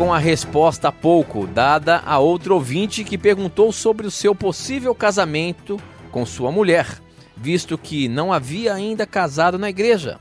com 0.00 0.14
a 0.14 0.18
resposta 0.18 0.88
há 0.88 0.92
pouco 0.92 1.46
dada 1.46 1.98
a 2.06 2.18
outro 2.18 2.54
ouvinte 2.54 3.04
que 3.04 3.18
perguntou 3.18 3.70
sobre 3.70 4.06
o 4.06 4.10
seu 4.10 4.34
possível 4.34 4.94
casamento 4.94 5.78
com 6.10 6.24
sua 6.24 6.50
mulher, 6.50 6.86
visto 7.36 7.76
que 7.76 8.08
não 8.08 8.32
havia 8.32 8.72
ainda 8.72 9.04
casado 9.04 9.58
na 9.58 9.68
igreja. 9.68 10.18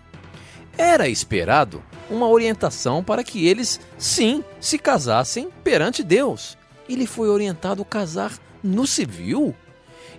Era 0.78 1.08
esperado 1.08 1.82
uma 2.10 2.28
orientação 2.28 3.02
para 3.02 3.24
que 3.24 3.48
eles, 3.48 3.80
sim, 3.98 4.44
se 4.60 4.78
casassem 4.78 5.48
perante 5.64 6.04
Deus. 6.04 6.58
Ele 6.90 7.08
foi 7.08 7.30
orientado 7.30 7.82
a 7.82 7.86
casar 7.86 8.34
no 8.62 8.86
civil? 8.86 9.56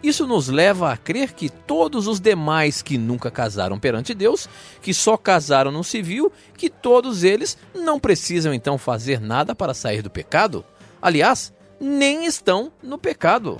Isso 0.02 0.26
nos 0.26 0.48
leva 0.48 0.92
a 0.92 0.96
crer 0.96 1.32
que 1.34 1.50
todos 1.50 2.06
os 2.06 2.18
demais 2.20 2.80
que 2.80 2.96
nunca 2.96 3.30
casaram 3.30 3.78
perante 3.78 4.14
Deus, 4.14 4.48
que 4.80 4.94
só 4.94 5.16
casaram 5.16 5.70
no 5.70 5.84
civil, 5.84 6.32
que 6.56 6.70
todos 6.70 7.22
eles 7.22 7.58
não 7.74 8.00
precisam 8.00 8.54
então 8.54 8.78
fazer 8.78 9.20
nada 9.20 9.54
para 9.54 9.74
sair 9.74 10.00
do 10.00 10.08
pecado? 10.08 10.64
Aliás, 11.02 11.52
nem 11.78 12.24
estão 12.24 12.72
no 12.82 12.96
pecado. 12.96 13.58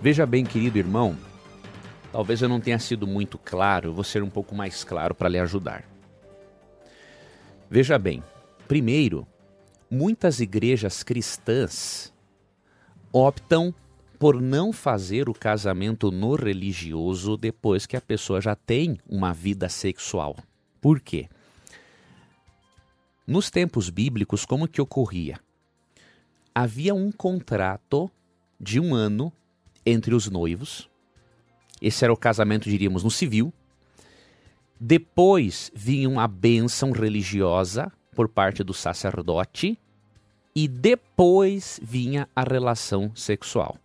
Veja 0.00 0.26
bem, 0.26 0.44
querido 0.44 0.78
irmão, 0.78 1.16
talvez 2.12 2.42
eu 2.42 2.48
não 2.48 2.60
tenha 2.60 2.78
sido 2.78 3.06
muito 3.06 3.38
claro, 3.38 3.92
vou 3.92 4.04
ser 4.04 4.22
um 4.22 4.30
pouco 4.30 4.54
mais 4.54 4.84
claro 4.84 5.14
para 5.14 5.28
lhe 5.28 5.38
ajudar. 5.38 5.84
Veja 7.70 7.98
bem, 7.98 8.22
primeiro, 8.66 9.26
muitas 9.90 10.40
igrejas 10.40 11.02
cristãs 11.02 12.12
optam 13.12 13.74
por 14.18 14.42
não 14.42 14.72
fazer 14.72 15.28
o 15.28 15.34
casamento 15.34 16.10
no 16.10 16.34
religioso 16.34 17.36
depois 17.36 17.86
que 17.86 17.96
a 17.96 18.00
pessoa 18.00 18.40
já 18.40 18.56
tem 18.56 18.98
uma 19.08 19.32
vida 19.32 19.68
sexual. 19.68 20.36
Por 20.80 21.00
quê? 21.00 21.28
Nos 23.24 23.50
tempos 23.50 23.90
bíblicos, 23.90 24.44
como 24.44 24.66
que 24.66 24.80
ocorria? 24.80 25.38
Havia 26.52 26.94
um 26.94 27.12
contrato 27.12 28.10
de 28.58 28.80
um 28.80 28.92
ano 28.92 29.32
entre 29.86 30.14
os 30.14 30.28
noivos. 30.28 30.88
Esse 31.80 32.04
era 32.04 32.12
o 32.12 32.16
casamento, 32.16 32.68
diríamos, 32.68 33.04
no 33.04 33.10
civil. 33.10 33.52
Depois 34.80 35.70
vinha 35.74 36.20
a 36.20 36.26
bênção 36.26 36.90
religiosa 36.90 37.92
por 38.16 38.28
parte 38.28 38.64
do 38.64 38.74
sacerdote. 38.74 39.78
E 40.56 40.66
depois 40.66 41.78
vinha 41.80 42.28
a 42.34 42.42
relação 42.42 43.14
sexual 43.14 43.78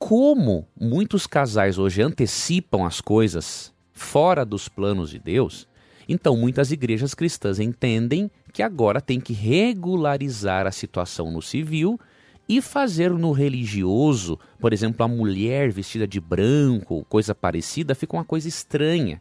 como 0.00 0.66
muitos 0.80 1.26
casais 1.26 1.78
hoje 1.78 2.00
antecipam 2.00 2.86
as 2.86 3.02
coisas 3.02 3.70
fora 3.92 4.46
dos 4.46 4.66
planos 4.66 5.10
de 5.10 5.18
Deus, 5.18 5.68
então 6.08 6.38
muitas 6.38 6.72
igrejas 6.72 7.12
cristãs 7.12 7.60
entendem 7.60 8.30
que 8.50 8.62
agora 8.62 8.98
tem 9.02 9.20
que 9.20 9.34
regularizar 9.34 10.66
a 10.66 10.72
situação 10.72 11.30
no 11.30 11.42
civil 11.42 12.00
e 12.48 12.62
fazer 12.62 13.12
no 13.12 13.30
religioso, 13.30 14.38
por 14.58 14.72
exemplo, 14.72 15.04
a 15.04 15.08
mulher 15.08 15.70
vestida 15.70 16.08
de 16.08 16.18
branco, 16.18 17.04
coisa 17.08 17.34
parecida, 17.34 17.94
fica 17.94 18.16
uma 18.16 18.24
coisa 18.24 18.48
estranha, 18.48 19.20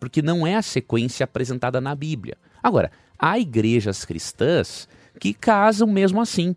porque 0.00 0.22
não 0.22 0.46
é 0.46 0.56
a 0.56 0.62
sequência 0.62 1.24
apresentada 1.24 1.78
na 1.78 1.94
Bíblia. 1.94 2.38
Agora, 2.62 2.90
há 3.18 3.38
igrejas 3.38 4.06
cristãs 4.06 4.88
que 5.20 5.34
casam 5.34 5.86
mesmo 5.86 6.22
assim. 6.22 6.56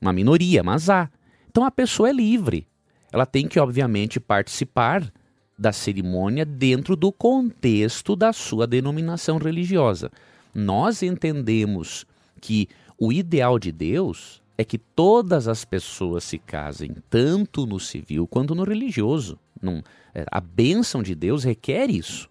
Uma 0.00 0.12
minoria, 0.12 0.62
mas 0.62 0.88
há. 0.88 1.10
Então 1.54 1.64
a 1.64 1.70
pessoa 1.70 2.08
é 2.08 2.12
livre. 2.12 2.66
Ela 3.12 3.24
tem 3.24 3.46
que, 3.46 3.60
obviamente, 3.60 4.18
participar 4.18 5.12
da 5.56 5.72
cerimônia 5.72 6.44
dentro 6.44 6.96
do 6.96 7.12
contexto 7.12 8.16
da 8.16 8.32
sua 8.32 8.66
denominação 8.66 9.38
religiosa. 9.38 10.10
Nós 10.52 11.00
entendemos 11.00 12.04
que 12.40 12.68
o 12.98 13.12
ideal 13.12 13.56
de 13.56 13.70
Deus 13.70 14.42
é 14.58 14.64
que 14.64 14.76
todas 14.76 15.46
as 15.46 15.64
pessoas 15.64 16.24
se 16.24 16.40
casem, 16.40 16.96
tanto 17.08 17.66
no 17.66 17.78
civil 17.78 18.26
quanto 18.26 18.52
no 18.52 18.64
religioso. 18.64 19.38
Não, 19.62 19.80
é, 20.12 20.26
a 20.32 20.40
bênção 20.40 21.04
de 21.04 21.14
Deus 21.14 21.44
requer 21.44 21.88
isso. 21.88 22.28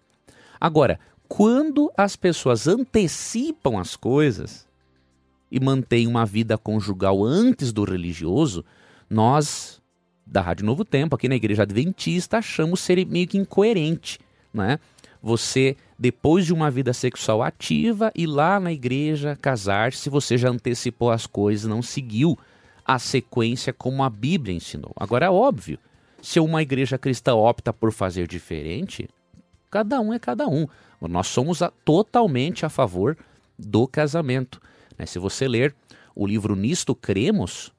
Agora, 0.60 1.00
quando 1.26 1.90
as 1.96 2.14
pessoas 2.14 2.68
antecipam 2.68 3.78
as 3.78 3.96
coisas 3.96 4.66
e 5.50 5.58
mantêm 5.58 6.06
uma 6.06 6.26
vida 6.26 6.58
conjugal 6.58 7.24
antes 7.24 7.72
do 7.72 7.84
religioso, 7.84 8.62
nós, 9.14 9.80
da 10.26 10.40
Rádio 10.40 10.66
Novo 10.66 10.84
Tempo, 10.84 11.14
aqui 11.14 11.28
na 11.28 11.36
Igreja 11.36 11.62
Adventista, 11.62 12.38
achamos 12.38 12.80
ser 12.80 13.06
meio 13.06 13.26
que 13.26 13.38
incoerente, 13.38 14.18
né? 14.52 14.78
Você, 15.22 15.76
depois 15.98 16.44
de 16.44 16.52
uma 16.52 16.70
vida 16.70 16.92
sexual 16.92 17.42
ativa, 17.42 18.12
ir 18.14 18.26
lá 18.26 18.60
na 18.60 18.70
igreja 18.70 19.38
casar-se, 19.40 20.10
você 20.10 20.36
já 20.36 20.50
antecipou 20.50 21.10
as 21.10 21.26
coisas, 21.26 21.66
não 21.66 21.80
seguiu 21.80 22.38
a 22.84 22.98
sequência 22.98 23.72
como 23.72 24.02
a 24.02 24.10
Bíblia 24.10 24.54
ensinou. 24.54 24.92
Agora, 24.96 25.24
é 25.24 25.30
óbvio, 25.30 25.78
se 26.20 26.38
uma 26.38 26.60
igreja 26.60 26.98
cristã 26.98 27.34
opta 27.34 27.72
por 27.72 27.90
fazer 27.90 28.28
diferente, 28.28 29.08
cada 29.70 29.98
um 29.98 30.12
é 30.12 30.18
cada 30.18 30.46
um. 30.46 30.66
Nós 31.00 31.28
somos 31.28 31.62
a, 31.62 31.72
totalmente 31.84 32.66
a 32.66 32.68
favor 32.68 33.16
do 33.58 33.86
casamento. 33.86 34.60
Né? 34.98 35.06
Se 35.06 35.18
você 35.18 35.48
ler 35.48 35.74
o 36.14 36.26
livro 36.26 36.54
Nisto 36.54 36.94
Cremos, 36.94 37.72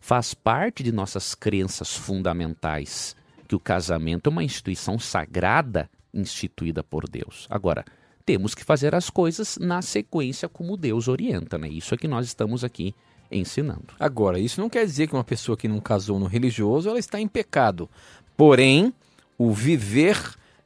faz 0.00 0.34
parte 0.34 0.82
de 0.82 0.90
nossas 0.90 1.34
crenças 1.34 1.94
fundamentais 1.94 3.14
que 3.46 3.54
o 3.54 3.60
casamento 3.60 4.28
é 4.28 4.30
uma 4.30 4.44
instituição 4.44 4.98
sagrada 4.98 5.90
instituída 6.12 6.82
por 6.82 7.08
Deus. 7.08 7.46
Agora, 7.50 7.84
temos 8.24 8.54
que 8.54 8.64
fazer 8.64 8.94
as 8.94 9.10
coisas 9.10 9.58
na 9.60 9.82
sequência 9.82 10.48
como 10.48 10.76
Deus 10.76 11.08
orienta, 11.08 11.58
né? 11.58 11.68
Isso 11.68 11.94
é 11.94 11.98
que 11.98 12.08
nós 12.08 12.26
estamos 12.26 12.64
aqui 12.64 12.94
ensinando. 13.30 13.94
Agora, 13.98 14.38
isso 14.38 14.60
não 14.60 14.68
quer 14.68 14.84
dizer 14.84 15.06
que 15.06 15.14
uma 15.14 15.24
pessoa 15.24 15.56
que 15.56 15.68
não 15.68 15.80
casou 15.80 16.18
no 16.18 16.26
religioso 16.26 16.88
ela 16.88 16.98
está 16.98 17.20
em 17.20 17.28
pecado. 17.28 17.88
Porém, 18.36 18.92
o 19.38 19.52
viver, 19.52 20.16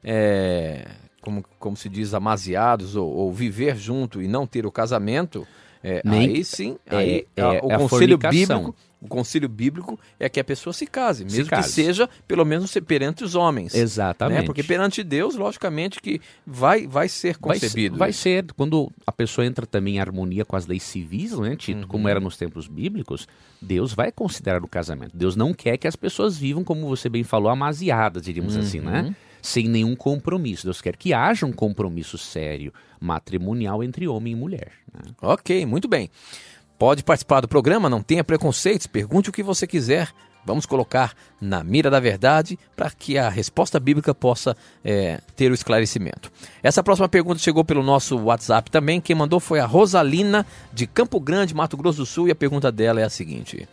é, 0.03 0.87
como, 1.21 1.43
como 1.59 1.75
se 1.75 1.89
diz, 1.89 2.13
amaziados, 2.13 2.95
ou, 2.95 3.11
ou 3.11 3.33
viver 3.33 3.75
junto 3.77 4.21
e 4.21 4.27
não 4.27 4.47
ter 4.47 4.65
o 4.65 4.71
casamento, 4.71 5.47
é, 5.85 6.01
Nem, 6.03 6.29
aí 6.29 6.43
sim, 6.43 6.77
aí 6.87 7.27
é, 7.35 7.41
é, 7.41 7.61
o 7.61 7.71
é 7.71 7.77
conselho 7.77 8.17
bíblico 8.17 8.75
o 9.05 9.07
concílio 9.07 9.47
bíblico 9.47 9.99
é 10.19 10.27
que 10.27 10.39
a 10.39 10.43
pessoa 10.43 10.73
se 10.73 10.85
case, 10.85 11.23
mesmo 11.23 11.43
se 11.43 11.49
case. 11.49 11.67
que 11.67 11.73
seja, 11.73 12.09
pelo 12.27 12.43
menos, 12.43 12.73
perante 12.87 13.23
os 13.23 13.35
homens. 13.35 13.73
Né? 13.73 13.79
Exatamente. 13.79 14.39
Né? 14.39 14.45
Porque 14.45 14.63
perante 14.63 15.03
Deus, 15.03 15.35
logicamente, 15.35 16.01
que 16.01 16.19
vai, 16.45 16.87
vai 16.87 17.07
ser 17.07 17.37
concebido. 17.37 17.97
Vai, 17.97 18.07
vai 18.07 18.13
ser. 18.13 18.45
Quando 18.53 18.91
a 19.05 19.11
pessoa 19.11 19.45
entra 19.45 19.65
também 19.65 19.97
em 19.97 19.99
harmonia 19.99 20.43
com 20.43 20.55
as 20.55 20.65
leis 20.65 20.83
civis, 20.83 21.37
né, 21.37 21.55
Tito, 21.55 21.81
uhum. 21.81 21.87
como 21.87 22.07
era 22.07 22.19
nos 22.19 22.35
tempos 22.35 22.67
bíblicos, 22.67 23.27
Deus 23.61 23.93
vai 23.93 24.11
considerar 24.11 24.63
o 24.63 24.67
casamento. 24.67 25.15
Deus 25.15 25.35
não 25.35 25.53
quer 25.53 25.77
que 25.77 25.87
as 25.87 25.95
pessoas 25.95 26.37
vivam, 26.37 26.63
como 26.63 26.87
você 26.87 27.07
bem 27.07 27.23
falou, 27.23 27.49
amaziadas, 27.49 28.23
diríamos 28.23 28.55
uhum. 28.55 28.61
assim, 28.61 28.79
né? 28.79 29.15
Sem 29.45 29.67
nenhum 29.67 29.95
compromisso. 29.95 30.65
Deus 30.65 30.81
quer 30.81 30.97
que 30.97 31.13
haja 31.13 31.45
um 31.45 31.53
compromisso 31.53 32.17
sério, 32.17 32.73
matrimonial 32.99 33.83
entre 33.83 34.07
homem 34.07 34.33
e 34.33 34.35
mulher. 34.35 34.71
Né? 34.91 35.11
Ok, 35.21 35.67
muito 35.67 35.87
bem. 35.87 36.09
Pode 36.79 37.03
participar 37.03 37.41
do 37.41 37.47
programa, 37.47 37.87
não 37.87 38.01
tenha 38.01 38.23
preconceitos, 38.23 38.87
pergunte 38.87 39.29
o 39.29 39.31
que 39.31 39.43
você 39.43 39.67
quiser. 39.67 40.11
Vamos 40.43 40.65
colocar 40.65 41.13
na 41.39 41.63
mira 41.63 41.91
da 41.91 41.99
verdade 41.99 42.57
para 42.75 42.89
que 42.89 43.19
a 43.19 43.29
resposta 43.29 43.79
bíblica 43.79 44.15
possa 44.15 44.57
é, 44.83 45.21
ter 45.35 45.51
o 45.51 45.53
esclarecimento. 45.53 46.31
Essa 46.63 46.81
próxima 46.83 47.07
pergunta 47.07 47.39
chegou 47.39 47.63
pelo 47.63 47.83
nosso 47.83 48.17
WhatsApp 48.17 48.71
também. 48.71 48.99
Quem 48.99 49.15
mandou 49.15 49.39
foi 49.39 49.59
a 49.59 49.65
Rosalina, 49.67 50.43
de 50.73 50.87
Campo 50.87 51.19
Grande, 51.19 51.53
Mato 51.53 51.77
Grosso 51.77 51.99
do 51.99 52.05
Sul, 52.05 52.27
e 52.27 52.31
a 52.31 52.35
pergunta 52.35 52.71
dela 52.71 52.99
é 52.99 53.03
a 53.03 53.09
seguinte: 53.09 53.67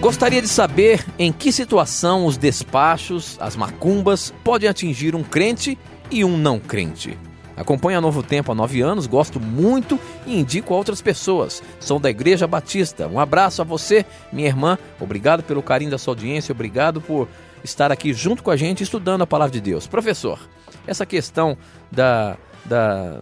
Gostaria 0.00 0.40
de 0.40 0.48
saber 0.48 1.04
em 1.18 1.30
que 1.30 1.52
situação 1.52 2.24
os 2.24 2.38
despachos, 2.38 3.36
as 3.38 3.54
macumbas, 3.54 4.32
podem 4.42 4.66
atingir 4.66 5.14
um 5.14 5.22
crente 5.22 5.78
e 6.10 6.24
um 6.24 6.38
não 6.38 6.58
crente. 6.58 7.18
Acompanho 7.54 7.98
a 7.98 8.00
Novo 8.00 8.22
Tempo 8.22 8.50
há 8.50 8.54
nove 8.54 8.80
anos, 8.80 9.06
gosto 9.06 9.38
muito 9.38 10.00
e 10.26 10.40
indico 10.40 10.72
a 10.72 10.76
outras 10.78 11.02
pessoas. 11.02 11.62
Sou 11.78 11.98
da 11.98 12.08
Igreja 12.08 12.46
Batista. 12.46 13.08
Um 13.08 13.20
abraço 13.20 13.60
a 13.60 13.64
você, 13.64 14.06
minha 14.32 14.48
irmã. 14.48 14.78
Obrigado 14.98 15.42
pelo 15.42 15.62
carinho 15.62 15.90
da 15.90 15.98
sua 15.98 16.12
audiência, 16.12 16.52
obrigado 16.52 17.02
por 17.02 17.28
estar 17.62 17.92
aqui 17.92 18.14
junto 18.14 18.42
com 18.42 18.50
a 18.50 18.56
gente 18.56 18.82
estudando 18.82 19.20
a 19.20 19.26
palavra 19.26 19.52
de 19.52 19.60
Deus. 19.60 19.86
Professor, 19.86 20.40
essa 20.86 21.04
questão 21.04 21.58
da, 21.92 22.38
da 22.64 23.20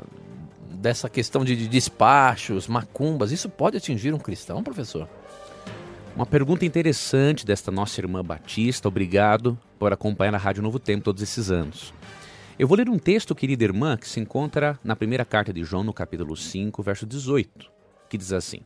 dessa 0.70 1.08
questão 1.08 1.44
de, 1.44 1.56
de 1.56 1.66
despachos, 1.66 2.68
macumbas, 2.68 3.32
isso 3.32 3.48
pode 3.48 3.76
atingir 3.76 4.14
um 4.14 4.18
cristão, 4.18 4.62
professor? 4.62 5.08
Uma 6.18 6.26
pergunta 6.26 6.66
interessante 6.66 7.46
desta 7.46 7.70
nossa 7.70 8.00
irmã 8.00 8.24
Batista. 8.24 8.88
Obrigado 8.88 9.56
por 9.78 9.92
acompanhar 9.92 10.34
a 10.34 10.36
Rádio 10.36 10.64
Novo 10.64 10.80
Tempo 10.80 11.04
todos 11.04 11.22
esses 11.22 11.48
anos. 11.48 11.94
Eu 12.58 12.66
vou 12.66 12.76
ler 12.76 12.88
um 12.88 12.98
texto, 12.98 13.36
querida 13.36 13.62
irmã, 13.62 13.96
que 13.96 14.08
se 14.08 14.18
encontra 14.18 14.76
na 14.82 14.96
primeira 14.96 15.24
carta 15.24 15.52
de 15.52 15.62
João, 15.62 15.84
no 15.84 15.92
capítulo 15.92 16.36
5, 16.36 16.82
verso 16.82 17.06
18, 17.06 17.70
que 18.10 18.18
diz 18.18 18.32
assim: 18.32 18.62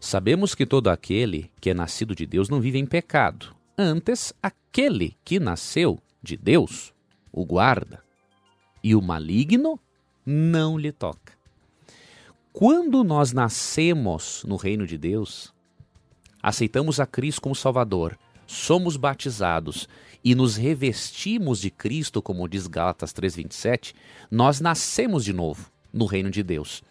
Sabemos 0.00 0.54
que 0.54 0.64
todo 0.64 0.88
aquele 0.88 1.50
que 1.60 1.68
é 1.68 1.74
nascido 1.74 2.14
de 2.14 2.24
Deus 2.24 2.48
não 2.48 2.58
vive 2.58 2.78
em 2.78 2.86
pecado. 2.86 3.54
Antes, 3.76 4.32
aquele 4.42 5.14
que 5.22 5.38
nasceu 5.38 5.98
de 6.22 6.38
Deus 6.38 6.94
o 7.30 7.44
guarda, 7.44 8.02
e 8.82 8.94
o 8.94 9.02
maligno 9.02 9.78
não 10.24 10.78
lhe 10.78 10.90
toca. 10.90 11.34
Quando 12.50 13.04
nós 13.04 13.34
nascemos 13.34 14.42
no 14.48 14.56
reino 14.56 14.86
de 14.86 14.96
Deus, 14.96 15.54
aceitamos 16.46 17.00
a 17.00 17.06
Cristo 17.06 17.42
como 17.42 17.56
Salvador, 17.56 18.16
somos 18.46 18.96
batizados 18.96 19.88
e 20.22 20.32
nos 20.32 20.54
revestimos 20.54 21.60
de 21.60 21.72
Cristo, 21.72 22.22
como 22.22 22.48
diz 22.48 22.68
Gálatas 22.68 23.12
3:27, 23.12 23.92
nós 24.30 24.60
nascemos 24.60 25.24
de 25.24 25.32
novo 25.32 25.68
no 25.92 26.06
reino 26.06 26.30
de 26.30 26.44
Deus. 26.44 26.84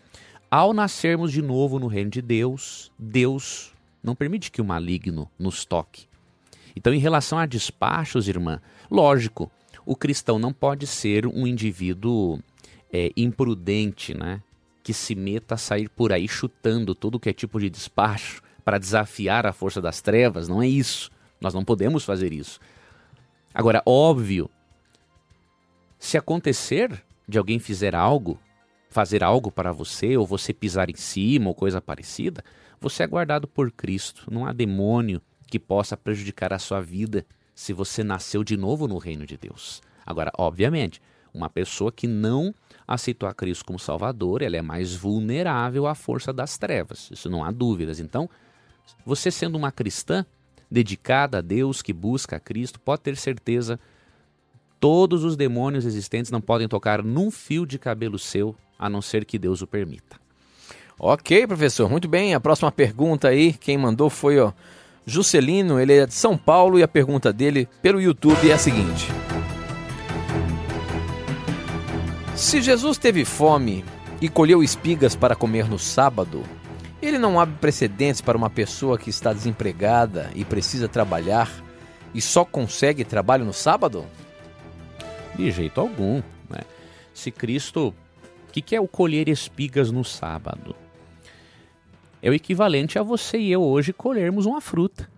Ao 0.51 0.73
nascermos 0.73 1.31
de 1.31 1.41
novo 1.41 1.79
no 1.79 1.87
reino 1.87 2.09
de 2.09 2.21
Deus, 2.21 2.91
Deus 2.99 3.73
não 4.03 4.13
permite 4.13 4.51
que 4.51 4.61
o 4.61 4.65
maligno 4.65 5.31
nos 5.39 5.63
toque. 5.63 6.05
Então, 6.75 6.93
em 6.93 6.99
relação 6.99 7.39
a 7.39 7.45
despachos, 7.45 8.27
irmã, 8.27 8.61
lógico, 8.91 9.49
o 9.85 9.95
cristão 9.95 10.37
não 10.37 10.51
pode 10.51 10.85
ser 10.85 11.25
um 11.25 11.47
indivíduo 11.47 12.41
é, 12.91 13.09
imprudente, 13.15 14.13
né? 14.13 14.41
Que 14.83 14.93
se 14.93 15.15
meta 15.15 15.55
a 15.55 15.57
sair 15.57 15.87
por 15.87 16.11
aí 16.11 16.27
chutando 16.27 16.93
todo 16.93 17.17
que 17.17 17.29
é 17.29 17.33
tipo 17.33 17.57
de 17.57 17.69
despacho 17.69 18.43
para 18.65 18.79
desafiar 18.79 19.45
a 19.45 19.53
força 19.53 19.79
das 19.79 20.01
trevas. 20.01 20.47
Não 20.47 20.61
é 20.61 20.67
isso. 20.67 21.11
Nós 21.39 21.53
não 21.53 21.63
podemos 21.63 22.03
fazer 22.03 22.33
isso. 22.33 22.59
Agora, 23.53 23.81
óbvio, 23.85 24.49
se 25.99 26.17
acontecer 26.17 27.03
de 27.27 27.37
alguém 27.37 27.59
fizer 27.59 27.95
algo, 27.95 28.39
fazer 28.89 29.23
algo 29.23 29.51
para 29.51 29.71
você, 29.71 30.17
ou 30.17 30.25
você 30.25 30.51
pisar 30.51 30.89
em 30.89 30.95
cima, 30.95 31.47
ou 31.47 31.55
coisa 31.55 31.79
parecida, 31.79 32.43
você 32.81 33.03
é 33.03 33.07
guardado 33.07 33.47
por 33.47 33.71
Cristo. 33.71 34.25
Não 34.31 34.45
há 34.45 34.51
demônio 34.51 35.21
que 35.47 35.59
possa 35.59 35.95
prejudicar 35.95 36.51
a 36.51 36.59
sua 36.59 36.81
vida 36.81 37.25
se 37.53 37.71
você 37.71 38.03
nasceu 38.03 38.43
de 38.43 38.57
novo 38.57 38.87
no 38.87 38.97
reino 38.97 39.25
de 39.25 39.37
Deus. 39.37 39.81
Agora, 40.05 40.31
obviamente, 40.37 41.01
uma 41.33 41.49
pessoa 41.49 41.91
que 41.91 42.07
não 42.07 42.53
aceitou 42.87 43.27
a 43.27 43.33
Cristo 43.33 43.65
como 43.65 43.79
Salvador, 43.79 44.41
ela 44.41 44.57
é 44.57 44.61
mais 44.61 44.95
vulnerável 44.95 45.87
à 45.87 45.95
força 45.95 46.31
das 46.31 46.57
trevas. 46.57 47.09
Isso 47.11 47.29
não 47.29 47.43
há 47.43 47.51
dúvidas. 47.51 47.99
Então, 47.99 48.29
você 49.05 49.29
sendo 49.29 49.55
uma 49.55 49.71
cristã 49.71 50.25
dedicada 50.69 51.37
a 51.37 51.41
Deus, 51.41 51.81
que 51.81 51.93
busca 51.93 52.35
a 52.35 52.39
Cristo, 52.39 52.79
pode 52.79 53.01
ter 53.01 53.15
certeza, 53.15 53.79
todos 54.79 55.23
os 55.23 55.35
demônios 55.35 55.85
existentes 55.85 56.31
não 56.31 56.41
podem 56.41 56.67
tocar 56.67 57.03
num 57.03 57.31
fio 57.31 57.65
de 57.65 57.79
cabelo 57.79 58.19
seu, 58.19 58.55
a 58.77 58.89
não 58.89 59.01
ser 59.01 59.25
que 59.25 59.39
Deus 59.39 59.61
o 59.61 59.67
permita. 59.67 60.19
Ok, 60.97 61.45
professor, 61.45 61.89
muito 61.89 62.07
bem. 62.07 62.33
A 62.33 62.39
próxima 62.39 62.71
pergunta 62.71 63.27
aí, 63.27 63.53
quem 63.53 63.77
mandou 63.77 64.09
foi 64.09 64.39
ó, 64.39 64.53
Juscelino, 65.05 65.79
ele 65.79 65.93
é 65.93 66.05
de 66.05 66.13
São 66.13 66.37
Paulo 66.37 66.79
e 66.79 66.83
a 66.83 66.87
pergunta 66.87 67.31
dele 67.31 67.67
pelo 67.81 68.01
YouTube 68.01 68.49
é 68.49 68.53
a 68.53 68.57
seguinte: 68.57 69.07
Se 72.33 72.61
Jesus 72.61 72.97
teve 72.97 73.23
fome 73.23 73.83
e 74.21 74.29
colheu 74.29 74.63
espigas 74.63 75.15
para 75.15 75.35
comer 75.35 75.69
no 75.69 75.77
sábado, 75.77 76.43
ele 77.07 77.17
não 77.17 77.39
abre 77.39 77.55
precedentes 77.59 78.21
para 78.21 78.37
uma 78.37 78.49
pessoa 78.49 78.97
que 78.97 79.09
está 79.09 79.33
desempregada 79.33 80.31
e 80.35 80.45
precisa 80.45 80.87
trabalhar 80.87 81.51
e 82.13 82.21
só 82.21 82.45
consegue 82.45 83.03
trabalho 83.03 83.43
no 83.43 83.53
sábado? 83.53 84.05
De 85.35 85.51
jeito 85.51 85.81
algum. 85.81 86.21
Né? 86.49 86.61
Se 87.13 87.31
Cristo. 87.31 87.93
O 88.47 88.51
que, 88.55 88.61
que 88.61 88.75
é 88.75 88.79
o 88.79 88.87
colher 88.87 89.27
espigas 89.27 89.91
no 89.91 90.05
sábado? 90.05 90.73
É 92.21 92.29
o 92.29 92.33
equivalente 92.33 92.97
a 92.97 93.03
você 93.03 93.37
e 93.37 93.51
eu 93.51 93.61
hoje 93.61 93.91
colhermos 93.91 94.45
uma 94.45 94.61
fruta 94.61 95.09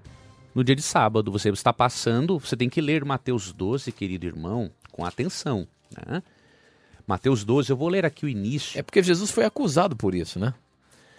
no 0.56 0.64
dia 0.64 0.76
de 0.76 0.82
sábado. 0.82 1.32
Você 1.32 1.50
está 1.50 1.72
passando, 1.72 2.40
você 2.40 2.58
tem 2.58 2.68
que 2.68 2.82
ler 2.82 3.06
Mateus 3.06 3.54
12, 3.54 3.92
querido 3.92 4.26
irmão, 4.26 4.72
com 4.92 5.06
atenção. 5.06 5.68
Né? 5.96 6.24
Mateus 7.06 7.46
12, 7.46 7.70
eu 7.70 7.78
vou 7.78 7.88
ler 7.88 8.06
aqui 8.06 8.26
o 8.26 8.30
início. 8.30 8.78
É 8.80 8.82
porque 8.82 9.04
Jesus 9.04 9.30
foi 9.30 9.46
acusado 9.46 9.96
por 9.96 10.16
isso, 10.16 10.40
né? 10.40 10.56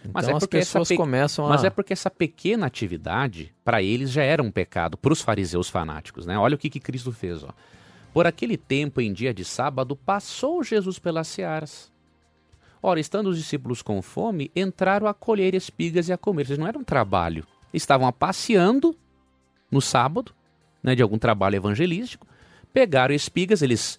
Então 0.01 0.13
mas 0.15 0.29
é 0.29 0.33
as 0.33 0.39
porque 0.39 0.59
pessoas 0.59 0.83
essa 0.89 0.95
pe- 0.95 0.97
começam 0.97 1.47
a. 1.47 1.49
Mas 1.51 1.65
é 1.65 1.71
porque 1.71 1.93
essa 1.93 2.11
pequena 2.11 2.67
atividade, 2.67 3.55
para 3.65 3.83
eles, 3.83 4.11
já 4.11 4.23
era 4.23 4.43
um 4.43 4.51
pecado, 4.51 4.97
para 4.97 5.13
os 5.13 5.21
fariseus 5.21 5.69
fanáticos. 5.69 6.25
Né? 6.27 6.39
Olha 6.39 6.55
o 6.55 6.59
que, 6.59 6.71
que 6.71 6.81
Cristo 6.81 7.13
fez. 7.13 7.43
Ó. 7.43 7.49
Por 8.13 8.27
aquele 8.27 8.57
tempo, 8.57 9.01
em 9.01 9.13
dia 9.13 9.35
de 9.35 9.45
sábado, 9.45 9.95
passou 9.97 10.63
Jesus 10.63 10.99
pelas 10.99 11.29
searas. 11.29 11.93
Ora, 12.81 13.01
estando 13.01 13.29
os 13.29 13.37
discípulos 13.37 13.83
com 13.83 14.01
fome, 14.01 14.51
entraram 14.55 15.09
a 15.09 15.15
colher 15.15 15.53
espigas 15.55 16.09
e 16.09 16.13
a 16.13 16.17
comer. 16.17 16.47
Vocês 16.47 16.59
não 16.59 16.67
era 16.67 16.79
um 16.79 16.85
trabalho. 16.85 17.45
Estavam 17.75 18.11
passeando 18.13 18.97
no 19.71 19.81
sábado, 19.81 20.33
né, 20.83 20.95
de 20.95 21.03
algum 21.03 21.19
trabalho 21.19 21.57
evangelístico, 21.57 22.27
pegaram 22.73 23.15
espigas, 23.15 23.63
eles 23.63 23.99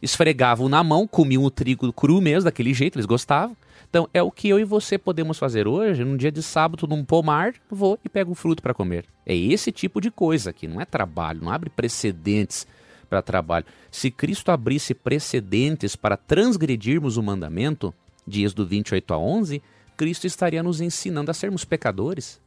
esfregavam 0.00 0.68
na 0.68 0.82
mão, 0.84 1.06
comiam 1.06 1.44
o 1.44 1.50
trigo 1.50 1.92
cru 1.92 2.20
mesmo, 2.20 2.44
daquele 2.44 2.74
jeito, 2.74 2.96
eles 2.96 3.06
gostavam. 3.06 3.56
Então, 3.88 4.08
é 4.12 4.22
o 4.22 4.30
que 4.30 4.48
eu 4.48 4.58
e 4.58 4.64
você 4.64 4.98
podemos 4.98 5.38
fazer 5.38 5.66
hoje, 5.66 6.04
num 6.04 6.16
dia 6.16 6.32
de 6.32 6.42
sábado, 6.42 6.86
num 6.86 7.04
pomar, 7.04 7.54
vou 7.70 7.98
e 8.04 8.08
pego 8.08 8.32
um 8.32 8.34
fruto 8.34 8.62
para 8.62 8.74
comer. 8.74 9.06
É 9.24 9.34
esse 9.34 9.72
tipo 9.72 10.00
de 10.00 10.10
coisa 10.10 10.50
aqui, 10.50 10.66
não 10.66 10.80
é 10.80 10.84
trabalho, 10.84 11.42
não 11.42 11.50
abre 11.50 11.70
precedentes 11.70 12.66
para 13.08 13.22
trabalho. 13.22 13.64
Se 13.90 14.10
Cristo 14.10 14.50
abrisse 14.50 14.92
precedentes 14.92 15.96
para 15.96 16.16
transgredirmos 16.16 17.16
o 17.16 17.22
mandamento, 17.22 17.94
de 18.26 18.44
Êxodo 18.44 18.66
28 18.66 19.14
a 19.14 19.18
11, 19.18 19.62
Cristo 19.96 20.26
estaria 20.26 20.62
nos 20.62 20.80
ensinando 20.80 21.30
a 21.30 21.34
sermos 21.34 21.64
pecadores. 21.64 22.40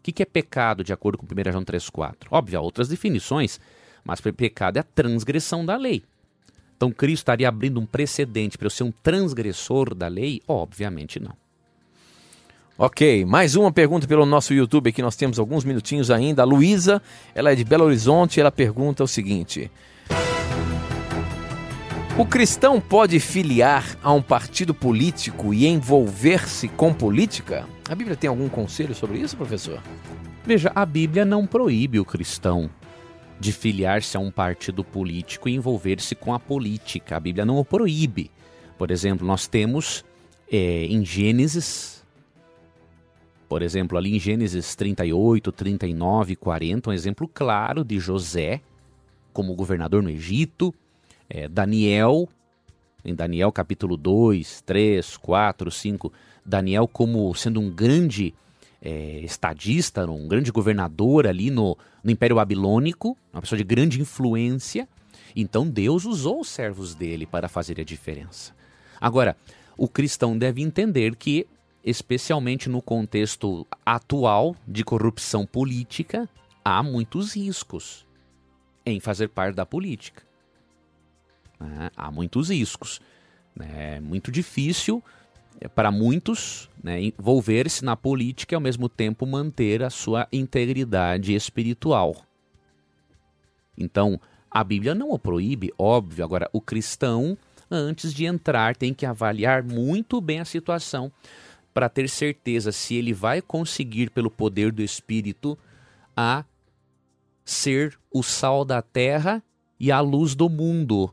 O 0.00 0.02
que 0.02 0.12
que 0.12 0.22
é 0.22 0.26
pecado, 0.26 0.82
de 0.82 0.92
acordo 0.92 1.18
com 1.18 1.26
1 1.26 1.52
João 1.52 1.64
3,4? 1.64 2.28
Óbvio, 2.30 2.58
há 2.58 2.62
outras 2.62 2.88
definições, 2.88 3.60
mas 4.04 4.20
pecado 4.20 4.78
é 4.78 4.80
a 4.80 4.84
transgressão 4.84 5.64
da 5.66 5.76
lei. 5.76 6.02
Então 6.76 6.90
Cristo 6.90 7.22
estaria 7.22 7.48
abrindo 7.48 7.80
um 7.80 7.86
precedente 7.86 8.58
para 8.58 8.66
eu 8.66 8.70
ser 8.70 8.84
um 8.84 8.92
transgressor 9.02 9.94
da 9.94 10.08
lei? 10.08 10.42
Obviamente 10.46 11.18
não. 11.18 11.32
Ok, 12.78 13.24
mais 13.24 13.56
uma 13.56 13.72
pergunta 13.72 14.06
pelo 14.06 14.26
nosso 14.26 14.52
YouTube 14.52 14.90
aqui, 14.90 15.00
nós 15.00 15.16
temos 15.16 15.38
alguns 15.38 15.64
minutinhos 15.64 16.10
ainda. 16.10 16.42
A 16.42 16.44
Luísa, 16.44 17.00
ela 17.34 17.50
é 17.50 17.54
de 17.54 17.64
Belo 17.64 17.84
Horizonte, 17.84 18.38
ela 18.38 18.52
pergunta 18.52 19.02
o 19.02 19.08
seguinte: 19.08 19.70
O 22.18 22.26
cristão 22.26 22.78
pode 22.78 23.18
filiar 23.18 23.96
a 24.02 24.12
um 24.12 24.20
partido 24.20 24.74
político 24.74 25.54
e 25.54 25.66
envolver-se 25.66 26.68
com 26.68 26.92
política? 26.92 27.66
A 27.88 27.94
Bíblia 27.94 28.14
tem 28.14 28.28
algum 28.28 28.50
conselho 28.50 28.94
sobre 28.94 29.18
isso, 29.20 29.38
professor? 29.38 29.80
Veja, 30.44 30.70
a 30.74 30.84
Bíblia 30.84 31.24
não 31.24 31.46
proíbe 31.46 31.98
o 31.98 32.04
cristão 32.04 32.68
de 33.38 33.52
filiar-se 33.52 34.16
a 34.16 34.20
um 34.20 34.30
partido 34.30 34.82
político 34.82 35.48
e 35.48 35.54
envolver-se 35.54 36.14
com 36.14 36.32
a 36.32 36.38
política. 36.38 37.16
A 37.16 37.20
Bíblia 37.20 37.44
não 37.44 37.58
o 37.58 37.64
proíbe. 37.64 38.30
Por 38.78 38.90
exemplo, 38.90 39.26
nós 39.26 39.46
temos 39.46 40.04
é, 40.50 40.86
em 40.86 41.04
Gênesis, 41.04 42.04
por 43.48 43.62
exemplo, 43.62 43.96
ali 43.96 44.16
em 44.16 44.18
Gênesis 44.18 44.74
38, 44.74 45.52
39 45.52 46.32
e 46.32 46.36
40, 46.36 46.90
um 46.90 46.92
exemplo 46.92 47.28
claro 47.32 47.84
de 47.84 47.98
José 47.98 48.60
como 49.32 49.54
governador 49.54 50.02
no 50.02 50.08
Egito, 50.08 50.74
é, 51.28 51.46
Daniel, 51.46 52.26
em 53.04 53.14
Daniel 53.14 53.52
capítulo 53.52 53.94
2, 53.96 54.62
3, 54.62 55.16
4, 55.18 55.70
5, 55.70 56.12
Daniel 56.44 56.88
como 56.88 57.34
sendo 57.34 57.60
um 57.60 57.70
grande 57.70 58.34
é, 58.80 59.20
estadista, 59.20 60.08
um 60.10 60.28
grande 60.28 60.52
governador 60.52 61.26
ali 61.26 61.50
no, 61.50 61.76
no 62.02 62.10
Império 62.10 62.36
Babilônico, 62.36 63.16
uma 63.32 63.42
pessoa 63.42 63.56
de 63.56 63.64
grande 63.64 64.00
influência. 64.00 64.88
Então 65.34 65.68
Deus 65.68 66.04
usou 66.04 66.40
os 66.40 66.48
servos 66.48 66.94
dele 66.94 67.26
para 67.26 67.48
fazer 67.48 67.80
a 67.80 67.84
diferença. 67.84 68.54
Agora, 69.00 69.36
o 69.76 69.88
cristão 69.88 70.36
deve 70.36 70.62
entender 70.62 71.16
que, 71.16 71.46
especialmente 71.84 72.68
no 72.68 72.80
contexto 72.80 73.66
atual 73.84 74.56
de 74.66 74.82
corrupção 74.82 75.44
política, 75.44 76.28
há 76.64 76.82
muitos 76.82 77.34
riscos 77.34 78.06
em 78.84 79.00
fazer 79.00 79.28
parte 79.28 79.54
da 79.54 79.66
política. 79.66 80.22
Né? 81.60 81.90
Há 81.96 82.10
muitos 82.10 82.50
riscos. 82.50 83.00
É 83.58 84.00
muito 84.00 84.30
difícil 84.30 85.02
para 85.74 85.90
muitos 85.90 86.68
né, 86.82 87.00
envolver-se 87.02 87.84
na 87.84 87.96
política 87.96 88.54
e 88.54 88.56
ao 88.56 88.60
mesmo 88.60 88.88
tempo 88.88 89.26
manter 89.26 89.82
a 89.82 89.90
sua 89.90 90.28
integridade 90.32 91.34
espiritual. 91.34 92.14
Então, 93.76 94.20
a 94.50 94.62
Bíblia 94.64 94.94
não 94.94 95.10
o 95.10 95.18
proíbe, 95.18 95.72
óbvio. 95.78 96.24
Agora, 96.24 96.48
o 96.52 96.60
cristão, 96.60 97.36
antes 97.70 98.14
de 98.14 98.24
entrar, 98.24 98.76
tem 98.76 98.94
que 98.94 99.04
avaliar 99.04 99.62
muito 99.62 100.20
bem 100.20 100.40
a 100.40 100.44
situação 100.44 101.10
para 101.74 101.88
ter 101.88 102.08
certeza 102.08 102.72
se 102.72 102.94
ele 102.94 103.12
vai 103.12 103.42
conseguir, 103.42 104.10
pelo 104.10 104.30
poder 104.30 104.72
do 104.72 104.82
Espírito, 104.82 105.58
a 106.16 106.44
ser 107.44 107.98
o 108.10 108.22
sal 108.22 108.64
da 108.64 108.80
terra 108.80 109.42
e 109.78 109.92
a 109.92 110.00
luz 110.00 110.34
do 110.34 110.48
mundo. 110.48 111.12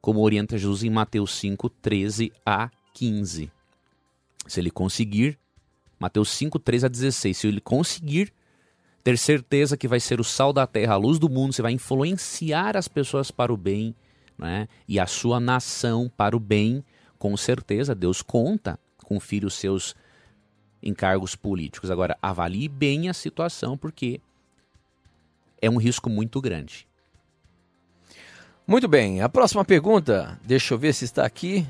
como 0.00 0.20
orienta 0.20 0.56
Jesus 0.56 0.82
em 0.82 0.88
Mateus 0.88 1.34
5, 1.34 1.68
13 1.68 2.32
a 2.46 2.70
15. 2.94 3.50
Se 4.50 4.58
ele 4.58 4.70
conseguir, 4.70 5.38
Mateus 5.98 6.30
5, 6.30 6.58
13 6.58 6.86
a 6.86 6.88
16, 6.88 7.36
se 7.36 7.46
ele 7.46 7.60
conseguir 7.60 8.32
ter 9.04 9.16
certeza 9.16 9.76
que 9.76 9.86
vai 9.86 10.00
ser 10.00 10.20
o 10.20 10.24
sal 10.24 10.52
da 10.52 10.66
terra, 10.66 10.94
a 10.94 10.96
luz 10.96 11.18
do 11.18 11.28
mundo, 11.28 11.52
você 11.52 11.62
vai 11.62 11.72
influenciar 11.72 12.76
as 12.76 12.88
pessoas 12.88 13.30
para 13.30 13.52
o 13.52 13.56
bem, 13.56 13.94
né? 14.36 14.66
e 14.88 14.98
a 14.98 15.06
sua 15.06 15.38
nação 15.38 16.10
para 16.16 16.36
o 16.36 16.40
bem, 16.40 16.84
com 17.16 17.36
certeza 17.36 17.94
Deus 17.94 18.22
conta 18.22 18.78
com 19.04 19.20
filhos 19.20 19.54
seus 19.54 19.94
em 20.82 20.92
cargos 20.94 21.36
políticos. 21.36 21.90
Agora, 21.90 22.18
avalie 22.20 22.68
bem 22.68 23.08
a 23.08 23.14
situação, 23.14 23.78
porque 23.78 24.20
é 25.62 25.70
um 25.70 25.76
risco 25.76 26.10
muito 26.10 26.40
grande. 26.40 26.88
Muito 28.66 28.88
bem, 28.88 29.20
a 29.20 29.28
próxima 29.28 29.64
pergunta, 29.64 30.40
deixa 30.42 30.74
eu 30.74 30.78
ver 30.78 30.92
se 30.92 31.04
está 31.04 31.24
aqui. 31.24 31.66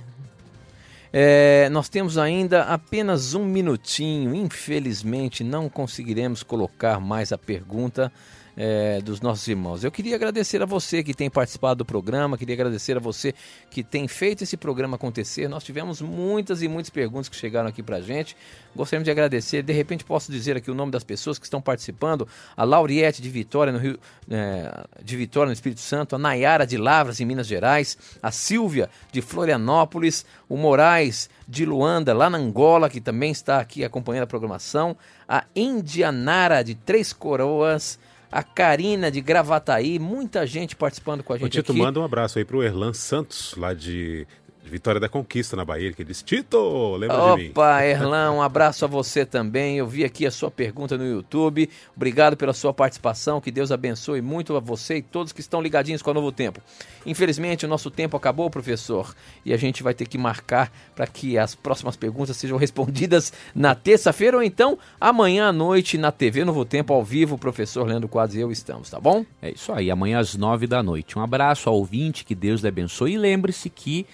É, 1.12 1.68
nós 1.70 1.88
temos 1.88 2.16
ainda 2.16 2.62
apenas 2.62 3.34
um 3.34 3.44
minutinho, 3.44 4.32
infelizmente 4.32 5.42
não 5.42 5.68
conseguiremos 5.68 6.44
colocar 6.44 7.00
mais 7.00 7.32
a 7.32 7.38
pergunta 7.38 8.12
é, 8.56 9.00
dos 9.00 9.20
nossos 9.20 9.46
irmãos. 9.48 9.84
Eu 9.84 9.90
queria 9.90 10.16
agradecer 10.16 10.62
a 10.62 10.66
você 10.66 11.02
que 11.02 11.14
tem 11.14 11.30
participado 11.30 11.78
do 11.78 11.84
programa, 11.84 12.36
queria 12.36 12.54
agradecer 12.54 12.96
a 12.96 13.00
você 13.00 13.34
que 13.70 13.82
tem 13.82 14.08
feito 14.08 14.44
esse 14.44 14.56
programa 14.56 14.96
acontecer. 14.96 15.48
Nós 15.48 15.64
tivemos 15.64 16.00
muitas 16.00 16.62
e 16.62 16.68
muitas 16.68 16.90
perguntas 16.90 17.28
que 17.28 17.36
chegaram 17.36 17.68
aqui 17.68 17.82
para 17.82 18.00
gente. 18.00 18.36
Gostaríamos 18.74 19.04
de 19.04 19.10
agradecer. 19.10 19.62
De 19.62 19.72
repente 19.72 20.04
posso 20.04 20.30
dizer 20.30 20.56
aqui 20.56 20.70
o 20.70 20.74
nome 20.74 20.92
das 20.92 21.04
pessoas 21.04 21.38
que 21.38 21.46
estão 21.46 21.60
participando: 21.60 22.26
a 22.56 22.64
Lauriette 22.64 23.22
de 23.22 23.30
Vitória 23.30 23.72
no 23.72 23.78
Rio, 23.78 23.98
é, 24.30 24.84
de 25.02 25.16
Vitória 25.16 25.48
no 25.48 25.52
Espírito 25.52 25.80
Santo, 25.80 26.14
a 26.16 26.18
Nayara 26.18 26.66
de 26.66 26.76
Lavras 26.76 27.20
em 27.20 27.24
Minas 27.24 27.46
Gerais, 27.46 27.96
a 28.22 28.30
Silvia 28.30 28.90
de 29.12 29.20
Florianópolis, 29.20 30.24
o 30.48 30.56
Moraes 30.56 31.28
de 31.48 31.64
Luanda 31.64 32.14
lá 32.14 32.30
na 32.30 32.38
Angola 32.38 32.88
que 32.88 33.00
também 33.00 33.30
está 33.30 33.60
aqui 33.60 33.84
acompanhando 33.84 34.24
a 34.24 34.26
programação, 34.26 34.96
a 35.28 35.44
Indianara 35.54 36.62
de 36.62 36.74
Três 36.74 37.12
Coroas 37.12 37.98
a 38.30 38.42
Karina 38.42 39.10
de 39.10 39.20
Gravataí, 39.20 39.98
muita 39.98 40.46
gente 40.46 40.76
participando 40.76 41.22
com 41.22 41.32
a 41.32 41.36
gente 41.38 41.46
Ô, 41.46 41.48
Tito, 41.48 41.72
aqui. 41.72 41.80
manda 41.80 41.98
um 41.98 42.04
abraço 42.04 42.38
aí 42.38 42.44
pro 42.44 42.62
Erlan 42.62 42.92
Santos, 42.92 43.54
lá 43.56 43.74
de 43.74 44.26
Vitória 44.70 45.00
da 45.00 45.08
Conquista 45.08 45.56
na 45.56 45.64
Bahia, 45.64 45.92
que 45.92 46.04
diz, 46.04 46.22
Tito, 46.22 46.96
lembra 46.96 47.18
Opa, 47.18 47.36
de 47.36 47.42
mim? 47.42 47.50
Opa, 47.50 47.84
Erlan, 47.84 48.30
um 48.30 48.40
abraço 48.40 48.84
a 48.84 48.88
você 48.88 49.26
também. 49.26 49.76
Eu 49.76 49.86
vi 49.86 50.04
aqui 50.04 50.24
a 50.24 50.30
sua 50.30 50.50
pergunta 50.50 50.96
no 50.96 51.04
YouTube. 51.04 51.68
Obrigado 51.94 52.36
pela 52.36 52.52
sua 52.52 52.72
participação. 52.72 53.40
Que 53.40 53.50
Deus 53.50 53.72
abençoe 53.72 54.22
muito 54.22 54.56
a 54.56 54.60
você 54.60 54.98
e 54.98 55.02
todos 55.02 55.32
que 55.32 55.40
estão 55.40 55.60
ligadinhos 55.60 56.00
com 56.00 56.10
o 56.12 56.14
Novo 56.14 56.30
Tempo. 56.30 56.60
Infelizmente, 57.04 57.66
o 57.66 57.68
nosso 57.68 57.90
tempo 57.90 58.16
acabou, 58.16 58.48
professor, 58.48 59.14
e 59.44 59.52
a 59.52 59.56
gente 59.56 59.82
vai 59.82 59.92
ter 59.92 60.06
que 60.06 60.16
marcar 60.16 60.72
para 60.94 61.06
que 61.06 61.36
as 61.36 61.54
próximas 61.54 61.96
perguntas 61.96 62.36
sejam 62.36 62.56
respondidas 62.58 63.32
na 63.54 63.74
terça-feira 63.74 64.36
ou 64.36 64.42
então 64.42 64.78
amanhã 65.00 65.48
à 65.48 65.52
noite 65.52 65.98
na 65.98 66.12
TV 66.12 66.44
Novo 66.44 66.64
Tempo, 66.64 66.94
ao 66.94 67.04
vivo. 67.04 67.34
O 67.34 67.38
professor 67.38 67.86
Leandro 67.86 68.08
Quadros 68.08 68.36
e 68.36 68.40
eu 68.40 68.52
estamos, 68.52 68.88
tá 68.88 69.00
bom? 69.00 69.26
É 69.42 69.50
isso 69.50 69.72
aí, 69.72 69.90
amanhã 69.90 70.20
às 70.20 70.36
nove 70.36 70.66
da 70.66 70.82
noite. 70.82 71.18
Um 71.18 71.22
abraço 71.22 71.68
ao 71.68 71.74
ouvinte, 71.74 72.24
que 72.24 72.34
Deus 72.34 72.60
lhe 72.60 72.68
abençoe 72.68 73.14
e 73.14 73.18
lembre-se 73.18 73.68
que 73.68 74.06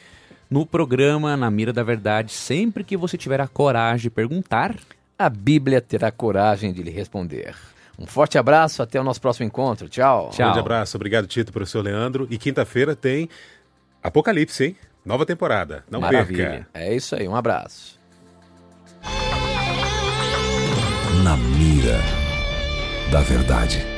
no 0.50 0.64
programa 0.64 1.36
Na 1.36 1.50
Mira 1.50 1.72
da 1.72 1.82
Verdade, 1.82 2.32
sempre 2.32 2.84
que 2.84 2.96
você 2.96 3.16
tiver 3.16 3.40
a 3.40 3.48
coragem 3.48 4.02
de 4.02 4.10
perguntar, 4.10 4.74
a 5.18 5.28
Bíblia 5.28 5.80
terá 5.80 6.10
coragem 6.10 6.72
de 6.72 6.82
lhe 6.82 6.90
responder. 6.90 7.54
Um 7.98 8.06
forte 8.06 8.36
abraço, 8.36 8.82
até 8.82 9.00
o 9.00 9.04
nosso 9.04 9.20
próximo 9.20 9.46
encontro. 9.46 9.88
Tchau. 9.88 10.30
Tchau. 10.30 10.44
Um 10.46 10.48
grande 10.50 10.60
abraço, 10.60 10.96
obrigado, 10.96 11.26
Tito, 11.26 11.52
professor 11.52 11.82
Leandro. 11.82 12.26
E 12.30 12.36
quinta-feira 12.36 12.94
tem 12.94 13.28
Apocalipse, 14.02 14.64
hein? 14.64 14.76
Nova 15.04 15.24
temporada. 15.24 15.84
Não 15.90 16.00
Maravilha. 16.00 16.48
perca. 16.48 16.68
É 16.74 16.94
isso 16.94 17.16
aí, 17.16 17.26
um 17.26 17.34
abraço. 17.34 17.98
Na 21.24 21.36
mira 21.36 21.98
da 23.10 23.20
verdade. 23.20 23.95